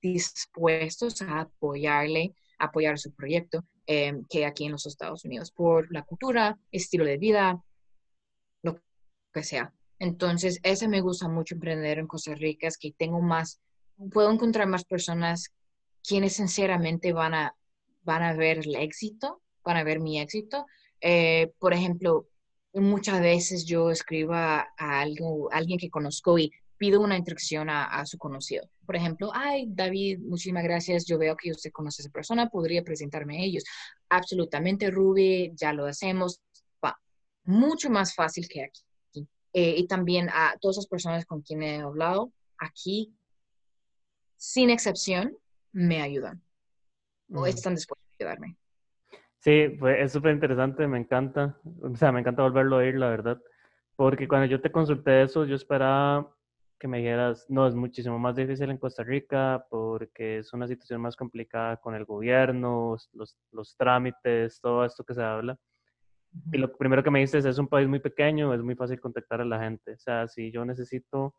dispuestos 0.00 1.22
a 1.22 1.40
apoyarle, 1.40 2.34
apoyar 2.58 2.98
su 2.98 3.12
proyecto, 3.12 3.64
eh, 3.86 4.14
que 4.28 4.46
aquí 4.46 4.64
en 4.64 4.72
los 4.72 4.86
Estados 4.86 5.24
Unidos, 5.24 5.50
por 5.50 5.92
la 5.92 6.02
cultura, 6.02 6.58
estilo 6.70 7.04
de 7.04 7.18
vida, 7.18 7.62
lo 8.62 8.80
que 9.32 9.42
sea. 9.42 9.72
Entonces, 9.98 10.60
ese 10.62 10.88
me 10.88 11.00
gusta 11.00 11.28
mucho 11.28 11.54
emprender 11.54 11.98
en 11.98 12.06
Costa 12.06 12.34
Rica, 12.34 12.68
es 12.68 12.78
que 12.78 12.92
tengo 12.92 13.20
más, 13.20 13.60
puedo 14.12 14.30
encontrar 14.30 14.66
más 14.66 14.84
personas 14.84 15.52
quienes 16.06 16.34
sinceramente 16.34 17.12
van 17.12 17.34
a, 17.34 17.56
van 18.02 18.22
a 18.22 18.34
ver 18.34 18.58
el 18.58 18.76
éxito, 18.76 19.42
van 19.64 19.76
a 19.76 19.84
ver 19.84 20.00
mi 20.00 20.20
éxito. 20.20 20.66
Eh, 21.00 21.52
por 21.58 21.72
ejemplo, 21.72 22.28
muchas 22.72 23.20
veces 23.20 23.64
yo 23.64 23.90
escribo 23.90 24.34
a, 24.34 24.66
alguien 24.78 25.78
que 25.78 25.90
conozco 25.90 26.38
y 26.38 26.52
pido 26.76 27.00
una 27.00 27.16
instrucción 27.16 27.68
a, 27.70 28.04
su 28.06 28.18
conocido. 28.18 28.68
Por 28.86 28.96
ejemplo, 28.96 29.30
ay, 29.34 29.66
David, 29.68 30.20
muchísimas 30.20 30.64
gracias. 30.64 31.04
Yo 31.04 31.18
veo 31.18 31.36
que 31.36 31.50
usted 31.50 31.72
conoce 31.72 32.00
a 32.00 32.04
esa 32.04 32.12
persona, 32.12 32.48
podría 32.48 32.82
presentarme 32.82 33.38
a 33.38 33.42
ellos. 33.42 33.64
Absolutamente, 34.08 34.90
Ruby, 34.90 35.52
ya 35.54 35.72
lo 35.72 35.86
hacemos. 35.86 36.40
Va, 36.84 36.98
mucho 37.44 37.90
más 37.90 38.14
fácil 38.14 38.48
que 38.48 38.64
aquí. 38.64 38.82
Eh, 39.52 39.74
y 39.78 39.86
también 39.86 40.28
a 40.28 40.54
todas 40.60 40.76
las 40.76 40.86
personas 40.86 41.24
con 41.24 41.42
quienes 41.42 41.80
he 41.80 41.82
hablado 41.82 42.32
aquí, 42.58 43.14
sin 44.36 44.70
excepción, 44.70 45.36
me 45.72 46.02
ayudan 46.02 46.42
o 47.32 47.46
están 47.46 47.74
dispuestos 47.74 48.06
a 48.12 48.16
ayudarme. 48.22 48.56
Sí, 49.38 49.68
pues 49.78 49.96
es 50.00 50.12
súper 50.12 50.34
interesante, 50.34 50.86
me 50.86 50.98
encanta, 50.98 51.58
o 51.82 51.94
sea, 51.96 52.12
me 52.12 52.20
encanta 52.20 52.42
volverlo 52.42 52.76
a 52.76 52.78
oír, 52.80 52.96
la 52.96 53.08
verdad, 53.08 53.40
porque 53.94 54.28
cuando 54.28 54.46
yo 54.46 54.60
te 54.60 54.72
consulté 54.72 55.22
eso, 55.22 55.44
yo 55.44 55.54
esperaba 55.54 56.35
que 56.78 56.88
me 56.88 56.98
dijeras, 56.98 57.46
no, 57.48 57.66
es 57.66 57.74
muchísimo 57.74 58.18
más 58.18 58.36
difícil 58.36 58.70
en 58.70 58.78
Costa 58.78 59.02
Rica 59.02 59.66
porque 59.70 60.38
es 60.38 60.52
una 60.52 60.66
situación 60.66 61.00
más 61.00 61.16
complicada 61.16 61.76
con 61.78 61.94
el 61.94 62.04
gobierno, 62.04 62.96
los, 63.12 63.38
los 63.52 63.76
trámites, 63.76 64.60
todo 64.60 64.84
esto 64.84 65.04
que 65.04 65.14
se 65.14 65.22
habla. 65.22 65.58
Y 66.52 66.58
lo 66.58 66.76
primero 66.76 67.02
que 67.02 67.10
me 67.10 67.20
dices 67.20 67.44
es, 67.44 67.58
un 67.58 67.68
país 67.68 67.88
muy 67.88 68.00
pequeño, 68.00 68.52
es 68.52 68.62
muy 68.62 68.74
fácil 68.74 69.00
contactar 69.00 69.40
a 69.40 69.44
la 69.44 69.58
gente. 69.60 69.92
O 69.94 69.98
sea, 69.98 70.28
si 70.28 70.50
yo 70.52 70.64
necesito 70.64 71.34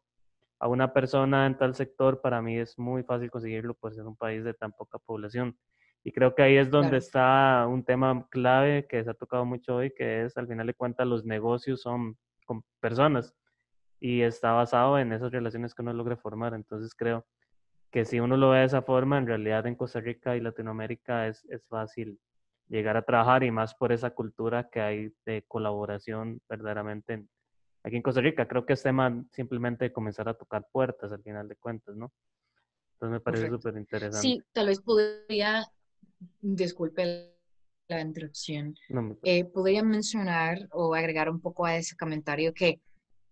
a 0.60 0.68
una 0.68 0.92
persona 0.92 1.46
en 1.46 1.58
tal 1.58 1.76
sector, 1.76 2.20
para 2.22 2.42
mí 2.42 2.58
es 2.58 2.80
muy 2.80 3.04
fácil 3.04 3.30
conseguirlo, 3.30 3.76
pues 3.76 3.98
en 3.98 4.08
un 4.08 4.16
país 4.16 4.44
de 4.44 4.54
tan 4.54 4.72
poca 4.72 4.98
población. 4.98 5.58
Y 6.04 6.12
creo 6.12 6.34
que 6.34 6.42
ahí 6.42 6.58
es 6.58 6.72
donde 6.72 6.98
está 6.98 7.68
un 7.68 7.84
tema 7.84 8.28
clave 8.32 8.88
que 8.88 9.04
se 9.04 9.10
ha 9.10 9.14
tocado 9.14 9.46
mucho 9.46 9.76
hoy, 9.76 9.94
que 9.96 10.24
es, 10.24 10.38
al 10.38 10.48
final 10.48 10.66
de 10.68 10.74
cuentas, 10.74 11.06
los 11.06 11.26
negocios 11.26 11.82
son 11.82 12.18
con 12.46 12.64
personas 12.80 13.36
y 14.00 14.22
está 14.22 14.52
basado 14.52 15.00
en 15.00 15.12
esas 15.14 15.32
relaciones 15.32 15.74
que 15.74 15.82
uno 15.82 15.94
logre 15.94 16.16
formar. 16.16 16.54
Entonces 16.54 16.94
creo 16.96 17.26
que 17.92 18.06
si 18.06 18.20
uno 18.20 18.38
lo 18.38 18.50
ve 18.50 18.60
de 18.60 18.66
esa 18.66 18.82
forma, 18.82 19.18
en 19.18 19.28
realidad 19.28 19.66
en 19.66 19.76
Costa 19.76 20.00
Rica 20.00 20.36
y 20.36 20.42
Latinoamérica 20.42 21.28
es, 21.28 21.46
es 21.50 21.66
fácil 21.68 22.20
llegar 22.68 22.98
a 22.98 23.04
trabajar 23.04 23.44
y 23.44 23.52
más 23.52 23.76
por 23.76 23.92
esa 23.92 24.12
cultura 24.12 24.70
que 24.70 24.82
hay 24.82 25.14
de 25.26 25.44
colaboración 25.48 26.42
verdaderamente 26.50 27.26
aquí 27.84 27.96
en 27.96 28.02
Costa 28.02 28.22
Rica. 28.22 28.48
Creo 28.48 28.66
que 28.66 28.74
es 28.74 28.84
tema 28.84 29.24
simplemente 29.32 29.92
comenzar 29.92 30.28
a 30.30 30.34
tocar 30.34 30.68
puertas 30.72 31.12
al 31.12 31.24
final 31.24 31.48
de 31.48 31.56
cuentas, 31.56 31.96
¿no? 31.96 32.12
Entonces 32.94 33.14
me 33.14 33.20
parece 33.20 33.50
súper 33.50 33.78
interesante. 33.78 34.28
Sí, 34.28 34.44
tal 34.52 34.68
vez 34.68 34.82
podría, 34.82 35.66
disculpe 36.42 37.36
la 37.88 38.02
introducción, 38.02 38.76
eh, 39.24 39.46
podría 39.46 39.84
mencionar 39.84 40.68
o 40.72 40.94
agregar 40.94 41.30
un 41.30 41.40
poco 41.40 41.66
a 41.66 41.78
ese 41.78 41.96
comentario 41.96 42.54
que 42.54 42.82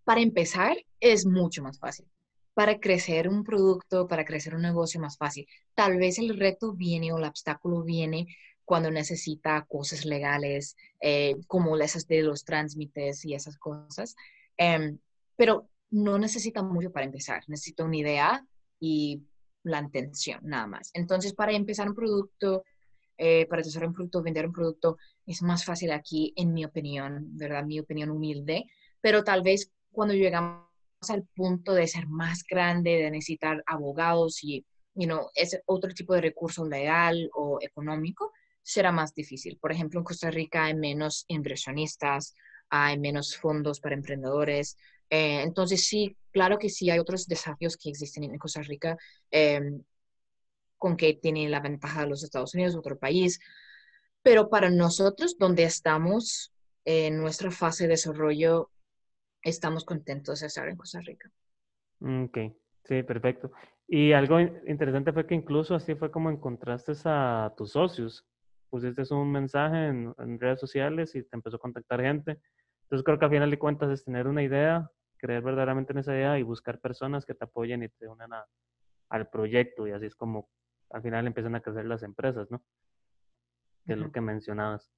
para 0.06 0.22
empezar 0.22 0.78
es 1.00 1.26
mucho 1.26 1.62
más 1.62 1.80
fácil. 1.80 2.08
Para 2.54 2.80
crecer 2.80 3.28
un 3.28 3.44
producto, 3.44 4.08
para 4.08 4.24
crecer 4.24 4.56
un 4.56 4.62
negocio 4.62 5.02
más 5.02 5.18
fácil. 5.18 5.46
Tal 5.74 5.98
vez 5.98 6.20
el 6.20 6.38
reto 6.40 6.74
viene 6.74 7.12
o 7.12 7.18
el 7.18 7.26
obstáculo 7.26 7.84
viene 7.84 8.28
cuando 8.64 8.90
necesita 8.90 9.66
cosas 9.68 10.06
legales, 10.06 10.78
eh, 11.02 11.36
como 11.48 11.78
esas 11.78 12.08
de 12.08 12.22
los 12.22 12.46
transmites 12.46 13.26
y 13.26 13.34
esas 13.34 13.58
cosas. 13.58 14.16
Em, 14.58 14.98
pero 15.36 15.70
no 15.92 16.18
necesita 16.18 16.64
mucho 16.64 16.92
para 16.92 17.06
empezar, 17.06 17.44
necesita 17.48 17.84
una 17.84 17.98
idea 17.98 18.48
y 18.80 19.24
la 19.64 19.80
intención, 19.80 20.40
nada 20.44 20.68
más. 20.68 20.92
Entonces, 20.94 21.34
para 21.34 21.52
empezar 21.52 21.90
un 21.90 21.96
producto, 21.96 22.64
eh, 23.18 23.46
para 23.48 23.62
desarrollar 23.62 23.90
un 23.90 23.96
producto, 23.96 24.22
vender 24.22 24.46
un 24.48 24.54
producto, 24.54 24.98
es 25.26 25.42
más 25.42 25.66
fácil 25.66 25.92
aquí, 25.92 26.34
en 26.36 26.54
mi 26.54 26.66
opinión, 26.66 27.38
¿verdad? 27.38 27.66
Mi 27.66 27.80
opinión 27.80 28.12
humilde, 28.12 28.66
pero 29.02 29.24
tal 29.24 29.42
vez 29.42 29.72
cuando 29.96 30.14
llegamos 30.14 30.66
al 31.10 31.24
punto 31.36 31.74
de 31.74 31.88
ser 31.88 32.08
más 32.08 32.44
grande, 32.48 32.92
de 32.98 33.12
necesitar 33.12 33.64
abogados 33.66 34.44
y, 34.44 34.66
you 34.94 35.06
know, 35.06 35.30
ese 35.36 35.62
otro 35.66 35.94
tipo 35.94 36.14
de 36.14 36.22
recurso 36.22 36.66
legal 36.66 37.30
o 37.34 37.60
económico, 37.62 38.32
será 38.62 38.92
más 38.92 39.14
difícil. 39.14 39.58
Por 39.60 39.72
ejemplo, 39.72 40.00
en 40.00 40.04
Costa 40.04 40.32
Rica 40.32 40.66
hay 40.66 40.76
menos 40.76 41.26
inversionistas, 41.28 42.34
hay 42.70 43.00
menos 43.00 43.38
fondos 43.38 43.80
para 43.80 43.96
emprendedores. 43.96 44.78
Eh, 45.10 45.42
entonces, 45.42 45.86
sí, 45.86 46.18
claro 46.32 46.58
que 46.58 46.70
sí 46.70 46.90
hay 46.90 47.00
otros 47.00 47.28
desafíos 47.28 47.78
que 47.78 47.90
existen 47.90 48.24
en 48.24 48.38
Costa 48.38 48.62
Rica, 48.64 48.98
em, 49.32 49.84
con 50.78 50.98
que 50.98 51.14
tiene 51.14 51.48
la 51.50 51.60
ventaja 51.60 52.02
de 52.02 52.10
los 52.10 52.24
Estados 52.24 52.54
Unidos, 52.56 52.76
otro 52.76 52.98
país. 52.98 53.40
Pero 54.24 54.50
para 54.50 54.70
nosotros, 54.70 55.38
donde 55.38 55.64
estamos 55.64 56.52
en 56.86 57.18
nuestra 57.18 57.52
fase 57.52 57.84
de 57.84 57.90
desarrollo, 57.92 58.72
estamos 59.46 59.86
contentos 59.86 60.42
de 60.42 60.48
estar 60.48 60.68
en 60.68 60.76
Costa 60.76 61.00
Rica. 61.02 61.32
Ok, 62.02 62.38
sí, 62.84 63.04
perfecto. 63.04 63.52
Y 63.88 64.12
algo 64.12 64.40
interesante 64.40 65.14
fue 65.14 65.26
que 65.26 65.36
incluso 65.36 65.76
así 65.76 65.96
fue 65.96 66.12
como 66.12 66.30
encontraste 66.30 66.94
a 67.06 67.54
tus 67.56 67.72
socios 67.72 68.26
pusiste 68.76 69.14
un 69.14 69.32
mensaje 69.32 69.88
en, 69.88 70.40
redes 70.40 70.60
sociales 70.60 71.16
y 71.16 71.24
te 71.24 71.36
empezó 71.36 71.56
a 71.56 71.60
contactar 71.60 72.02
gente. 72.02 72.40
Entonces 72.84 73.06
creo 73.06 73.18
que 73.18 73.26
al 73.26 73.32
final 73.32 73.50
de 73.50 73.58
cuentas 73.58 73.90
es 73.90 74.04
tener 74.04 74.28
una 74.28 74.44
idea, 74.44 74.92
creer 75.18 75.42
verdaderamente 75.42 75.94
en 75.94 76.00
esa 76.00 76.14
idea 76.14 76.38
y 76.38 76.44
buscar 76.44 76.80
personas 76.80 77.26
que 77.26 77.34
te 77.34 77.46
apoyen 77.46 77.84
y 77.84 77.90
te 77.90 78.08
unan 78.10 78.32
al 79.10 79.30
proyecto 79.30 79.88
y 79.88 79.92
así 79.92 80.08
es 80.08 80.16
como 80.16 80.50
al 80.90 81.02
final 81.02 81.26
empiezan 81.26 81.56
a 81.56 81.62
crecer 81.62 81.86
las 81.86 82.04
empresas, 82.04 82.52
¿no? 82.52 82.62
Que 83.86 83.94
es 83.94 84.00
lo 84.00 84.12
que 84.12 84.20
mencionabas. 84.20 84.92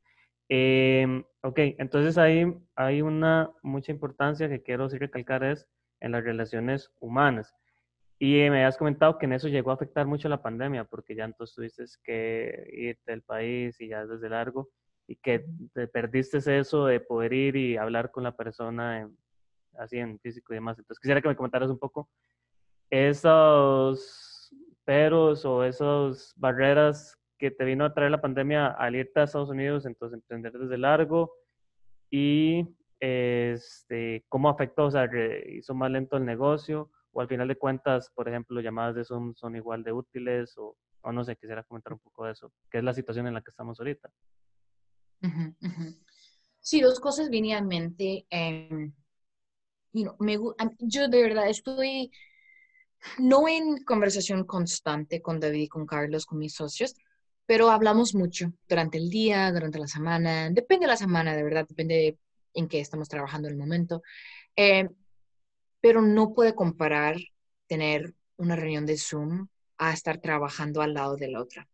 Em, 0.49 1.23
ok, 1.41 1.59
entonces 1.77 2.17
ahí 2.17 2.45
hay 2.75 3.01
una 3.01 3.51
mucha 3.63 3.91
importancia 3.91 4.47
que 4.47 4.63
quiero 4.63 4.89
sí 4.89 4.97
recalcar 4.97 5.43
es 5.43 5.67
en 5.99 6.11
las 6.13 6.23
relaciones 6.23 6.91
humanas. 6.99 7.53
Y 8.19 8.49
me 8.49 8.65
has 8.65 8.77
comentado 8.77 9.17
que 9.17 9.25
en 9.25 9.33
eso 9.33 9.47
llegó 9.47 9.71
a 9.71 9.75
afectar 9.75 10.07
mucho 10.07 10.29
la 10.29 10.41
pandemia, 10.41 10.85
porque 10.85 11.15
ya 11.15 11.25
entonces 11.25 11.55
tuviste 11.55 11.85
que 12.03 12.69
irte 12.73 13.11
del 13.11 13.21
país 13.21 13.79
y 13.79 13.89
ya 13.89 14.05
desde 14.05 14.29
largo, 14.29 14.69
y 15.07 15.15
que 15.17 15.45
te 15.73 15.87
perdiste 15.87 16.37
eso 16.57 16.85
de 16.85 16.99
poder 16.99 17.33
ir 17.33 17.55
y 17.55 17.77
hablar 17.77 18.11
con 18.11 18.23
la 18.23 18.35
persona 18.35 19.09
así 19.77 19.97
en 19.97 20.19
físico 20.19 20.53
y 20.53 20.55
demás. 20.55 20.79
Entonces 20.79 20.99
quisiera 20.99 21.21
que 21.21 21.29
me 21.29 21.35
comentaras 21.35 21.69
un 21.69 21.79
poco 21.79 22.09
esos 22.89 24.51
peros 24.85 25.45
o 25.45 25.63
esas 25.63 26.33
barreras 26.37 27.17
que 27.37 27.51
te 27.51 27.65
vino 27.65 27.85
a 27.85 27.93
traer 27.93 28.11
la 28.11 28.21
pandemia 28.21 28.67
al 28.67 28.95
irte 28.95 29.19
a 29.19 29.23
Estados 29.23 29.49
Unidos, 29.49 29.85
entonces 29.85 30.15
emprender 30.15 30.53
desde 30.53 30.77
largo 30.77 31.33
y 32.09 32.67
este, 32.99 34.25
cómo 34.29 34.49
afectó, 34.49 34.85
o 34.85 34.91
sea, 34.91 35.09
hizo 35.47 35.75
más 35.75 35.91
lento 35.91 36.17
el 36.17 36.25
negocio 36.25 36.89
o 37.11 37.21
al 37.21 37.27
final 37.27 37.47
de 37.47 37.57
cuentas, 37.57 38.11
por 38.13 38.27
ejemplo, 38.27 38.61
llamadas 38.61 38.95
de 38.95 39.03
Zoom 39.03 39.33
son 39.35 39.55
igual 39.55 39.83
de 39.83 39.91
útiles 39.91 40.57
o, 40.57 40.75
o 41.01 41.11
no 41.11 41.23
sé, 41.23 41.35
quisiera 41.35 41.63
comentar 41.63 41.93
un 41.93 41.99
poco 41.99 42.25
de 42.25 42.33
eso, 42.33 42.51
que 42.69 42.79
es 42.79 42.83
la 42.83 42.93
situación 42.93 43.27
en 43.27 43.33
la 43.33 43.41
que 43.41 43.49
estamos 43.49 43.79
ahorita. 43.79 44.09
Sí, 46.59 46.81
dos 46.81 46.99
cosas 46.99 47.29
vienen 47.29 47.55
a 47.55 47.61
mente. 47.61 48.25
Em, 48.29 48.93
me, 50.19 50.37
yo 50.79 51.07
de 51.07 51.21
verdad 51.21 51.49
estoy 51.49 52.11
no 53.19 53.47
en 53.47 53.83
conversación 53.83 54.43
constante 54.43 55.21
con 55.21 55.39
David 55.39 55.61
y 55.61 55.67
con 55.67 55.85
Carlos, 55.85 56.25
con 56.25 56.39
mis 56.39 56.53
socios, 56.53 56.93
pero 57.47 57.71
hablamos 57.71 58.13
mucho 58.13 58.51
durante 58.67 58.97
el 58.99 59.09
día, 59.09 59.51
durante 59.51 59.79
la 59.79 59.87
semana, 59.87 60.49
depende 60.51 60.85
de 60.85 60.91
la 60.91 60.97
semana, 60.97 61.35
de 61.35 61.43
verdad, 61.43 61.65
depende 61.67 62.19
en 62.53 62.67
qué 62.67 62.79
estamos 62.81 63.07
trabajando 63.07 63.47
en 63.47 63.53
el 63.53 63.59
momento. 63.59 64.03
Eh, 64.55 64.87
pero 65.79 66.01
no 66.01 66.33
puede 66.33 66.53
comparar 66.53 67.15
tener 67.67 68.13
una 68.35 68.55
reunión 68.55 68.85
de 68.85 68.97
Zoom 68.97 69.47
a 69.77 69.93
estar 69.93 70.19
trabajando 70.19 70.81
al 70.81 70.93
lado 70.93 71.15
de 71.15 71.29
la 71.29 71.41
otra. 71.41 71.67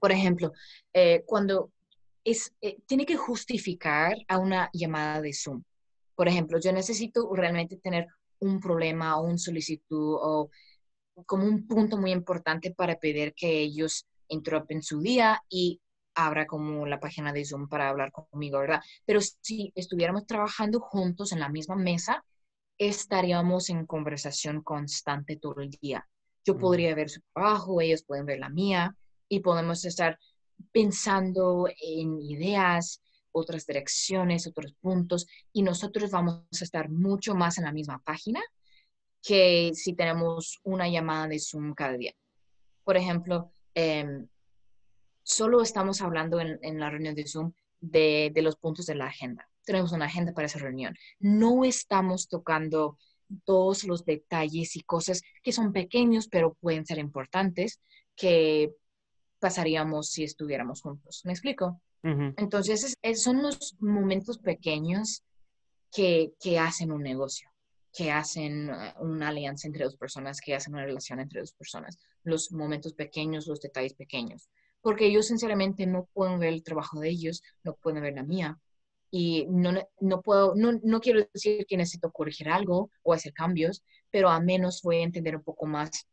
Por 0.00 0.12
ejemplo, 0.12 0.52
eh, 0.92 1.24
cuando 1.26 1.72
es, 2.24 2.52
eh, 2.60 2.78
tiene 2.86 3.04
que 3.04 3.16
justificar 3.16 4.16
a 4.28 4.38
una 4.38 4.70
llamada 4.72 5.20
de 5.20 5.32
Zoom. 5.32 5.62
Por 6.14 6.28
ejemplo, 6.28 6.58
yo 6.60 6.72
necesito 6.72 7.28
realmente 7.34 7.76
tener 7.76 8.06
un 8.38 8.58
problema 8.60 9.18
o 9.18 9.24
un 9.24 9.38
solicitud 9.38 10.18
o 10.20 10.50
como 11.26 11.44
un 11.44 11.66
punto 11.66 11.96
muy 11.96 12.12
importante 12.12 12.72
para 12.72 12.96
pedir 12.96 13.34
que 13.34 13.60
ellos 13.60 14.06
interrumpen 14.28 14.82
su 14.82 15.00
día 15.00 15.42
y 15.48 15.80
abra 16.14 16.46
como 16.46 16.86
la 16.86 16.98
página 16.98 17.32
de 17.32 17.44
Zoom 17.44 17.68
para 17.68 17.88
hablar 17.88 18.10
conmigo, 18.10 18.58
¿verdad? 18.58 18.80
Pero 19.04 19.20
si 19.20 19.72
estuviéramos 19.74 20.26
trabajando 20.26 20.80
juntos 20.80 21.32
en 21.32 21.40
la 21.40 21.48
misma 21.48 21.76
mesa, 21.76 22.24
estaríamos 22.78 23.70
en 23.70 23.86
conversación 23.86 24.62
constante 24.62 25.36
todo 25.36 25.60
el 25.60 25.70
día. 25.70 26.08
Yo 26.44 26.56
podría 26.56 26.94
ver 26.94 27.10
su 27.10 27.20
trabajo, 27.34 27.80
ellos 27.80 28.04
pueden 28.04 28.26
ver 28.26 28.38
la 28.38 28.48
mía 28.48 28.96
y 29.28 29.40
podemos 29.40 29.84
estar 29.84 30.18
pensando 30.72 31.68
en 31.82 32.20
ideas, 32.20 33.02
otras 33.32 33.66
direcciones, 33.66 34.46
otros 34.46 34.72
puntos 34.80 35.26
y 35.52 35.62
nosotros 35.62 36.10
vamos 36.10 36.44
a 36.60 36.64
estar 36.64 36.88
mucho 36.88 37.34
más 37.34 37.58
en 37.58 37.64
la 37.64 37.72
misma 37.72 38.00
página 38.02 38.40
que 39.22 39.72
si 39.74 39.94
tenemos 39.94 40.60
una 40.62 40.88
llamada 40.88 41.26
de 41.28 41.38
Zoom 41.38 41.74
cada 41.74 41.96
día. 41.96 42.14
Por 42.84 42.96
ejemplo, 42.96 43.52
em, 43.76 44.26
solo 45.22 45.62
estamos 45.62 46.00
hablando 46.00 46.40
en, 46.40 46.80
la 46.80 46.90
reunión 46.90 47.14
de 47.14 47.26
Zoom 47.26 47.52
de, 47.80 48.32
de, 48.34 48.42
los 48.42 48.56
puntos 48.56 48.86
de 48.86 48.94
la 48.94 49.06
agenda. 49.06 49.48
Tenemos 49.64 49.92
una 49.92 50.06
agenda 50.06 50.32
para 50.32 50.46
esa 50.46 50.58
reunión. 50.58 50.96
No 51.20 51.64
estamos 51.64 52.28
tocando 52.28 52.98
todos 53.44 53.84
los 53.84 54.04
detalles 54.04 54.76
y 54.76 54.80
cosas 54.80 55.22
que 55.42 55.52
son 55.52 55.72
pequeños, 55.72 56.28
pero 56.28 56.54
pueden 56.54 56.86
ser 56.86 56.98
importantes, 56.98 57.80
que 58.14 58.72
pasaríamos 59.38 60.10
si 60.10 60.24
estuviéramos 60.24 60.80
juntos. 60.80 61.22
¿Me 61.24 61.32
explico? 61.32 61.80
Entonces, 62.02 62.96
son 63.16 63.42
los 63.42 63.74
momentos 63.80 64.38
pequeños 64.38 65.24
que, 65.90 66.32
que, 66.38 66.56
hacen 66.56 66.92
un 66.92 67.02
negocio, 67.02 67.50
que 67.96 68.12
hacen 68.12 68.68
eh, 68.68 68.94
una 69.00 69.28
alianza 69.28 69.66
entre 69.66 69.84
dos 69.84 69.96
personas, 69.96 70.40
que 70.40 70.54
hacen 70.54 70.74
una 70.74 70.84
relación 70.84 71.18
entre 71.18 71.40
dos 71.40 71.52
personas. 71.52 71.98
Los 72.24 72.52
momentos 72.52 72.92
pequeños, 72.92 73.46
los 73.46 73.60
detalles 73.60 73.94
pequeños. 73.94 74.50
Porque 74.82 75.10
yo 75.10 75.22
sinceramente 75.22 75.86
no 75.86 76.06
puedo 76.12 76.38
ver 76.38 76.52
el 76.52 76.62
trabajo 76.62 77.00
de 77.00 77.08
ellos, 77.08 77.42
no 77.64 77.74
puedo 77.74 78.00
ver 78.00 78.14
la 78.14 78.22
mía. 78.22 78.58
Y 79.10 79.46
no, 79.48 79.72
no 80.00 80.20
puedo, 80.20 80.54
no, 80.54 80.78
no 80.82 81.00
quiero 81.00 81.26
decir 81.32 81.64
que 81.66 81.78
necesito 81.78 82.10
corregir 82.12 82.50
algo 82.50 82.90
o 83.02 83.14
hacer 83.14 83.32
cambios, 83.32 83.82
pero 84.10 84.28
a 84.28 84.40
menos 84.40 84.82
voy 84.82 84.96
a 84.96 85.04
entender 85.04 85.34
un 85.34 85.42
poco 85.42 85.64
más 85.64 86.06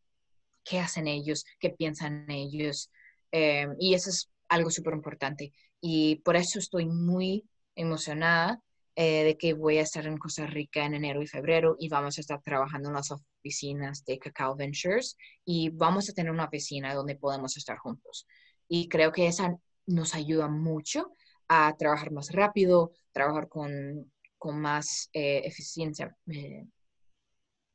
qué 0.63 0.79
hacen 0.79 1.07
ellos, 1.07 1.43
qué 1.59 1.69
piensan 1.71 2.29
ellos. 2.31 2.89
Eh, 3.34 3.67
y 3.77 3.93
eso 3.93 4.09
es 4.09 4.29
algo 4.47 4.69
súper 4.69 4.93
importante. 4.93 5.51
Y 5.81 6.17
por 6.17 6.38
eso 6.38 6.59
estoy 6.59 6.86
muy 6.86 7.43
emocionada 7.75 8.61
eh, 8.95 9.23
de 9.23 9.37
que 9.37 9.53
voy 9.53 9.79
a 9.79 9.81
estar 9.81 10.05
en 10.05 10.17
Costa 10.17 10.45
Rica 10.45 10.85
en 10.85 10.93
enero 10.93 11.21
y 11.21 11.27
febrero 11.27 11.75
y 11.79 11.89
vamos 11.89 12.17
a 12.17 12.21
estar 12.21 12.41
trabajando 12.43 12.89
en 12.89 12.95
las 12.95 13.09
oficinas 13.11 14.05
de 14.05 14.19
Cacao 14.19 14.55
Ventures 14.55 15.17
y 15.43 15.69
vamos 15.69 16.09
a 16.09 16.13
tener 16.13 16.31
una 16.31 16.45
oficina 16.45 16.93
donde 16.93 17.15
podemos 17.15 17.57
estar 17.57 17.77
juntos. 17.77 18.27
Y 18.67 18.87
creo 18.89 19.11
que 19.11 19.25
esa 19.25 19.57
nos 19.87 20.13
ayuda 20.13 20.47
mucho 20.47 21.11
a 21.47 21.75
trabajar 21.77 22.11
más 22.11 22.31
rápido, 22.31 22.91
trabajar 23.11 23.47
con, 23.49 24.11
con 24.37 24.59
más 24.59 25.09
eh, 25.13 25.41
eficiencia. 25.43 26.15
Eh, 26.27 26.65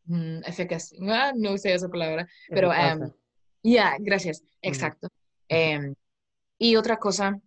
mm, 0.05 0.41
ah, 1.11 1.33
no 1.37 1.59
sé 1.59 1.75
esa 1.75 1.89
palabra, 1.89 2.29
pero 2.49 2.73
em, 2.73 3.11
ya, 3.63 3.97
gracias, 3.99 4.45
exacto. 4.63 5.09
Em, 5.49 5.95
y 6.59 6.77
otra 6.77 6.99
cosa 6.99 7.41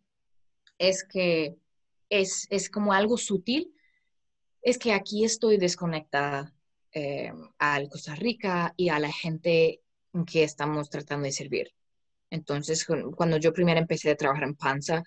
es 0.78 1.04
que 1.04 1.56
es, 2.12 2.70
como 2.70 2.94
algo 2.94 3.18
sutil, 3.18 3.74
es 4.62 4.78
que 4.78 4.94
aquí 4.94 5.24
estoy 5.24 5.58
desconectada 5.58 6.54
eh, 6.94 7.32
al 7.58 7.90
Costa 7.90 8.14
Rica 8.16 8.74
y 8.78 8.90
a 8.90 9.00
la 9.00 9.12
gente 9.12 9.82
que 10.28 10.44
estamos 10.44 10.90
tratando 10.90 11.26
de 11.26 11.32
servir. 11.32 11.74
Entonces, 12.30 12.86
cuando 13.16 13.38
yo 13.38 13.54
primero 13.54 13.80
empecé 13.80 14.12
a 14.12 14.16
trabajar 14.16 14.44
en 14.44 14.56
Panza, 14.56 15.04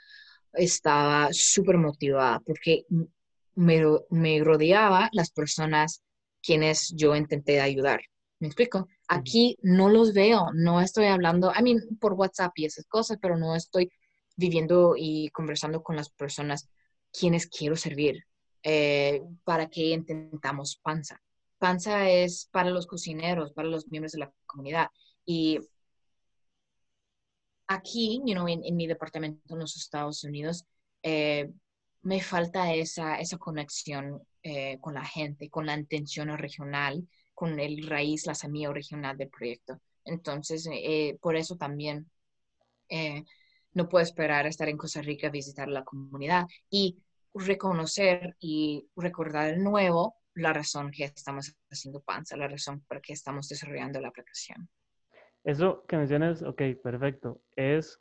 estaba 0.52 1.28
súper 1.32 1.76
motivada 1.76 2.40
porque 2.40 2.84
me, 3.54 3.82
me, 4.10 4.42
rodeaba 4.42 5.08
las 5.12 5.30
personas 5.30 6.02
quienes 6.42 6.92
yo 6.96 7.14
intenté 7.14 7.60
ayudar. 7.60 8.00
¿Me 8.40 8.48
explico? 8.48 8.88
Aquí 9.08 9.56
no 9.62 9.88
los 9.88 10.12
veo, 10.12 10.48
no 10.54 10.80
estoy 10.80 11.06
hablando, 11.06 11.52
I 11.58 11.62
mean, 11.62 11.80
por 12.00 12.14
WhatsApp 12.14 12.52
y 12.56 12.66
esas 12.66 12.86
cosas, 12.86 13.18
pero 13.20 13.36
no 13.36 13.54
estoy 13.54 13.90
viviendo 14.36 14.94
y 14.96 15.28
conversando 15.30 15.82
con 15.82 15.96
las 15.96 16.10
personas 16.10 16.68
quienes 17.18 17.46
quiero 17.46 17.76
servir. 17.76 18.26
Eh, 18.62 19.22
¿Para 19.44 19.68
que 19.68 19.90
intentamos 19.90 20.76
panza? 20.82 21.20
Panza 21.58 22.10
es 22.10 22.48
para 22.50 22.70
los 22.70 22.86
cocineros, 22.86 23.52
para 23.52 23.68
los 23.68 23.88
miembros 23.88 24.12
de 24.12 24.20
la 24.20 24.32
comunidad. 24.46 24.88
Y 25.24 25.58
aquí, 27.66 28.20
you 28.26 28.34
know, 28.34 28.48
en, 28.48 28.76
mi 28.76 28.86
departamento 28.86 29.54
en 29.54 29.60
los 29.60 29.76
Estados 29.76 30.24
Unidos, 30.24 30.64
eh, 31.02 31.50
me 32.02 32.20
falta 32.20 32.74
esa, 32.74 33.18
esa 33.18 33.38
conexión 33.38 34.22
eh, 34.42 34.78
con 34.80 34.94
la 34.94 35.04
gente, 35.04 35.48
con 35.48 35.66
la 35.66 35.74
intención 35.78 36.28
regional, 36.36 37.08
con 37.32 37.58
el 37.60 37.86
raíz, 37.86 38.26
la 38.26 38.34
semilla 38.34 38.72
regional 38.72 39.16
del 39.16 39.30
proyecto. 39.30 39.80
Entonces, 40.04 40.68
por 41.20 41.34
eso 41.34 41.56
también 41.56 42.10
no 43.74 43.88
puedo 43.88 44.02
esperar 44.02 44.46
a 44.46 44.48
estar 44.48 44.68
en 44.68 44.76
Costa 44.76 45.02
Rica, 45.02 45.28
visitar 45.28 45.68
la 45.68 45.84
comunidad 45.84 46.46
y 46.70 46.98
reconocer 47.34 48.36
y 48.40 48.88
recordar 48.96 49.50
de 49.50 49.58
nuevo 49.58 50.16
la 50.34 50.52
razón 50.52 50.90
que 50.90 51.04
estamos 51.04 51.54
haciendo 51.70 52.00
Panza, 52.00 52.36
la 52.36 52.48
razón 52.48 52.80
por 52.88 53.00
que 53.00 53.12
estamos 53.12 53.48
desarrollando 53.48 54.00
la 54.00 54.08
aplicación. 54.08 54.68
Eso 55.44 55.84
que 55.86 55.96
mencionas, 55.96 56.42
ok, 56.42 56.62
perfecto, 56.82 57.40
es 57.54 58.00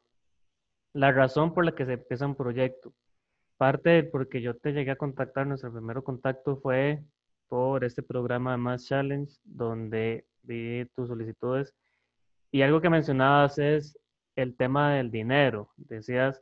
la 0.93 1.11
razón 1.11 1.53
por 1.53 1.65
la 1.65 1.75
que 1.75 1.85
se 1.85 1.93
empieza 1.93 2.25
un 2.25 2.35
proyecto. 2.35 2.93
Parte 3.57 3.89
de 3.89 4.03
porque 4.03 4.41
yo 4.41 4.55
te 4.55 4.71
llegué 4.71 4.91
a 4.91 4.95
contactar, 4.95 5.45
nuestro 5.47 5.71
primer 5.71 6.01
contacto 6.03 6.57
fue 6.57 7.03
por 7.47 7.83
este 7.83 8.01
programa 8.01 8.57
Mass 8.57 8.87
Challenge, 8.87 9.31
donde 9.43 10.25
vi 10.43 10.85
tus 10.95 11.07
solicitudes. 11.07 11.73
Y 12.51 12.61
algo 12.61 12.81
que 12.81 12.89
mencionabas 12.89 13.57
es 13.57 13.97
el 14.35 14.55
tema 14.55 14.93
del 14.95 15.11
dinero. 15.11 15.71
Decías, 15.77 16.41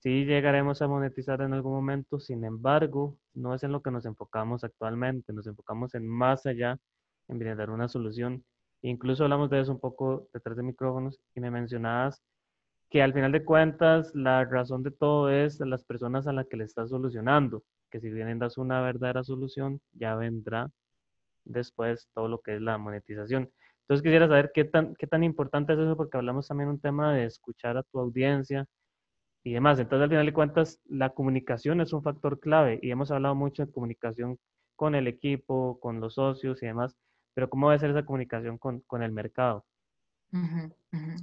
sí 0.00 0.24
llegaremos 0.24 0.82
a 0.82 0.88
monetizar 0.88 1.42
en 1.42 1.54
algún 1.54 1.72
momento, 1.72 2.20
sin 2.20 2.44
embargo, 2.44 3.18
no 3.34 3.54
es 3.54 3.62
en 3.62 3.72
lo 3.72 3.82
que 3.82 3.90
nos 3.90 4.06
enfocamos 4.06 4.64
actualmente, 4.64 5.32
nos 5.32 5.46
enfocamos 5.46 5.94
en 5.94 6.06
más 6.08 6.46
allá, 6.46 6.78
en 7.28 7.38
brindar 7.38 7.70
una 7.70 7.88
solución. 7.88 8.44
Incluso 8.82 9.24
hablamos 9.24 9.50
de 9.50 9.60
eso 9.60 9.72
un 9.72 9.80
poco 9.80 10.28
detrás 10.32 10.56
de 10.56 10.62
micrófonos 10.62 11.20
y 11.34 11.40
me 11.40 11.50
mencionabas 11.50 12.22
que 12.90 13.02
al 13.02 13.12
final 13.14 13.32
de 13.32 13.44
cuentas 13.44 14.12
la 14.14 14.44
razón 14.44 14.82
de 14.82 14.90
todo 14.90 15.30
es 15.30 15.60
las 15.60 15.84
personas 15.84 16.26
a 16.26 16.32
las 16.32 16.46
que 16.48 16.56
le 16.56 16.64
estás 16.64 16.90
solucionando, 16.90 17.62
que 17.90 18.00
si 18.00 18.10
bien 18.10 18.38
das 18.38 18.58
una 18.58 18.80
verdadera 18.82 19.22
solución, 19.24 19.80
ya 19.92 20.16
vendrá 20.16 20.70
después 21.44 22.08
todo 22.14 22.28
lo 22.28 22.40
que 22.40 22.56
es 22.56 22.62
la 22.62 22.78
monetización. 22.78 23.50
Entonces 23.90 24.04
quisiera 24.04 24.28
saber 24.28 24.52
qué 24.54 24.64
tan, 24.64 24.94
qué 24.94 25.08
tan 25.08 25.24
importante 25.24 25.72
es 25.72 25.80
eso, 25.80 25.96
porque 25.96 26.16
hablamos 26.16 26.46
también 26.46 26.68
un 26.68 26.80
tema 26.80 27.12
de 27.12 27.24
escuchar 27.24 27.76
a 27.76 27.82
tu 27.82 27.98
audiencia 27.98 28.64
y 29.42 29.52
demás. 29.52 29.80
Entonces, 29.80 30.04
al 30.04 30.10
final 30.10 30.26
de 30.26 30.32
cuentas, 30.32 30.78
la 30.84 31.10
comunicación 31.10 31.80
es 31.80 31.92
un 31.92 32.00
factor 32.00 32.38
clave 32.38 32.78
y 32.82 32.92
hemos 32.92 33.10
hablado 33.10 33.34
mucho 33.34 33.66
de 33.66 33.72
comunicación 33.72 34.38
con 34.76 34.94
el 34.94 35.08
equipo, 35.08 35.80
con 35.80 35.98
los 35.98 36.14
socios 36.14 36.62
y 36.62 36.66
demás, 36.66 36.94
pero 37.34 37.50
¿cómo 37.50 37.68
debe 37.68 37.80
ser 37.80 37.90
esa 37.90 38.04
comunicación 38.04 38.58
con, 38.58 38.78
con 38.82 39.02
el 39.02 39.10
mercado? 39.10 39.66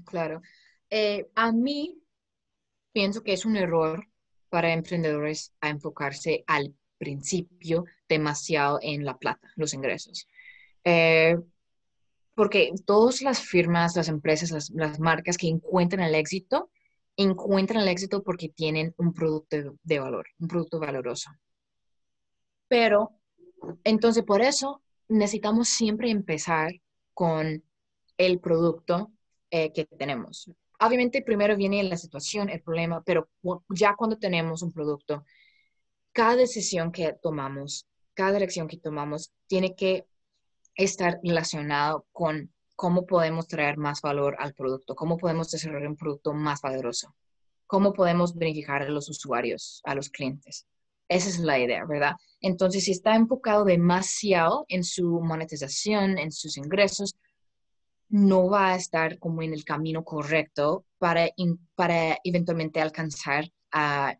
claro. 0.05 0.41
Eh, 0.89 1.29
a 1.35 1.53
mí 1.53 2.03
pienso 2.91 3.23
que 3.23 3.31
es 3.31 3.45
un 3.45 3.55
error 3.55 4.09
para 4.49 4.73
emprendedores 4.73 5.53
a 5.61 5.69
enfocarse 5.69 6.43
al 6.47 6.75
principio 6.97 7.85
demasiado 8.09 8.79
en 8.81 9.05
la 9.05 9.17
plata, 9.17 9.53
los 9.55 9.73
ingresos. 9.73 10.27
Eh, 10.83 11.37
porque 12.37 12.71
todas 12.85 13.23
las 13.23 13.41
firmas, 13.41 13.95
las 13.95 14.09
empresas, 14.09 14.69
las, 14.69 14.99
marcas 14.99 15.37
que 15.37 15.47
encuentran 15.47 16.05
el 16.05 16.13
éxito, 16.13 16.69
encuentran 17.15 17.81
el 17.81 17.87
éxito 17.87 18.21
porque 18.21 18.47
tienen 18.47 18.93
un 18.97 19.11
producto 19.11 19.75
de, 19.81 19.99
valor, 19.99 20.27
un 20.37 20.47
producto 20.47 20.79
valoroso. 20.79 21.31
Pero 22.67 23.19
Entonces, 23.83 24.23
por 24.23 24.43
eso 24.43 24.83
necesitamos 25.07 25.67
siempre 25.69 26.11
empezar 26.11 26.73
con 27.15 27.63
el 28.17 28.39
producto 28.39 29.11
eh, 29.49 29.73
que 29.73 29.85
tenemos. 29.85 30.51
Obviamente, 30.79 31.23
primero 31.23 31.57
viene 31.57 31.81
la 31.81 31.97
situación, 31.97 32.49
el 32.49 32.61
problema, 32.61 33.01
pero 33.03 33.29
ya 33.69 33.95
cuando 33.95 34.19
tenemos 34.19 34.61
un 34.61 34.71
producto, 34.71 35.25
cada 36.11 36.35
decisión 36.35 36.91
que 36.91 37.13
tomamos, 37.19 37.87
cada 38.13 38.37
elección 38.37 38.67
que 38.67 38.77
tomamos, 38.77 39.31
tiene 39.47 39.75
que 39.75 40.05
estar 40.77 41.19
relacionado 41.23 42.05
con 42.11 42.51
cómo 42.75 43.05
podemos 43.05 43.47
traer 43.47 43.77
más 43.77 44.01
valor 44.01 44.35
al 44.39 44.53
producto, 44.53 44.95
cómo 44.95 45.17
podemos 45.17 45.49
desarrollar 45.51 45.89
un 45.89 45.97
producto 45.97 46.33
más 46.33 46.61
valioso, 46.61 47.15
cómo 47.65 47.91
podemos 47.91 48.35
beneficiar 48.35 48.83
a 48.83 48.89
los 48.89 49.09
usuarios, 49.09 49.81
a 49.83 49.95
los 49.95 50.09
clientes. 50.09 50.65
Esa 51.09 51.29
es 51.29 51.39
la 51.39 51.57
idea, 51.57 51.85
¿verdad? 51.85 52.15
Entonces, 52.39 52.83
si 52.83 52.91
está 52.91 53.15
enfocado 53.15 53.65
demasiado 53.65 54.65
en 54.67 54.83
su 54.83 55.19
monetización, 55.21 56.17
en 56.17 56.31
sus 56.31 56.57
ingresos, 56.57 57.15
no 58.09 58.49
va 58.49 58.73
a 58.73 58.75
estar 58.75 59.17
como 59.19 59.41
en 59.41 59.53
el 59.53 59.65
camino 59.65 60.03
correcto 60.03 60.85
para, 60.97 61.29
para 61.75 62.17
eventualmente 62.23 62.81
alcanzar 62.81 63.51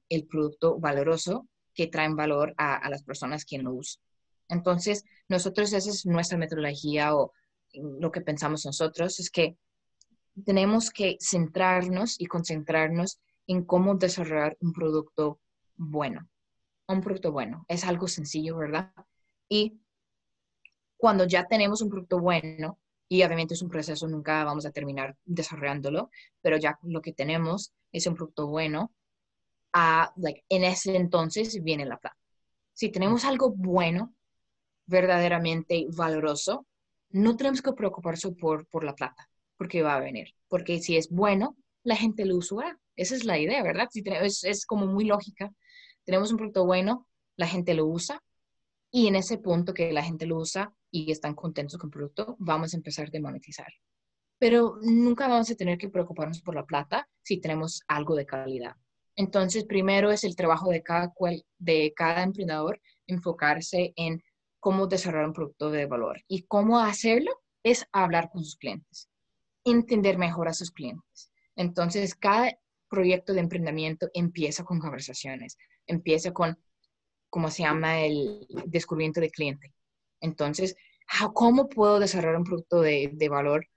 el 0.10 0.28
producto 0.28 0.80
valoroso 0.80 1.48
que 1.74 1.88
traen 1.88 2.16
valor 2.16 2.54
a, 2.58 2.90
las 2.90 3.04
personas 3.04 3.46
que 3.46 3.58
lo 3.60 3.74
usan. 3.74 4.02
Entonces, 4.50 5.06
nosotros, 5.28 5.74
esa 5.74 5.90
es 5.90 6.06
nuestra 6.06 6.38
metodología 6.38 7.16
o 7.16 7.34
lo 7.74 8.12
que 8.12 8.22
pensamos 8.22 8.66
nosotros, 8.66 9.20
es 9.20 9.30
que 9.30 9.58
tenemos 10.46 10.92
que 10.92 11.18
centrarnos 11.20 12.20
y 12.20 12.28
concentrarnos 12.28 13.20
en 13.48 13.66
cómo 13.66 13.96
desarrollar 13.96 14.58
un 14.60 14.74
producto 14.74 15.40
bueno. 15.76 16.30
Un 16.88 17.02
producto 17.02 17.32
bueno. 17.32 17.66
Es 17.68 17.84
algo 17.84 18.08
sencillo, 18.08 18.58
¿verdad? 18.58 18.92
Y 19.50 19.80
cuando 20.98 21.26
ya 21.26 21.46
tenemos 21.48 21.82
un 21.82 21.90
producto 21.90 22.20
bueno, 22.20 22.80
y 23.10 23.24
obviamente 23.24 23.54
es 23.54 23.62
un 23.62 23.70
proceso, 23.70 24.08
nunca 24.08 24.44
vamos 24.44 24.66
a 24.66 24.72
terminar 24.72 25.16
desarrollándolo, 25.24 26.10
pero 26.42 26.58
ya 26.58 26.78
lo 26.84 27.02
que 27.02 27.14
tenemos 27.14 27.74
es 27.92 28.06
un 28.08 28.16
producto 28.16 28.48
bueno, 28.48 28.92
a, 29.74 30.12
like, 30.18 30.44
en 30.50 30.64
ese 30.64 30.96
entonces 30.96 31.64
viene 31.64 31.86
la 31.86 31.98
plata. 31.98 32.18
Si 32.74 32.90
tenemos 32.90 33.26
algo 33.26 33.52
bueno, 33.52 34.14
verdaderamente 34.88 35.86
valoroso, 35.96 36.66
no 37.10 37.38
tenemos 37.38 37.62
que 37.62 37.74
preocuparse 37.74 38.32
por, 38.32 38.68
por 38.68 38.84
la 38.84 38.96
plata, 38.96 39.30
porque 39.58 39.84
va 39.84 39.96
a 39.96 40.00
venir. 40.00 40.34
Porque 40.48 40.80
si 40.80 40.98
es 40.98 41.10
bueno, 41.10 41.56
la 41.84 41.96
gente 41.96 42.26
lo 42.26 42.38
usará. 42.38 42.80
Esa 42.96 43.16
es 43.16 43.26
la 43.26 43.38
idea, 43.38 43.62
¿verdad? 43.64 43.88
Si 43.92 44.02
tenemos, 44.02 44.26
es, 44.26 44.44
es 44.44 44.66
como 44.66 44.88
muy 44.88 45.06
lógica. 45.06 45.54
Tenemos 46.04 46.32
un 46.32 46.38
producto 46.38 46.66
bueno, 46.66 47.08
la 47.36 47.48
gente 47.48 47.74
lo 47.74 47.86
usa, 47.86 48.22
y 48.90 49.08
en 49.08 49.16
ese 49.16 49.38
punto 49.38 49.74
que 49.74 49.92
la 49.92 50.04
gente 50.04 50.26
lo 50.26 50.38
usa, 50.38 50.74
y 50.90 51.12
están 51.12 51.36
contentos 51.36 51.78
con 51.78 51.90
el 51.90 51.92
producto, 51.92 52.36
vamos 52.40 52.74
a 52.74 52.78
empezar 52.78 53.10
a 53.14 53.20
monetizar. 53.20 53.68
Pero 54.40 54.78
nunca 54.82 55.28
vamos 55.28 55.50
a 55.50 55.56
tener 55.56 55.78
que 55.78 55.90
preocuparnos 55.90 56.42
por 56.42 56.56
la 56.56 56.66
plata 56.66 57.08
si 57.24 57.40
tenemos 57.40 57.82
algo 57.88 58.16
de 58.16 58.26
calidad. 58.26 58.76
Entonces, 59.16 59.66
primero 59.66 60.12
es 60.12 60.24
el 60.24 60.36
trabajo 60.36 60.70
de 60.70 60.84
cada, 60.84 61.12
cual, 61.12 61.44
de 61.58 61.92
cada 61.96 62.24
emprendedor 62.24 62.80
enfocarse 63.08 63.94
en 63.96 64.22
cómo 64.60 64.88
desarrollar 64.88 65.28
un 65.28 65.34
producto 65.34 65.70
de 65.70 65.86
valor. 65.86 66.24
Y 66.28 66.44
cómo 66.44 66.80
hacerlo 66.80 67.32
es 67.64 67.86
hablar 67.92 68.30
con 68.30 68.44
sus 68.44 68.56
clientes, 68.56 69.10
entender 69.64 70.18
mejor 70.18 70.48
a 70.48 70.54
sus 70.54 70.72
clientes. 70.72 71.32
Entonces, 71.56 72.16
cada 72.16 72.58
proyecto 72.90 73.34
de 73.34 73.42
emprendimiento 73.42 74.10
empieza 74.14 74.64
con 74.64 74.80
conversaciones, 74.80 75.58
empieza 75.86 76.32
con, 76.32 76.58
¿cómo 77.30 77.50
se 77.50 77.64
llama?, 77.64 78.00
el 78.02 78.48
descubrimiento 78.66 79.20
de 79.20 79.30
cliente. 79.30 79.74
Entonces, 80.22 80.76
¿cómo 81.34 81.68
puedo 81.68 82.00
desarrollar 82.00 82.38
un 82.38 82.46
producto 82.46 82.82
de, 82.82 83.28
valor 83.30 83.68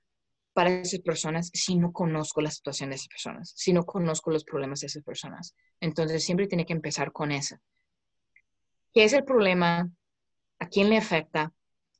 para 0.52 0.70
esas 0.70 1.00
personas 1.00 1.50
si 1.54 1.76
no 1.76 1.92
conozco 1.92 2.40
la 2.40 2.50
situación 2.50 2.90
de 2.90 2.96
esas 2.96 3.08
personas, 3.08 3.52
si 3.56 3.72
no 3.72 3.84
conozco 3.84 4.30
los 4.30 4.44
problemas 4.44 4.80
de 4.80 4.88
esas 4.88 5.02
personas? 5.02 5.54
Entonces, 5.80 6.24
siempre 6.24 6.46
tiene 6.46 6.66
que 6.66 6.72
empezar 6.72 7.12
con 7.12 7.32
eso. 7.32 7.56
¿Qué 8.92 9.04
es 9.04 9.12
el 9.12 9.24
problema? 9.24 9.88
¿A 10.60 10.68
quién 10.68 10.88
le 10.88 10.98
afecta? 10.98 11.52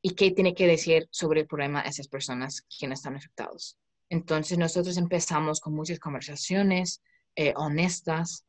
¿Y 0.03 0.11
qué 0.11 0.31
tiene 0.31 0.55
que 0.55 0.67
decir 0.67 1.09
sobre 1.11 1.41
el 1.41 1.47
problema 1.47 1.81
a 1.81 1.89
esas 1.89 2.09
personas 2.09 2.63
quienes 2.63 3.01
están 3.01 3.17
afectados? 3.17 3.77
Entonces, 4.09 4.59
nosotros 4.59 4.97
empezamos 4.97 5.61
con 5.61 5.75
muchas 5.75 5.99
conversaciones 5.99 7.03
eh, 7.37 7.53
honestas, 7.57 8.45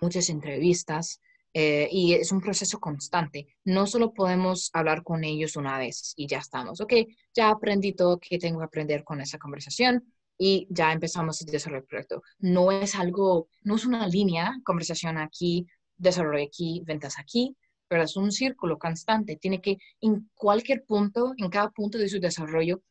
muchas 0.00 0.28
entrevistas, 0.28 1.20
eh, 1.52 1.88
y 1.90 2.14
es 2.14 2.32
un 2.32 2.40
proceso 2.40 2.80
constante. 2.80 3.46
No 3.64 3.86
solo 3.86 4.12
podemos 4.12 4.70
hablar 4.72 5.04
con 5.04 5.22
ellos 5.22 5.56
una 5.56 5.78
vez 5.78 6.12
y 6.16 6.26
ya 6.26 6.38
estamos, 6.38 6.80
ok, 6.80 6.92
ya 7.34 7.50
aprendí 7.50 7.92
todo 7.92 8.18
que 8.18 8.38
tengo 8.38 8.58
que 8.58 8.64
aprender 8.64 9.04
con 9.04 9.20
esa 9.20 9.38
conversación 9.38 10.12
y 10.36 10.66
ya 10.68 10.92
empezamos 10.92 11.40
a 11.40 11.44
desarrollar 11.44 11.82
el 11.82 11.88
proyecto. 11.88 12.22
No 12.38 12.72
es 12.72 12.96
algo, 12.96 13.48
no 13.62 13.76
es 13.76 13.84
una 13.84 14.08
línea, 14.08 14.58
conversación 14.64 15.16
aquí, 15.16 15.66
desarrollo 15.96 16.44
aquí, 16.44 16.82
ventas 16.84 17.18
aquí, 17.20 17.56
es 18.02 18.16
un 18.16 18.32
círculo 18.32 18.78
constante. 18.78 19.36
Tiene 19.36 19.60
que 19.60 19.78
en 20.00 20.28
cualquier 20.34 20.84
punto, 20.84 21.32
en 21.36 21.48
cada 21.48 21.70
punto 21.70 21.98
de 21.98 22.08
su 22.08 22.18
desarrollo, 22.18 22.82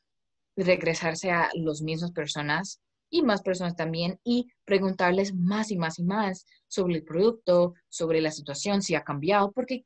regresarse 0.55 1.31
a 1.31 1.49
las 1.55 1.81
mismas 1.81 2.11
personas 2.11 2.79
y 3.09 3.21
más 3.21 3.41
personas 3.41 3.75
también 3.75 4.19
y 4.23 4.47
preguntarles 4.65 5.33
más 5.35 5.71
y 5.71 5.77
más 5.77 5.99
y 5.99 6.03
más 6.03 6.45
sobre 6.67 6.95
el 6.95 7.03
producto, 7.03 7.75
sobre 7.89 8.21
la 8.21 8.31
situación, 8.31 8.81
si 8.81 8.95
ha 8.95 9.03
cambiado, 9.03 9.51
porque 9.51 9.85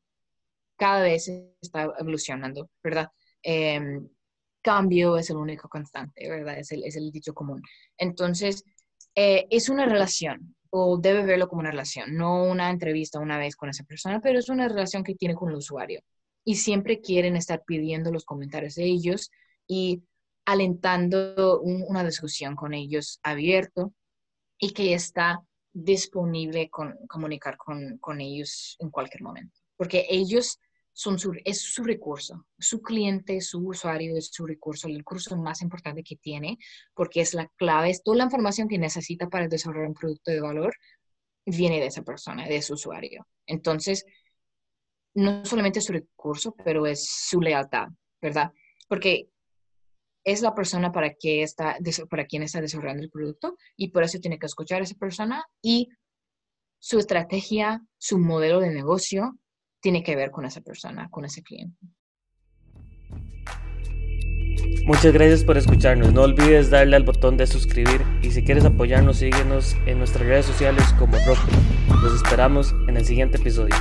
cada 0.78 1.02
vez 1.02 1.28
está 1.62 1.92
evolucionando, 2.00 2.70
¿verdad? 2.84 3.10
Em, 3.42 4.08
cambio 4.62 5.18
es 5.18 5.30
el 5.30 5.38
único 5.38 5.68
constante, 5.68 6.30
¿verdad? 6.30 6.60
Es 6.60 6.72
el, 6.72 6.84
es 6.84 6.96
el 6.96 7.12
dicho 7.12 7.34
común. 7.34 7.62
Entonces, 7.98 8.64
eh, 9.16 9.48
es 9.50 9.70
una 9.70 9.86
relación, 9.86 10.56
debe 11.00 11.24
verlo 11.24 11.48
como 11.48 11.62
una 11.62 11.72
relación, 11.72 12.16
no 12.16 12.44
una 12.44 12.70
entrevista 12.70 13.20
una 13.20 13.38
vez 13.38 13.56
con 13.56 13.70
esa 13.70 13.84
persona, 13.84 14.20
pero 14.22 14.40
es 14.40 14.50
una 14.50 14.68
relación 14.68 15.04
que 15.04 15.16
tiene 15.16 15.36
con 15.36 15.50
el 15.50 15.56
usuario. 15.56 16.02
Y 16.44 16.56
siempre 16.56 17.02
quieren 17.02 17.36
estar 17.36 17.64
pidiendo 17.66 18.12
los 18.12 18.26
comentarios 18.26 18.76
de 18.76 18.86
ellos 18.86 19.32
y 19.68 20.04
alentando 20.46 21.62
una 21.62 22.04
discusión 22.06 22.56
con 22.56 22.74
ellos 22.74 23.20
abierto 23.22 23.94
y 24.58 24.72
que 24.72 24.94
está 24.94 25.42
disponible 25.74 26.70
con 26.70 26.96
comunicar 27.08 27.58
con, 27.58 28.22
ellos 28.22 28.78
en 28.80 28.90
cualquier 28.90 29.24
momento. 29.24 29.60
Porque 29.76 30.06
ellos 30.10 30.60
son 30.98 31.20
su, 31.20 31.32
es 31.46 31.62
su 31.62 31.84
recurso, 31.84 32.48
su 32.58 32.82
cliente, 32.82 33.40
su 33.40 33.60
usuario 33.60 34.18
es 34.18 34.32
su 34.34 34.48
recurso, 34.48 34.88
el 34.88 34.98
recurso 34.98 35.38
más 35.38 35.62
importante 35.62 36.02
que 36.02 36.16
tiene, 36.16 36.58
porque 36.96 37.22
es 37.22 37.36
la 37.36 37.48
clave, 37.56 37.92
es 37.92 38.02
toda 38.02 38.18
la 38.18 38.24
información 38.24 38.68
que 38.68 38.80
necesita 38.80 39.30
para 39.30 39.48
desarrollar 39.48 39.90
un 39.90 39.94
producto 39.94 40.32
de 40.32 40.42
valor, 40.42 40.74
viene 41.46 41.80
de 41.80 41.86
esa 41.86 42.02
persona, 42.02 42.48
de 42.48 42.64
su 42.64 42.74
usuario. 42.74 43.28
Entonces, 43.46 44.06
no 45.14 45.46
solamente 45.46 45.78
es 45.78 45.86
su 45.86 45.94
recurso, 45.94 46.56
pero 46.66 46.88
es 46.88 47.08
su 47.08 47.42
lealtad, 47.42 47.90
¿verdad? 48.20 48.52
Porque 48.88 49.30
es 50.24 50.42
la 50.42 50.56
persona 50.56 50.92
para, 50.92 51.14
que 51.14 51.44
está, 51.44 51.78
para 52.10 52.26
quien 52.26 52.42
está 52.42 52.60
desarrollando 52.60 53.04
el 53.04 53.12
producto 53.12 53.56
y 53.76 53.92
por 53.92 54.02
eso 54.02 54.18
tiene 54.18 54.40
que 54.40 54.48
escuchar 54.48 54.82
a 54.82 54.86
esa 54.86 54.96
persona 54.96 55.46
y 55.62 55.90
su 56.80 56.98
estrategia, 56.98 57.86
su 58.00 58.18
modelo 58.18 58.60
de 58.60 58.72
negocio 58.72 59.38
tiene 59.82 60.04
que 60.04 60.16
ver 60.16 60.32
con 60.32 60.46
esa 60.46 60.62
persona, 60.62 61.10
con 61.10 61.26
ese 61.26 61.44
cliente. 61.44 61.78
Muchas 64.86 65.12
gracias 65.12 65.44
por 65.44 65.58
escucharnos. 65.58 66.14
No 66.14 66.22
olvides 66.22 66.70
darle 66.70 66.96
al 66.96 67.04
botón 67.04 67.36
de 67.36 67.46
suscribir 67.46 68.02
y 68.22 68.32
si 68.32 68.42
quieres 68.44 68.64
apoyarnos, 68.64 69.18
síguenos 69.18 69.76
en 69.86 69.98
nuestras 69.98 70.26
redes 70.26 70.46
sociales 70.46 70.84
como 70.98 71.18
Roku. 71.26 71.52
Los 72.02 72.16
esperamos 72.16 72.74
en 72.88 72.96
el 72.96 73.06
siguiente 73.06 73.38
episodio. 73.38 73.76